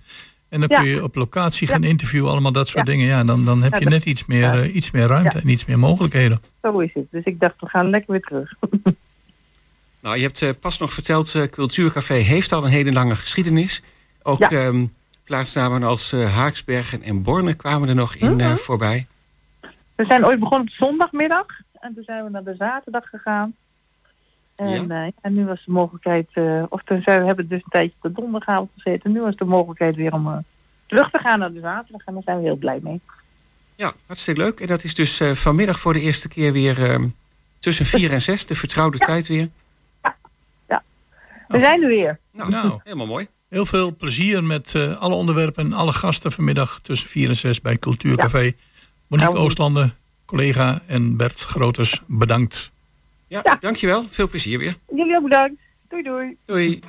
En 0.48 0.60
dan 0.60 0.68
Ja. 0.68 0.80
kun 0.80 0.88
je 0.88 1.02
op 1.02 1.14
locatie 1.14 1.68
gaan 1.68 1.84
interviewen, 1.84 2.30
allemaal 2.30 2.52
dat 2.52 2.68
soort 2.68 2.86
Ja. 2.86 2.92
dingen. 2.92 3.06
Ja, 3.06 3.24
dan, 3.24 3.44
dan 3.44 3.62
heb 3.62 3.72
Ja, 3.72 3.78
je 3.78 3.84
net 3.88 4.04
iets 4.04 4.26
meer, 4.26 4.40
ja. 4.40 4.54
eh, 4.62 4.74
iets 4.74 4.90
meer 4.90 5.06
ruimte 5.06 5.36
Ja. 5.36 5.42
en 5.42 5.48
iets 5.48 5.64
meer 5.64 5.78
mogelijkheden. 5.78 6.40
Zo 6.62 6.78
is 6.78 6.90
het. 6.94 7.04
Dus 7.10 7.24
ik 7.24 7.40
dacht, 7.40 7.54
we 7.60 7.68
gaan 7.68 7.90
lekker 7.90 8.12
weer 8.12 8.20
terug. 8.22 8.52
Nou, 10.00 10.16
je 10.18 10.22
hebt 10.22 10.42
eh, 10.42 10.50
pas 10.60 10.78
nog 10.78 10.92
verteld, 10.92 11.34
eh, 11.34 11.42
Cultuurcafé 11.42 12.14
heeft 12.14 12.52
al 12.52 12.64
een 12.64 12.70
hele 12.70 12.92
lange 12.92 13.16
geschiedenis. 13.16 13.82
Ook 14.22 14.38
Ja. 14.38 14.48
ehm, 14.50 14.86
plaatsnamen 15.24 15.82
als 15.82 16.12
Haaksbergen 16.12 17.02
en 17.02 17.22
Borne 17.22 17.54
kwamen 17.54 17.88
er 17.88 17.94
nog 17.94 18.14
in 18.14 18.40
eh, 18.40 18.46
Mhm. 18.48 18.56
voorbij. 18.56 19.06
We 19.94 20.04
zijn 20.04 20.24
ooit 20.26 20.40
begonnen 20.40 20.66
op 20.68 20.72
zondagmiddag. 20.74 21.46
En 21.80 21.94
toen 21.94 22.04
zijn 22.04 22.24
we 22.24 22.30
naar 22.30 22.44
de 22.44 22.54
zaterdag 22.58 23.04
gegaan. 23.08 23.54
En, 24.56 24.86
Ja. 24.86 25.04
eh, 25.06 25.12
en 25.20 25.34
nu 25.34 25.44
was 25.44 25.64
de 25.64 25.70
mogelijkheid, 25.72 26.28
eh, 26.32 26.62
of 26.68 26.82
toen 26.84 27.02
zijn 27.02 27.20
we 27.20 27.26
hebben 27.26 27.48
dus 27.48 27.60
een 27.62 27.70
tijdje 27.70 27.94
op 27.96 28.02
de 28.14 28.20
donderdagavond 28.20 28.70
gezeten. 28.76 29.12
Nu 29.12 29.20
was 29.20 29.36
de 29.36 29.44
mogelijkheid 29.44 29.96
weer 29.96 30.12
om 30.12 30.26
eh, 30.26 30.36
terug 30.86 31.10
te 31.10 31.18
gaan 31.18 31.38
naar 31.38 31.52
de 31.52 31.60
zaterdag. 31.60 32.02
En 32.04 32.14
daar 32.14 32.22
zijn 32.24 32.36
we 32.38 32.42
heel 32.42 32.56
blij 32.56 32.80
mee. 32.82 33.00
Ja, 33.76 33.92
hartstikke 34.06 34.40
leuk. 34.40 34.60
En 34.60 34.66
dat 34.66 34.84
is 34.84 34.94
dus 34.94 35.20
eh, 35.20 35.32
vanmiddag 35.32 35.78
voor 35.80 35.92
de 35.92 36.00
eerste 36.00 36.28
keer 36.28 36.52
weer 36.52 36.90
ehm, 36.90 37.08
tussen 37.58 37.86
4 37.86 38.12
en 38.12 38.20
6, 38.20 38.46
de 38.46 38.54
vertrouwde 38.54 38.98
tijd 38.98 39.26
weer. 39.26 39.48
We 41.48 41.58
zijn 41.60 41.82
er 41.82 41.88
weer. 41.88 42.18
Nou, 42.32 42.50
Nou. 42.50 42.80
helemaal 42.84 43.06
mooi. 43.06 43.26
Heel 43.48 43.66
veel 43.66 43.96
plezier 43.96 44.44
met 44.44 44.74
eh, 44.74 44.96
alle 45.00 45.14
onderwerpen 45.14 45.64
en 45.64 45.72
alle 45.72 45.92
gasten 45.92 46.32
vanmiddag 46.32 46.80
tussen 46.82 47.08
4 47.08 47.28
en 47.28 47.36
6 47.36 47.60
bij 47.60 47.78
Cultuurcafé. 47.78 48.52
Monique 49.06 49.32
Nou, 49.32 49.44
Oostlanden, 49.44 49.94
collega 50.24 50.82
en 50.86 51.16
Bert 51.16 51.40
Groters, 51.40 52.02
bedankt. 52.06 52.70
Ja, 53.28 53.56
dankjewel. 53.60 54.04
Veel 54.08 54.28
plezier 54.28 54.58
weer. 54.58 54.74
Jullie 54.94 55.16
ook 55.16 55.22
bedankt. 55.22 55.60
Doei 55.88 56.02
doei. 56.02 56.36
Doei. 56.44 56.80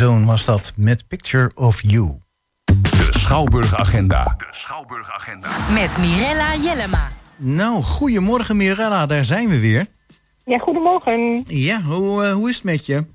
Boyzone 0.00 0.26
was 0.26 0.44
dat 0.44 0.72
met 0.76 1.08
Picture 1.08 1.50
of 1.54 1.82
You. 1.82 2.18
De 2.64 3.08
Schouwburg-agenda. 3.10 4.36
Met 5.72 5.98
Mirella 5.98 6.56
Jellema. 6.56 7.08
Nou, 7.36 7.82
goedemorgen 7.82 8.56
Mirella, 8.56 9.06
daar 9.06 9.24
zijn 9.24 9.48
we 9.48 9.60
weer. 9.60 9.86
Ja, 10.44 10.58
goedemorgen. 10.58 11.44
Ja, 11.46 11.82
hoe, 11.82 12.24
eh, 12.24 12.32
hoe 12.32 12.48
is 12.48 12.54
het 12.54 12.64
met 12.64 12.86
je? 12.86 13.06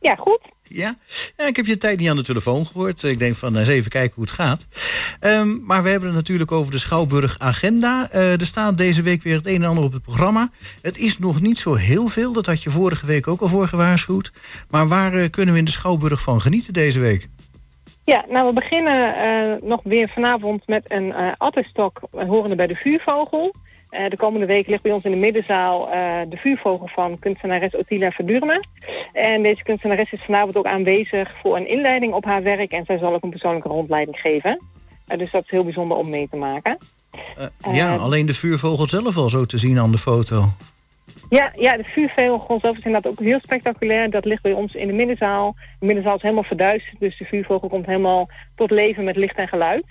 Ja, 0.00 0.14
goed. 0.14 0.40
Ja? 0.72 0.96
ja, 1.36 1.46
ik 1.46 1.56
heb 1.56 1.66
je 1.66 1.76
tijd 1.76 1.98
niet 1.98 2.08
aan 2.08 2.16
de 2.16 2.24
telefoon 2.24 2.66
gehoord. 2.66 3.02
Ik 3.02 3.18
denk 3.18 3.36
van, 3.36 3.56
eens 3.56 3.68
even 3.68 3.90
kijken 3.90 4.14
hoe 4.14 4.24
het 4.24 4.32
gaat. 4.32 4.66
Ehm, 5.20 5.64
maar 5.64 5.82
we 5.82 5.88
hebben 5.88 6.08
het 6.08 6.16
natuurlijk 6.16 6.52
over 6.52 6.72
de 6.72 6.78
Schouwburg-agenda. 6.78 8.08
Eh, 8.10 8.40
er 8.40 8.46
staat 8.46 8.78
deze 8.78 9.02
week 9.02 9.22
weer 9.22 9.36
het 9.36 9.46
een 9.46 9.62
en 9.62 9.68
ander 9.68 9.84
op 9.84 9.92
het 9.92 10.02
programma. 10.02 10.50
Het 10.82 10.98
is 10.98 11.18
nog 11.18 11.40
niet 11.40 11.58
zo 11.58 11.74
heel 11.74 12.06
veel, 12.06 12.32
dat 12.32 12.46
had 12.46 12.62
je 12.62 12.70
vorige 12.70 13.06
week 13.06 13.28
ook 13.28 13.40
al 13.40 13.48
voor 13.48 13.68
gewaarschuwd. 13.68 14.32
Maar 14.70 14.88
waar 14.88 15.14
eh, 15.14 15.30
kunnen 15.30 15.52
we 15.54 15.60
in 15.60 15.66
de 15.66 15.70
Schouwburg 15.70 16.22
van 16.22 16.40
genieten 16.40 16.72
deze 16.72 17.00
week? 17.00 17.28
Ja, 18.04 18.24
nou 18.28 18.46
we 18.46 18.52
beginnen 18.52 19.14
eh, 19.14 19.68
nog 19.68 19.80
weer 19.84 20.08
vanavond 20.08 20.66
met 20.66 20.84
een 20.88 21.06
uh, 21.06 21.32
attestok 21.38 22.00
horende 22.10 22.56
bij 22.56 22.66
de 22.66 22.74
vuurvogel. 22.74 23.54
Eh, 23.90 24.08
de 24.08 24.16
komende 24.16 24.46
week 24.46 24.66
ligt 24.66 24.82
bij 24.82 24.92
ons 24.92 25.04
in 25.04 25.10
de 25.10 25.16
middenzaal 25.16 25.90
eh, 25.90 26.20
de 26.28 26.36
vuurvogel 26.36 26.86
van 26.86 27.18
kunstenares 27.18 27.76
Otila 27.76 28.10
Verdurme. 28.10 28.64
En 29.12 29.42
deze 29.42 29.62
kunstenares 29.62 30.12
is 30.12 30.22
vanavond 30.22 30.56
ook 30.56 30.66
aanwezig 30.66 31.34
voor 31.42 31.56
een 31.56 31.68
inleiding 31.68 32.12
op 32.12 32.24
haar 32.24 32.42
werk 32.42 32.72
en 32.72 32.84
zij 32.84 32.98
zal 32.98 33.14
ook 33.14 33.22
een 33.22 33.30
persoonlijke 33.30 33.68
rondleiding 33.68 34.16
geven. 34.16 34.62
Eh, 35.06 35.18
dus 35.18 35.30
dat 35.30 35.42
is 35.42 35.50
heel 35.50 35.64
bijzonder 35.64 35.96
om 35.96 36.10
mee 36.10 36.28
te 36.30 36.36
maken. 36.36 36.78
ja, 37.72 37.96
alleen 37.96 38.26
de 38.26 38.34
vuurvogel 38.34 38.88
zelf 38.88 39.16
al 39.16 39.30
zo 39.30 39.46
te 39.46 39.58
zien 39.58 39.78
aan 39.78 39.90
de 39.90 39.98
foto. 39.98 40.44
Ja, 41.28 41.52
ja, 41.54 41.76
de 41.76 41.84
vuurvogel 41.84 42.60
zelf 42.60 42.76
is 42.76 42.84
inderdaad 42.84 43.12
ook 43.12 43.20
heel 43.20 43.40
spectaculair. 43.42 44.10
Dat 44.10 44.24
ligt 44.24 44.42
bij 44.42 44.52
ons 44.52 44.74
in 44.74 44.86
de 44.86 44.92
middenzaal. 44.92 45.54
De 45.78 45.86
middenzaal 45.86 46.16
is 46.16 46.22
helemaal 46.22 46.44
verduisterd, 46.44 47.00
dus 47.00 47.18
de 47.18 47.24
vuurvogel 47.24 47.68
komt 47.68 47.86
helemaal 47.86 48.28
tot 48.54 48.70
leven 48.70 49.04
met 49.04 49.16
licht 49.16 49.36
en 49.36 49.48
geluid. 49.48 49.84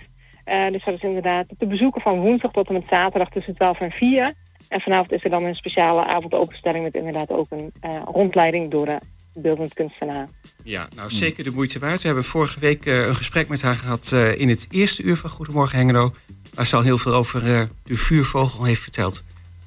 Uh, 0.46 0.70
dus 0.70 0.84
dat 0.84 0.94
is 0.94 1.02
inderdaad 1.02 1.46
te 1.58 1.66
bezoeken 1.66 2.00
van 2.00 2.20
woensdag 2.20 2.52
tot 2.52 2.68
en 2.68 2.74
met 2.74 2.86
zaterdag 2.90 3.28
tussen 3.28 3.54
12 3.54 3.80
en 3.80 3.90
4. 3.90 4.34
En 4.68 4.80
vanavond 4.80 5.12
is 5.12 5.24
er 5.24 5.30
dan 5.30 5.44
een 5.44 5.54
speciale 5.54 6.04
avondopenstelling 6.04 6.82
met 6.82 6.94
inderdaad 6.94 7.30
ook 7.30 7.46
een 7.50 7.72
uh, 7.84 8.02
rondleiding 8.04 8.70
door 8.70 8.86
de 8.86 8.98
beeldend 9.34 9.74
kunstenaar. 9.74 10.28
Ja, 10.64 10.88
nou 10.94 11.10
zeker 11.10 11.44
de 11.44 11.50
moeite 11.50 11.78
waard. 11.78 12.00
We 12.00 12.06
hebben 12.06 12.24
vorige 12.24 12.60
week 12.60 12.86
uh, 12.86 13.06
een 13.06 13.16
gesprek 13.16 13.48
met 13.48 13.62
haar 13.62 13.74
gehad 13.74 14.12
in 14.36 14.48
het 14.48 14.66
eerste 14.70 15.02
uur 15.02 15.16
van 15.16 15.30
Goedemorgen 15.30 15.78
Hengelo. 15.78 16.12
Waar 16.54 16.66
ze 16.66 16.76
al 16.76 16.82
heel 16.82 16.98
veel 16.98 17.14
over 17.14 17.42
de 17.42 17.96
vuurvogel 17.96 18.64
heeft 18.64 18.82
verteld. 18.82 19.24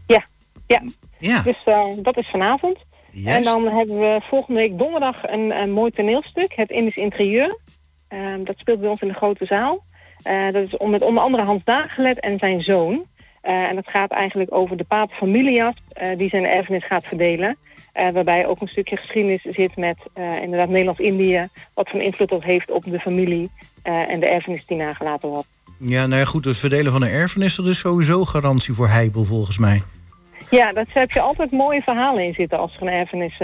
Ja, 0.08 0.26
ja. 0.68 0.82
ja. 1.20 1.42
dus 1.42 1.64
dat 2.04 2.18
is 2.18 2.30
vanavond. 2.30 2.86
Juist. 3.12 3.38
En 3.38 3.44
dan 3.44 3.68
hebben 3.68 4.00
we 4.00 4.22
volgende 4.30 4.60
week 4.60 4.78
donderdag 4.78 5.28
een, 5.28 5.52
een 5.52 5.72
mooi 5.72 5.92
toneelstuk, 5.92 6.54
het 6.56 6.70
Indisch 6.70 6.96
Interieur. 6.96 7.60
Dat 8.44 8.58
speelt 8.58 8.80
bij 8.80 8.90
ons 8.90 9.02
in 9.02 9.08
de 9.08 9.14
grote 9.14 9.46
zaal. 9.46 9.84
Uh, 10.28 10.52
dat 10.52 10.64
is 10.64 10.78
om, 10.78 10.90
met 10.90 11.02
onder 11.02 11.24
andere 11.24 11.44
Hans 11.44 11.64
Dagelet 11.64 12.20
en 12.20 12.40
zijn 12.40 12.62
zoon. 12.62 12.94
Uh, 12.94 13.52
en 13.64 13.76
dat 13.76 13.88
gaat 13.88 14.12
eigenlijk 14.12 14.54
over 14.54 14.78
de 14.78 14.84
pater 14.84 15.18
Familias 15.18 15.76
uh, 16.02 16.18
die 16.18 16.30
zijn 16.30 16.46
erfenis 16.46 16.86
gaat 16.86 17.06
verdelen. 17.06 17.58
waarbij 17.94 18.48
ook 18.48 18.62
een 18.62 18.68
stukje 18.68 18.98
geschiedenis 18.98 19.42
zit 19.42 19.78
met 19.78 19.98
inderdaad 20.42 20.70
Nederlands-Indië. 20.70 21.48
Wat 21.74 21.90
van 21.90 22.02
invloed 22.02 22.30
dat 22.30 22.44
heeft 22.44 22.72
op 22.72 22.84
de 22.84 23.00
familie 23.00 23.52
en 23.84 24.20
de 24.20 24.26
erfenis 24.26 24.66
die 24.66 24.78
nagelaten 24.78 25.30
wordt. 25.30 25.48
Ja, 25.78 26.08
nou 26.08 26.20
ja, 26.20 26.26
goed, 26.26 26.46
het 26.46 26.58
verdelen 26.58 26.92
van 26.92 27.02
een 27.04 27.10
erfenis... 27.10 27.56
dat 27.56 27.68
is 27.68 27.80
sowieso 27.80 28.26
garantie 28.26 28.74
voor 28.74 28.88
heibel 28.88 29.24
volgens 29.24 29.58
mij. 29.58 29.82
Ja, 30.50 30.72
daar 30.72 30.86
heb 30.88 31.12
je 31.12 31.20
altijd 31.20 31.52
mooie 31.52 31.82
verhalen 31.82 32.24
in 32.24 32.34
zitten 32.34 32.60
als 32.60 32.76
er 32.76 32.82
een 32.82 32.94
erfenis 32.94 33.38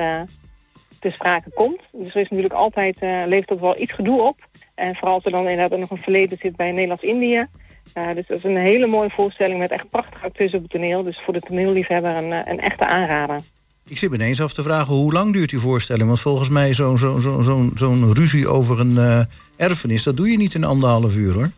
te 0.99 1.11
sprake 1.11 1.49
komt. 1.53 1.81
Dus 1.91 2.09
er 2.09 2.21
is 2.21 2.29
natuurlijk 2.29 2.53
altijd, 2.53 2.97
levert 3.01 3.47
dat 3.47 3.59
wel 3.59 3.79
iets 3.79 3.91
gedoe 3.91 4.21
op. 4.21 4.47
En 4.75 4.95
vooral 4.95 5.13
als 5.13 5.25
er 5.25 5.31
dan 5.31 5.47
inderdaad 5.47 5.71
ook 5.71 5.79
nog 5.79 5.91
een 5.91 6.03
verleden 6.03 6.37
zit 6.37 6.55
bij 6.55 6.71
Nederlands-Indië. 6.71 7.47
Uh, 7.93 8.13
dus 8.15 8.27
dat 8.27 8.37
is 8.37 8.43
een 8.43 8.57
hele 8.57 8.87
mooie 8.87 9.09
voorstelling 9.09 9.59
met 9.59 9.71
echt 9.71 9.89
prachtige 9.89 10.25
acteurs 10.25 10.53
op 10.53 10.61
het 10.61 10.71
toneel. 10.71 11.03
Dus 11.03 11.21
voor 11.25 11.33
de 11.33 11.39
toneelliefhebber 11.39 12.15
een, 12.15 12.31
een 12.31 12.59
echte 12.59 12.85
aanrader. 12.85 13.39
Ik 13.87 13.97
zit 13.97 14.09
me 14.09 14.15
ineens 14.15 14.41
af 14.41 14.53
te 14.53 14.63
vragen, 14.63 14.93
hoe 14.93 15.13
lang 15.13 15.33
duurt 15.33 15.49
die 15.49 15.59
voorstelling? 15.59 16.07
Want 16.07 16.19
volgens 16.19 16.49
mij 16.49 16.73
zo'n 16.73 16.97
zo, 16.97 17.19
zo, 17.19 17.41
zo, 17.41 17.69
zo'n 17.75 18.13
ruzie 18.13 18.47
over 18.47 18.79
een 18.79 18.91
uh, 18.91 19.19
erfenis... 19.57 20.03
dat 20.03 20.17
doe 20.17 20.31
je 20.31 20.37
niet 20.37 20.53
in 20.53 20.63
anderhalf 20.63 21.15
uur, 21.15 21.33
hoor. 21.33 21.49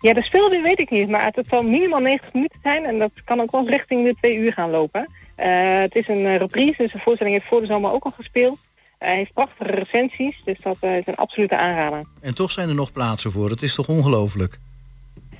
Ja, 0.00 0.12
de 0.12 0.22
speelduur 0.22 0.62
weet 0.62 0.78
ik 0.78 0.90
niet. 0.90 1.08
Maar 1.08 1.32
het 1.34 1.46
zal 1.48 1.62
minimaal 1.62 2.00
90 2.00 2.32
minuten 2.32 2.58
zijn. 2.62 2.84
En 2.84 2.98
dat 2.98 3.10
kan 3.24 3.40
ook 3.40 3.50
wel 3.50 3.68
richting 3.68 4.04
de 4.04 4.14
twee 4.14 4.36
uur 4.36 4.52
gaan 4.52 4.70
lopen. 4.70 5.10
Uh, 5.38 5.80
het 5.80 5.94
is 5.94 6.08
een 6.08 6.38
reprise, 6.38 6.82
dus 6.82 6.92
de 6.92 6.98
voorstelling 6.98 7.36
heeft 7.36 7.48
voor 7.48 7.60
de 7.60 7.66
zomer 7.66 7.92
ook 7.92 8.04
al 8.04 8.10
gespeeld. 8.10 8.58
Hij 8.98 9.16
heeft 9.16 9.32
prachtige 9.32 9.70
recensies, 9.70 10.40
dus 10.44 10.60
dat 10.60 10.76
is 10.80 11.06
een 11.06 11.16
absolute 11.16 11.56
aanrader. 11.56 12.04
En 12.20 12.34
toch 12.34 12.50
zijn 12.50 12.68
er 12.68 12.74
nog 12.74 12.92
plaatsen 12.92 13.32
voor. 13.32 13.48
Dat 13.48 13.62
is 13.62 13.74
toch 13.74 13.88
ongelooflijk? 13.88 14.58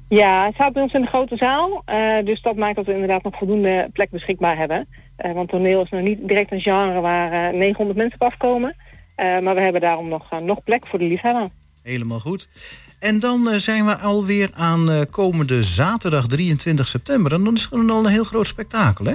Ja, 0.08 0.44
het 0.44 0.54
staat 0.54 0.72
bij 0.72 0.82
ons 0.82 0.92
in 0.92 1.00
de 1.00 1.06
grote 1.06 1.36
zaal. 1.36 1.82
Uh, 1.90 2.24
dus 2.24 2.42
dat 2.42 2.56
maakt 2.56 2.76
dat 2.76 2.86
we 2.86 2.92
inderdaad 2.92 3.22
nog 3.22 3.36
voldoende 3.36 3.88
plek 3.92 4.10
beschikbaar 4.10 4.56
hebben. 4.56 4.88
Uh, 5.18 5.32
want 5.32 5.48
toneel 5.48 5.82
is 5.82 5.90
nog 5.90 6.00
niet 6.00 6.28
direct 6.28 6.52
een 6.52 6.60
genre 6.60 7.00
waar 7.00 7.52
uh, 7.52 7.58
900 7.58 7.98
mensen 7.98 8.20
op 8.20 8.26
afkomen. 8.26 8.76
maar 9.16 9.54
we 9.54 9.60
hebben 9.60 9.80
daarom 9.80 10.08
nog, 10.08 10.40
nog 10.42 10.62
plek 10.62 10.86
voor 10.86 10.98
de 10.98 11.04
liefhebber. 11.04 11.48
Helemaal 11.82 12.20
goed. 12.20 12.48
En 12.98 13.20
dan 13.20 13.60
zijn 13.60 13.86
we 13.86 13.96
alweer 13.96 14.50
aan 14.54 15.06
komende 15.10 15.62
zaterdag 15.62 16.26
23 16.26 16.88
september. 16.88 17.32
En 17.32 17.44
dan 17.44 17.54
is 17.54 17.68
er 17.72 17.90
al 17.90 18.04
een 18.04 18.10
heel 18.10 18.24
groot 18.24 18.46
spektakel, 18.46 19.04
hè? 19.04 19.14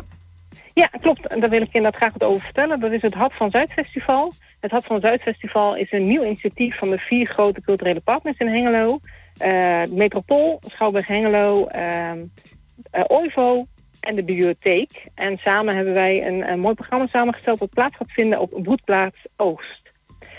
Ja, 0.73 0.87
klopt. 1.01 1.39
Daar 1.39 1.49
wil 1.49 1.61
ik 1.61 1.73
inderdaad 1.73 1.95
graag 1.95 2.13
wat 2.17 2.29
over 2.29 2.43
vertellen. 2.43 2.79
Dat 2.79 2.91
is 2.91 3.01
het 3.01 3.13
Hart 3.13 3.33
van 3.33 3.51
Zuid 3.51 3.71
Festival. 3.71 4.33
Het 4.59 4.71
Hart 4.71 4.85
van 4.85 5.01
Zuid 5.01 5.21
Festival 5.21 5.75
is 5.75 5.91
een 5.91 6.07
nieuw 6.07 6.23
initiatief 6.23 6.77
van 6.77 6.89
de 6.89 6.97
vier 6.97 7.27
grote 7.27 7.61
culturele 7.61 7.99
partners 7.99 8.37
in 8.37 8.47
Hengelo. 8.47 8.99
Uh, 9.41 9.83
Metropool, 9.89 10.59
Schouwburg 10.67 11.07
Hengelo, 11.07 11.67
uh, 11.75 12.11
uh, 12.15 13.03
OIVO 13.07 13.65
en 13.99 14.15
de 14.15 14.23
bibliotheek. 14.23 15.07
En 15.15 15.37
samen 15.37 15.75
hebben 15.75 15.93
wij 15.93 16.27
een, 16.27 16.51
een, 16.51 16.59
mooi 16.59 16.75
programma 16.75 17.07
samengesteld 17.07 17.59
dat 17.59 17.69
plaats 17.69 17.95
gaat 17.95 18.11
vinden 18.11 18.39
op 18.39 18.59
Broedplaats 18.63 19.25
Oost. 19.35 19.81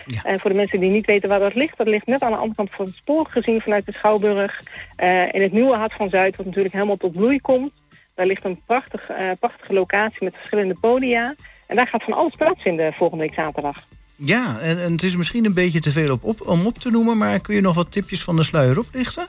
Ja. 0.07 0.23
En 0.23 0.41
voor 0.41 0.51
de 0.51 0.57
mensen 0.57 0.81
die 0.81 0.91
niet 0.91 1.07
weten 1.07 1.29
waar 1.29 1.39
dat 1.39 1.55
ligt, 1.55 1.77
dat 1.77 1.87
ligt 1.87 2.07
net 2.07 2.23
aan 2.23 2.31
de 2.31 2.37
andere 2.37 2.57
kant 2.57 2.71
van 2.71 2.85
het 2.85 2.95
spoor 2.95 3.27
gezien 3.27 3.61
vanuit 3.61 3.87
de 3.87 3.93
Schouwburg. 3.93 4.61
in 5.31 5.43
het 5.43 5.53
nieuwe 5.53 5.77
Hart 5.77 5.93
van 5.93 6.11
Zuid, 6.11 6.37
wat 6.37 6.47
natuurlijk 6.47 6.75
helemaal 6.75 6.97
tot 6.97 7.13
bloei 7.13 7.41
komt. 7.41 7.73
Daar 8.15 8.27
ligt 8.27 8.45
een 8.45 8.61
prachtig, 8.67 9.11
uh, 9.11 9.31
prachtige 9.41 9.73
locatie 9.73 10.25
met 10.25 10.37
verschillende 10.37 10.75
podia. 10.81 11.35
En 11.67 11.77
daar 11.77 11.89
gaat 11.89 12.05
van 12.05 12.13
alles 12.13 12.35
plaatsvinden 12.35 12.93
volgende 12.93 13.25
week 13.25 13.35
zaterdag. 13.35 13.87
Ja, 14.17 14.59
en, 14.61 14.83
en 14.83 14.93
het 14.93 15.03
is 15.03 15.17
misschien 15.17 15.45
een 15.45 15.55
beetje 15.55 15.81
te 15.81 15.91
veel 15.91 16.13
op, 16.13 16.25
op, 16.25 16.49
om 16.49 16.67
op 16.67 16.79
te 16.79 16.91
noemen... 16.91 17.19
maar 17.19 17.41
kun 17.41 17.55
je 17.55 17.61
nog 17.61 17.75
wat 17.75 17.93
tipjes 17.93 18.23
van 18.23 18.37
de 18.37 18.43
sluier 18.43 18.79
oplichten? 18.79 19.27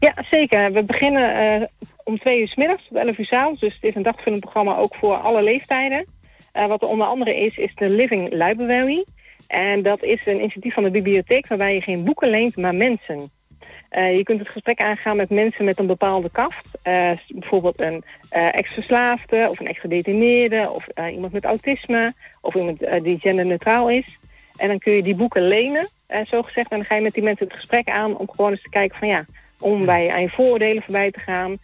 Ja, 0.00 0.14
zeker. 0.30 0.72
We 0.72 0.82
beginnen 0.82 1.60
uh, 1.60 1.66
om 2.04 2.18
twee 2.18 2.40
uur 2.40 2.48
s 2.48 2.54
middags 2.54 2.88
tot 2.88 2.96
11 2.96 3.18
uur 3.18 3.26
s 3.26 3.32
avonds. 3.32 3.60
Dus 3.60 3.74
het 3.74 3.82
is 3.82 3.94
een 3.94 4.02
dagvullend 4.02 4.42
programma 4.42 4.76
ook 4.76 4.94
voor 4.94 5.16
alle 5.16 5.42
leeftijden. 5.42 6.06
Uh, 6.56 6.66
wat 6.66 6.82
er 6.82 6.88
onder 6.88 7.06
andere 7.06 7.40
is, 7.40 7.56
is 7.56 7.74
de 7.74 7.88
Living 7.88 8.30
Library. 8.32 9.04
En 9.46 9.82
dat 9.82 10.02
is 10.02 10.20
een 10.26 10.38
initiatief 10.38 10.74
van 10.74 10.82
de 10.82 10.90
bibliotheek... 10.90 11.46
waarbij 11.46 11.74
je 11.74 11.80
geen 11.80 12.04
boeken 12.04 12.30
leent, 12.30 12.56
maar 12.56 12.74
mensen. 12.74 13.30
Uh, 13.96 14.16
je 14.16 14.22
kunt 14.22 14.38
het 14.38 14.48
gesprek 14.48 14.80
aangaan 14.80 15.16
met 15.16 15.30
mensen 15.30 15.64
met 15.64 15.78
een 15.78 15.86
bepaalde 15.86 16.30
kaft. 16.30 16.68
Uh, 16.84 17.10
bijvoorbeeld 17.28 17.80
een 17.80 18.04
uh, 18.32 18.54
ex-verslaafde 18.54 19.46
of 19.50 19.60
een 19.60 19.66
ex-gedetineerde... 19.66 20.70
of 20.70 20.86
iemand 21.10 21.32
met 21.32 21.44
autisme 21.44 22.12
of 22.40 22.54
iemand 22.54 22.78
die 23.02 23.18
genderneutraal 23.18 23.90
is. 23.90 24.18
En 24.56 24.68
dan 24.68 24.78
kun 24.78 24.92
je 24.92 25.02
die 25.02 25.14
boeken 25.14 25.48
lenen, 25.48 25.88
zo 26.24 26.42
gezegd. 26.42 26.70
En 26.70 26.76
dan 26.76 26.86
ga 26.86 26.94
je 26.94 27.00
met 27.00 27.14
die 27.14 27.22
mensen 27.22 27.46
het 27.46 27.56
gesprek 27.56 27.88
aan 27.88 28.16
om 28.16 28.28
gewoon 28.30 28.50
eens 28.50 28.62
te 28.62 28.68
kijken 28.68 28.98
van... 28.98 29.08
ja, 29.08 29.24
om 29.58 29.84
bij 29.84 30.10
aan 30.12 30.20
je 30.20 30.28
vooroordelen 30.28 30.82
voorbij 30.82 31.10
te 31.10 31.20
gaan. 31.20 31.58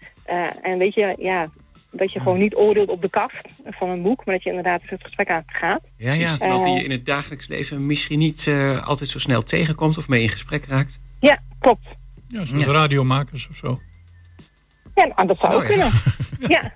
en 0.62 0.78
weet 0.78 0.95
je, 0.95 1.14
ja, 1.18 1.49
dat 1.91 2.12
je 2.12 2.20
gewoon 2.20 2.39
niet 2.39 2.55
oordeelt 2.55 2.89
op 2.89 3.01
de 3.01 3.11
kaft 3.11 3.49
van 3.64 3.89
een 3.89 4.03
boek... 4.03 4.24
maar 4.24 4.35
dat 4.35 4.45
je 4.45 4.51
inderdaad 4.51 4.81
het 4.85 5.03
gesprek 5.03 5.31
aangaat. 5.31 5.91
Ja, 5.97 6.12
ja. 6.12 6.37
Iemand 6.41 6.64
die 6.64 6.74
je 6.74 6.85
in 6.85 6.91
het 6.91 7.07
dagelijks 7.07 7.49
leven 7.49 7.87
misschien 7.87 8.18
niet 8.18 8.51
altijd 8.85 9.11
zo 9.11 9.18
snel 9.18 9.43
tegenkomt... 9.43 9.99
of 9.99 10.09
mee 10.09 10.22
in 10.22 10.28
gesprek 10.28 10.64
raakt. 10.64 11.01
Ja, 11.20 11.39
klopt. 11.59 11.99
Ja, 12.31 12.45
zoals 12.45 12.64
ja. 12.64 12.72
radiomakers 12.72 13.49
of 13.49 13.57
zo. 13.57 13.81
Ja, 14.95 15.07
nou, 15.07 15.26
dat 15.26 15.39
zou 15.39 15.53
ook 15.53 15.61
oh, 15.61 15.66
kunnen. 15.66 15.91
Ja. 16.49 16.72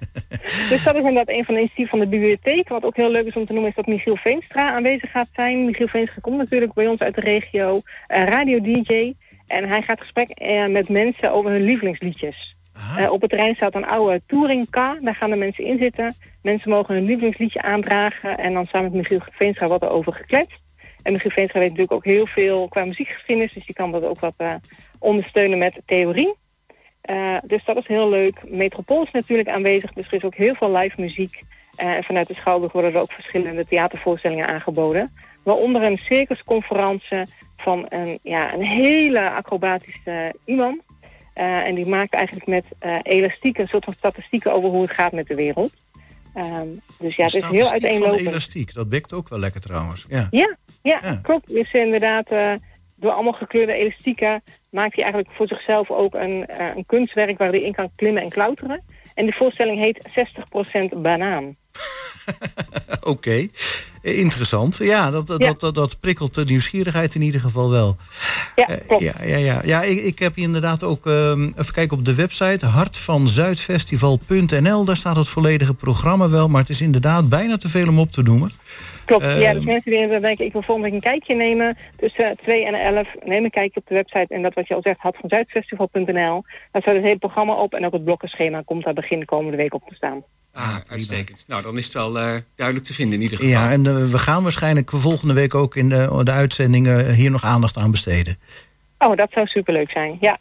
Dus 0.68 0.82
dat 0.82 0.94
is 0.94 1.00
inderdaad 1.00 1.28
een 1.28 1.44
van 1.44 1.55
de 1.55 1.61
initiatieven 1.61 1.98
van 1.98 1.98
de 1.98 2.16
bibliotheek. 2.16 2.68
Wat 2.68 2.84
ook 2.84 2.96
heel 2.96 3.11
leuk 3.11 3.26
is 3.26 3.34
om 3.34 3.46
te 3.46 3.52
noemen 3.52 3.70
is 3.70 3.76
dat 3.76 3.86
Michiel 3.86 4.16
Veenstra 4.16 4.72
aanwezig 4.72 5.11
gaat 5.11 5.28
zijn. 5.34 5.64
Michiel 5.64 5.88
Veenstra 5.88 6.20
komt 6.20 6.36
natuurlijk 6.36 6.72
bij 6.72 6.86
ons 6.86 7.00
uit 7.00 7.14
de 7.14 7.20
regio, 7.20 7.74
uh, 7.74 7.80
radio-dj. 8.24 9.14
En 9.46 9.68
hij 9.68 9.82
gaat 9.82 10.00
gesprek 10.00 10.40
uh, 10.42 10.66
met 10.66 10.88
mensen 10.88 11.32
over 11.32 11.50
hun 11.50 11.62
lievelingsliedjes. 11.62 12.57
Uh, 12.98 13.11
op 13.11 13.20
het 13.20 13.30
terrein 13.30 13.55
staat 13.55 13.74
een 13.74 13.86
oude 13.86 14.22
touringcar. 14.26 14.98
Daar 15.00 15.14
gaan 15.14 15.30
de 15.30 15.36
mensen 15.36 15.64
in 15.64 15.78
zitten. 15.78 16.14
Mensen 16.42 16.70
mogen 16.70 16.94
hun 16.94 17.05
lievelingsliedje 17.05 17.62
aandragen. 17.62 18.38
En 18.38 18.55
dan 18.55 18.64
samen 18.64 18.92
met 18.92 19.00
Michiel 19.00 19.20
Veenstra 19.32 19.66
wat 19.66 19.82
erover 19.82 20.12
gekletst. 20.12 20.62
En 21.05 21.12
Michiel 21.12 21.30
Veenstra 21.30 21.59
weet 21.59 21.68
natuurlijk 21.68 21.96
ook 21.96 22.05
heel 22.05 22.26
veel 22.26 22.68
qua 22.68 22.84
muziekgeschiedenis. 22.84 23.52
Dus 23.52 23.66
die 23.66 23.74
kan 23.74 23.92
dat 23.92 24.05
ook 24.05 24.20
wat 24.20 24.34
uh, 24.38 24.55
ondersteunen 24.98 25.59
met 25.59 25.80
theorie. 25.86 26.34
Uh, 27.11 27.38
dus 27.46 27.64
dat 27.64 27.76
is 27.76 27.86
heel 27.86 28.09
leuk. 28.09 28.50
Metropool 28.50 29.02
is 29.02 29.11
natuurlijk 29.11 29.48
aanwezig, 29.48 29.92
dus 29.92 30.07
er 30.07 30.12
is 30.12 30.24
ook 30.24 30.34
heel 30.34 30.55
veel 30.55 30.76
live 30.76 31.00
muziek. 31.00 31.38
Uh, 31.80 31.94
en 31.94 32.05
vanuit 32.05 32.28
de 32.28 32.34
Schouwburg 32.34 32.72
worden 32.72 32.94
er 32.94 33.00
ook 33.00 33.12
verschillende 33.12 33.66
theatervoorstellingen 33.66 34.46
aangeboden. 34.46 35.12
Waaronder 35.42 35.82
een 35.82 35.98
circusconferentie 35.98 37.22
van 37.57 37.86
een, 37.88 38.18
ja, 38.22 38.55
een 38.55 38.66
hele 38.66 39.30
acrobatische 39.30 40.34
iemand. 40.44 40.82
Eh, 41.34 41.66
en 41.66 41.74
die 41.74 41.86
maakt 41.86 42.14
eigenlijk 42.14 42.46
met 42.46 42.64
eh 42.78 42.98
elastieken 43.02 43.62
een 43.62 43.68
soort 43.68 43.84
van 43.84 43.94
statistieken 43.94 44.52
over 44.52 44.68
hoe 44.68 44.82
het 44.82 44.90
gaat 44.90 45.12
met 45.12 45.26
de 45.26 45.34
wereld. 45.34 45.72
Ehm, 46.35 46.68
dus 46.99 47.16
ja, 47.16 47.24
het 47.24 47.35
is 47.35 47.41
heel 47.41 47.64
Statistiek 47.64 47.80
van 47.80 47.82
uiteenlopend. 47.91 48.26
elastiek, 48.28 48.74
dat 48.74 48.89
bekt 48.89 49.12
ook 49.12 49.28
wel 49.28 49.39
lekker 49.39 49.61
trouwens. 49.61 50.05
Ja. 50.09 50.28
Ja, 50.30 50.57
ja, 50.82 50.99
Ja. 51.03 51.18
klopt. 51.22 51.49
Dus 51.53 51.72
inderdaad, 51.72 52.28
eh, 52.28 52.53
door 52.97 53.11
allemaal 53.12 53.32
gekleurde 53.32 53.72
elastieken 53.72 54.43
maakt 54.70 54.95
hij 54.95 55.05
eigenlijk 55.05 55.35
voor 55.37 55.47
zichzelf 55.49 55.91
ook 55.91 56.14
een, 56.14 56.47
eh, 56.47 56.76
een 56.76 56.87
kunstwerk 56.87 57.39
waar 57.39 57.49
hij 57.49 57.62
in 57.62 57.72
kan 57.74 57.91
klimmen 57.97 58.22
en 58.22 58.28
klauteren. 58.28 58.85
En 59.14 59.26
de 59.26 59.32
voorstelling 59.32 59.78
heet 59.78 60.08
60% 60.96 61.00
banaan. 61.02 61.56
Oké, 63.00 63.46
interessant. 64.02 64.76
Ja, 64.76 65.10
dat, 65.10 65.28
Ja. 65.28 65.36
Dat, 65.36 65.60
dat, 65.60 65.74
dat 65.74 66.00
prikkelt 66.00 66.34
de 66.34 66.44
nieuwsgierigheid 66.44 67.14
in 67.14 67.22
ieder 67.22 67.40
geval 67.40 67.70
wel. 67.70 67.96
Ja, 68.54 68.68
Eh, 68.68 68.76
klopt. 68.86 69.02
ja, 69.02 69.14
ja, 69.24 69.36
ja. 69.36 69.60
ja 69.64 69.82
ik, 69.82 69.98
ik 69.98 70.18
heb 70.18 70.34
hier 70.34 70.44
inderdaad 70.44 70.82
ook, 70.82 71.06
ehm, 71.06 71.42
even 71.58 71.72
kijken 71.72 71.98
op 71.98 72.04
de 72.04 72.14
website, 72.14 72.66
hartvanzuidfestival.nl. 72.66 74.84
Daar 74.84 74.96
staat 74.96 75.16
het 75.16 75.28
volledige 75.28 75.74
programma 75.74 76.28
wel, 76.30 76.48
maar 76.48 76.60
het 76.60 76.70
is 76.70 76.80
inderdaad 76.80 77.28
bijna 77.28 77.56
te 77.56 77.68
veel 77.68 77.88
om 77.88 77.98
op 77.98 78.12
te 78.12 78.22
noemen. 78.22 78.50
Klopt, 79.05 79.24
Eh, 79.24 79.40
ja, 79.40 79.52
dus 79.52 79.64
mensen 79.64 79.90
die 79.90 80.00
inderdaad 80.00 80.22
denken, 80.22 80.44
ik 80.44 80.52
wil 80.52 80.62
volgende 80.62 80.90
week 80.90 81.05
een 81.05 81.11
kijkje 81.11 81.34
nemen 81.34 81.76
tussen 81.96 82.36
2 82.42 82.66
en 82.66 82.74
11, 82.74 83.09
neem 83.24 83.44
een 83.44 83.50
kijkje 83.50 83.80
op 83.80 83.86
de 83.86 83.94
website 83.94 84.34
en 84.34 84.42
dat 84.42 84.55
wat 84.55 84.68
je 84.68 84.74
al 84.74 84.82
zegt, 84.82 85.00
hartvanzuidfestival.nl. 85.00 86.44
Daar 86.72 86.82
staat 86.82 86.94
het 86.94 87.02
hele 87.02 87.18
programma 87.18 87.55
op 87.55 87.74
en 87.74 87.86
ook 87.86 87.92
het 87.92 88.05
blokkenschema 88.05 88.62
komt 88.64 88.84
daar 88.84 88.94
begin 88.94 89.24
komende 89.24 89.57
week 89.57 89.74
op 89.74 89.88
te 89.88 89.94
staan. 89.94 90.22
Ah, 90.52 90.76
uitstekend. 90.88 91.44
Nou, 91.48 91.62
dan 91.62 91.76
is 91.76 91.84
het 91.84 91.92
wel 91.92 92.18
eh, 92.18 92.34
duidelijk 92.55 92.86
te 92.86 92.94
vinden 92.94 93.14
in 93.14 93.22
ieder 93.22 93.38
geval. 93.38 93.52
Ja, 93.52 93.70
en 93.70 93.86
eh, 93.86 94.11
we 94.11 94.18
gaan 94.18 94.42
waarschijnlijk 94.42 94.90
volgende 94.90 95.34
week 95.34 95.55
ook 95.55 95.76
in 95.76 95.88
de, 95.88 96.20
de 96.22 96.30
uitzendingen 96.30 97.14
hier 97.14 97.30
nog 97.30 97.44
aandacht 97.44 97.76
aan 97.76 97.90
besteden. 97.90 98.38
Oh, 98.98 99.16
dat 99.16 99.30
zou 99.32 99.46
superleuk 99.46 99.90
zijn, 99.90 100.16
ja. 100.20 100.38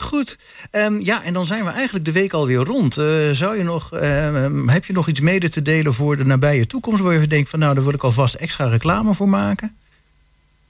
Goed. 0.00 0.38
Ehm, 0.70 1.00
ja, 1.00 1.22
en 1.24 1.32
dan 1.32 1.46
zijn 1.46 1.64
we 1.64 1.70
eigenlijk 1.70 2.04
de 2.04 2.12
week 2.12 2.32
alweer 2.32 2.56
rond. 2.58 2.96
Eh, 2.96 3.04
zou 3.30 3.56
je 3.56 3.62
nog, 3.62 3.92
ehm, 3.92 4.68
heb 4.68 4.84
je 4.84 4.92
nog 4.92 5.08
iets 5.08 5.20
mede 5.20 5.50
te 5.50 5.62
delen 5.62 5.92
voor 5.92 6.16
de 6.16 6.24
nabije 6.24 6.66
toekomst... 6.66 7.00
waar 7.00 7.12
je 7.12 7.26
denkt 7.26 7.48
van 7.48 7.58
nou, 7.58 7.74
daar 7.74 7.84
wil 7.84 7.94
ik 7.94 8.02
alvast 8.02 8.34
extra 8.34 8.68
reclame 8.68 9.14
voor 9.14 9.28
maken? 9.28 9.76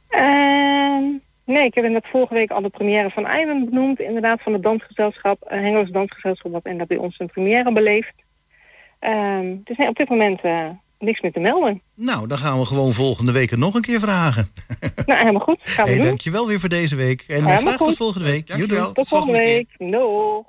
Ehm, 0.08 1.04
nee, 1.44 1.64
ik 1.64 1.74
heb 1.74 1.84
inderdaad 1.84 2.10
vorige 2.10 2.34
week 2.34 2.50
al 2.50 2.62
de 2.62 2.68
première 2.68 3.10
van 3.10 3.26
Iwan 3.26 3.64
benoemd. 3.64 4.00
Inderdaad 4.00 4.42
van 4.42 4.52
het 4.52 4.62
dansgezelschap, 4.62 5.52
uh, 5.52 5.92
Dansgezelschap, 5.92 6.52
wat 6.52 6.64
en 6.64 6.78
dat 6.78 6.88
bij 6.88 6.96
ons 6.96 7.18
een 7.18 7.26
première 7.26 7.72
beleeft. 7.72 8.14
Ehm, 8.98 9.56
dus 9.64 9.76
nee, 9.76 9.88
op 9.88 9.96
dit 9.96 10.08
moment 10.08 10.40
eh, 10.40 10.68
niks 11.00 11.20
meer 11.20 11.32
te 11.32 11.40
melden. 11.40 11.82
Nou, 11.94 12.26
dan 12.26 12.38
gaan 12.38 12.58
we 12.58 12.64
gewoon 12.64 12.92
volgende 12.92 13.32
week 13.32 13.50
het 13.50 13.58
nog 13.58 13.74
een 13.74 13.80
keer 13.80 14.00
vragen. 14.00 14.48
Nou, 15.06 15.18
helemaal 15.18 15.40
goed. 15.40 15.58
Gaan 15.62 15.84
we 15.84 15.90
hey, 15.90 16.00
doen. 16.00 16.08
dankjewel 16.08 16.46
weer 16.46 16.60
voor 16.60 16.68
deze 16.68 16.96
week. 16.96 17.24
En 17.28 17.46
eh, 17.46 17.56
graag 17.56 17.76
tot 17.76 17.96
volgende 17.96 18.26
week. 18.26 18.46
Dankjewel. 18.46 18.92
Tot 18.92 19.08
volgende 19.08 19.38
week. 19.38 19.68
No. 19.78 20.44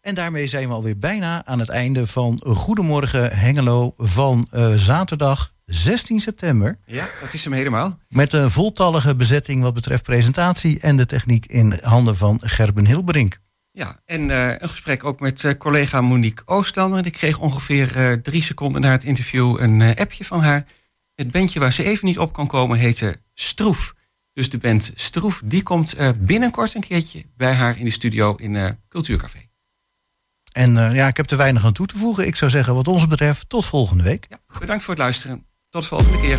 En 0.00 0.14
daarmee 0.14 0.46
zijn 0.46 0.68
we 0.68 0.74
alweer 0.74 0.98
bijna 0.98 1.44
aan 1.46 1.58
het 1.58 1.68
einde 1.68 2.06
van 2.06 2.42
Goedemorgen 2.46 3.36
Hengelo 3.36 3.92
van 3.96 4.46
eh, 4.50 4.72
zaterdag 4.74 5.52
16 5.64 6.20
september. 6.20 6.78
Ja, 6.86 7.08
dat 7.20 7.32
is 7.32 7.44
hem 7.44 7.52
helemaal. 7.52 7.98
Met 8.08 8.32
een 8.32 8.50
voltallige 8.50 9.14
bezetting 9.14 9.62
wat 9.62 9.74
betreft 9.74 10.02
presentatie 10.02 10.80
en 10.80 10.96
de 10.96 11.06
techniek 11.06 11.46
in 11.46 11.78
handen 11.82 12.16
van 12.16 12.40
Gerben 12.42 12.86
Hilberink. 12.86 13.38
Ja, 13.76 14.00
en 14.04 14.30
eh, 14.30 14.48
een 14.58 14.68
gesprek 14.68 15.04
ook 15.04 15.20
met 15.20 15.44
eh, 15.44 15.52
collega 15.58 16.00
Monique 16.00 16.42
Ooslander. 16.46 17.06
Ik 17.06 17.12
kreeg 17.12 17.38
ongeveer 17.38 17.96
eh, 17.96 18.12
drie 18.12 18.42
seconden 18.42 18.80
na 18.80 18.90
het 18.90 19.04
interview 19.04 19.60
een 19.60 19.96
appje 19.96 20.24
van 20.24 20.42
haar. 20.42 20.66
Het 21.14 21.30
bandje 21.30 21.60
waar 21.60 21.72
ze 21.72 21.84
even 21.84 22.06
niet 22.06 22.18
op 22.18 22.32
kon 22.32 22.46
komen 22.46 22.78
heette 22.78 23.16
Stroef. 23.34 23.94
Dus 24.32 24.50
de 24.50 24.58
band 24.58 24.92
Stroef, 24.94 25.42
die 25.44 25.62
komt 25.62 25.94
binnenkort 26.16 26.74
een 26.74 26.80
keertje 26.80 27.24
bij 27.36 27.52
haar 27.52 27.78
in 27.78 27.84
de 27.84 27.90
studio 27.90 28.34
in 28.34 28.78
Cultuurcafé. 28.88 29.38
En 30.52 30.94
ja, 30.94 31.08
ik 31.08 31.16
heb 31.16 31.30
er 31.30 31.36
weinig 31.36 31.64
aan 31.64 31.72
toe 31.72 31.86
te 31.86 31.98
voegen. 31.98 32.26
Ik 32.26 32.36
zou 32.36 32.50
zeggen, 32.50 32.74
wat 32.74 32.88
ons 32.88 33.06
betreft, 33.06 33.48
tot 33.48 33.64
volgende 33.64 34.02
week. 34.02 34.26
Ja, 34.28 34.58
bedankt 34.58 34.84
voor 34.84 34.94
het 34.94 35.02
luisteren. 35.02 35.46
Tot 35.68 35.82
de 35.82 35.88
volgende 35.88 36.20
keer. 36.20 36.38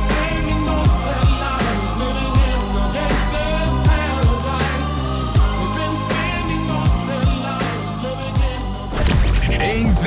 Ik 9.61 9.83
ben 9.83 9.95
een. 9.95 10.01